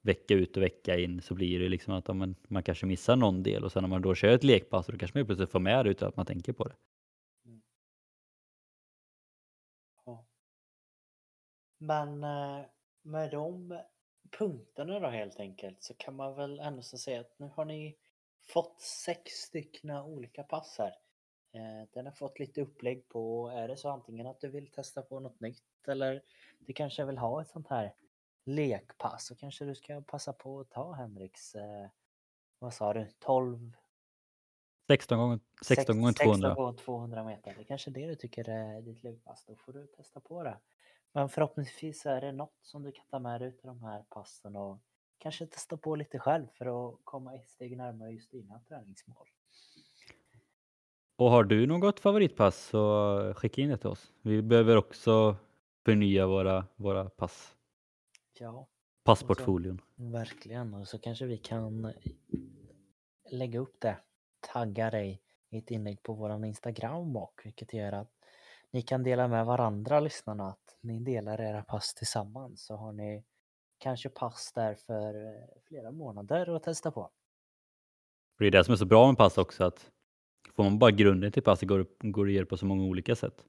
vecka 0.02 0.34
ut 0.34 0.56
och 0.56 0.62
vecka 0.62 0.98
in 0.98 1.22
så 1.22 1.34
blir 1.34 1.60
det 1.60 1.68
liksom 1.68 1.94
att 1.94 2.16
man, 2.16 2.36
man 2.48 2.62
kanske 2.62 2.86
missar 2.86 3.16
någon 3.16 3.42
del 3.42 3.64
och 3.64 3.72
sen 3.72 3.82
när 3.82 3.88
man 3.88 4.02
då 4.02 4.14
kör 4.14 4.28
ett 4.28 4.44
lekpass 4.44 4.86
då 4.86 4.98
kanske 4.98 5.18
man 5.18 5.26
plötsligt 5.26 5.50
får 5.50 5.60
med 5.60 5.84
det 5.84 5.90
utan 5.90 6.08
att 6.08 6.16
man 6.16 6.26
tänker 6.26 6.52
på 6.52 6.64
det. 6.64 6.74
Ja. 10.04 10.26
Men 11.78 12.24
eh, 12.24 12.64
med 13.02 13.30
de 13.30 13.78
punkterna 14.38 15.00
då 15.00 15.08
helt 15.08 15.40
enkelt 15.40 15.82
så 15.82 15.94
kan 15.94 16.16
man 16.16 16.34
väl 16.34 16.60
ändå 16.60 16.82
säga 16.82 17.20
att 17.20 17.38
nu 17.38 17.50
har 17.54 17.64
ni 17.64 17.96
fått 18.46 18.80
sex 18.80 19.32
stycken 19.32 19.90
olika 19.90 20.42
pass 20.42 20.78
här. 20.78 20.92
Eh, 21.52 21.88
Den 21.92 22.06
har 22.06 22.12
fått 22.12 22.38
lite 22.38 22.60
upplägg 22.60 23.08
på, 23.08 23.48
är 23.48 23.68
det 23.68 23.76
så 23.76 23.88
antingen 23.90 24.26
att 24.26 24.40
du 24.40 24.48
vill 24.48 24.70
testa 24.70 25.02
på 25.02 25.20
något 25.20 25.40
nytt 25.40 25.88
eller 25.88 26.22
du 26.58 26.72
kanske 26.72 27.04
vill 27.04 27.18
ha 27.18 27.42
ett 27.42 27.48
sånt 27.48 27.68
här 27.68 27.94
lekpass 28.44 29.26
så 29.26 29.34
kanske 29.34 29.64
du 29.64 29.74
ska 29.74 30.00
passa 30.00 30.32
på 30.32 30.60
att 30.60 30.70
ta 30.70 30.92
Henriks, 30.92 31.54
eh, 31.54 31.88
vad 32.58 32.74
sa 32.74 32.92
du, 32.92 33.06
12 33.18 33.76
16 34.88 35.18
gånger 35.18 35.40
16 35.64 36.00
gånger 36.00 36.12
200. 36.12 36.48
16 36.48 36.54
gånger 36.54 36.78
200 36.78 37.24
meter. 37.24 37.54
Det 37.54 37.60
är 37.60 37.64
kanske 37.64 37.90
det 37.90 38.06
du 38.06 38.14
tycker 38.14 38.48
är 38.48 38.82
ditt 38.82 39.02
lekpass. 39.02 39.44
Då 39.44 39.56
får 39.56 39.72
du 39.72 39.86
testa 39.86 40.20
på 40.20 40.42
det. 40.42 40.58
Men 41.12 41.28
förhoppningsvis 41.28 42.06
är 42.06 42.20
det 42.20 42.32
något 42.32 42.58
som 42.60 42.82
du 42.82 42.92
kan 42.92 43.06
ta 43.06 43.18
med 43.18 43.40
dig 43.40 43.48
i 43.48 43.66
de 43.66 43.82
här 43.82 44.02
passen 44.08 44.56
och 44.56 44.78
kanske 45.18 45.46
testa 45.46 45.76
på 45.76 45.96
lite 45.96 46.18
själv 46.18 46.46
för 46.48 46.88
att 46.88 47.00
komma 47.04 47.34
ett 47.34 47.48
steg 47.48 47.76
närmare 47.76 48.10
just 48.10 48.30
dina 48.30 48.60
träningsmål. 48.60 49.28
Och 51.16 51.30
har 51.30 51.44
du 51.44 51.66
något 51.66 52.00
favoritpass 52.00 52.64
så 52.64 53.34
skicka 53.36 53.62
in 53.62 53.68
det 53.68 53.76
till 53.76 53.88
oss. 53.88 54.12
Vi 54.22 54.42
behöver 54.42 54.76
också 54.76 55.36
förnya 55.84 56.26
våra, 56.26 56.66
våra 56.76 57.10
pass. 57.10 57.56
Ja, 58.38 58.68
Passportfolion. 59.04 59.80
Verkligen, 59.94 60.74
och 60.74 60.88
så 60.88 60.98
kanske 60.98 61.26
vi 61.26 61.38
kan 61.38 61.92
lägga 63.30 63.60
upp 63.60 63.80
det, 63.80 63.96
tagga 64.52 64.90
dig 64.90 65.22
i 65.50 65.58
ett 65.58 65.70
inlägg 65.70 66.02
på 66.02 66.12
våran 66.12 66.44
Instagram 66.44 67.16
och 67.16 67.40
vilket 67.44 67.72
gör 67.72 67.92
att 67.92 68.12
ni 68.70 68.82
kan 68.82 69.02
dela 69.02 69.28
med 69.28 69.46
varandra 69.46 70.00
lyssnarna 70.00 70.48
att 70.48 70.76
ni 70.80 71.00
delar 71.00 71.40
era 71.40 71.62
pass 71.62 71.94
tillsammans 71.94 72.64
så 72.64 72.76
har 72.76 72.92
ni 72.92 73.24
kanske 73.78 74.08
pass 74.08 74.52
där 74.54 74.74
för 74.74 75.26
eh, 75.26 75.62
flera 75.68 75.90
månader 75.90 76.56
att 76.56 76.62
testa 76.62 76.90
på. 76.90 77.10
Det 78.38 78.46
är 78.46 78.50
det 78.50 78.64
som 78.64 78.72
är 78.72 78.76
så 78.76 78.86
bra 78.86 79.06
med 79.06 79.16
pass 79.16 79.38
också 79.38 79.64
att 79.64 79.90
får 80.54 80.64
man 80.64 80.78
bara 80.78 80.90
grunden 80.90 81.32
till 81.32 81.42
passet 81.42 81.68
går, 81.68 81.86
går 82.00 82.26
det 82.26 82.30
att 82.30 82.34
göra 82.34 82.46
på 82.46 82.56
så 82.56 82.66
många 82.66 82.84
olika 82.84 83.16
sätt. 83.16 83.44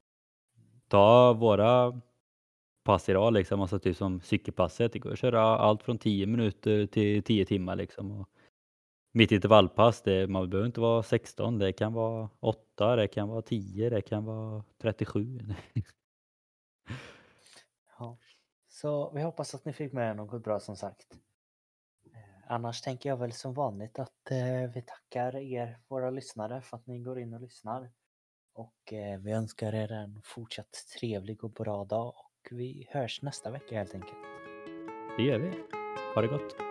Ta 0.88 1.34
våra 1.34 2.02
pass 2.84 3.10
idag 3.10 3.34
liksom, 3.34 3.62
alltså 3.62 3.80
typ 3.80 3.98
som 3.98 4.22
cykelpasset, 4.22 4.93
det 4.93 5.00
går 5.00 5.12
att 5.12 5.20
köra 5.20 5.41
allt 5.41 5.84
från 5.84 5.98
10 5.98 6.26
minuter 6.26 6.86
till 6.86 7.24
10 7.24 7.45
timmar 7.45 7.76
liksom. 7.76 8.12
Och 8.12 8.30
mitt 9.12 9.32
intervallpass, 9.32 10.02
det, 10.02 10.28
man 10.28 10.50
behöver 10.50 10.68
inte 10.68 10.80
vara 10.80 11.04
16, 11.04 11.60
det 11.60 11.74
kan 11.74 11.93
vara 11.93 12.30
8, 12.39 12.95
det 12.95 13.08
kan 13.08 13.30
vara 13.30 13.41
10, 13.41 13.89
det 13.89 14.02
kan 14.02 14.26
vara 14.26 14.64
37. 14.82 15.39
Ja. 18.00 18.18
Så 18.70 19.12
vi 19.12 19.22
hoppas 19.22 19.56
att 19.56 19.66
ni 19.66 19.74
fick 19.74 19.93
med 19.93 20.10
er 20.10 20.14
något 20.14 20.43
bra 20.43 20.60
som 20.60 20.76
sagt. 20.76 21.18
Annars 22.50 22.82
tänker 22.82 23.10
jag 23.10 23.18
väl 23.18 23.32
som 23.32 23.54
vanligt 23.54 24.00
att 24.00 24.32
eh, 24.32 24.72
vi 24.74 24.82
tackar 24.82 25.36
er, 25.36 25.78
våra 25.88 26.10
lyssnare, 26.10 26.62
för 26.62 26.78
att 26.78 26.88
ni 26.88 27.00
går 27.00 27.20
in 27.20 27.34
och 27.34 27.41
lyssnar. 27.41 27.91
Och 28.54 28.93
eh, 28.93 29.20
vi 29.20 29.32
önskar 29.32 29.76
er 29.76 29.91
en 29.91 30.22
fortsatt 30.24 30.86
trevlig 31.00 31.43
och 31.43 31.52
bra 31.52 31.86
dag 31.86 32.08
och 32.18 32.48
vi 32.52 32.88
hörs 32.91 33.22
nästa 33.22 33.52
vecka 33.52 33.78
helt 33.78 33.93
enkelt. 33.93 34.18
Det 35.18 35.24
gör 35.24 35.39
vi. 35.39 35.52
Ha 36.16 36.22
det 36.22 36.28
gott. 36.28 36.66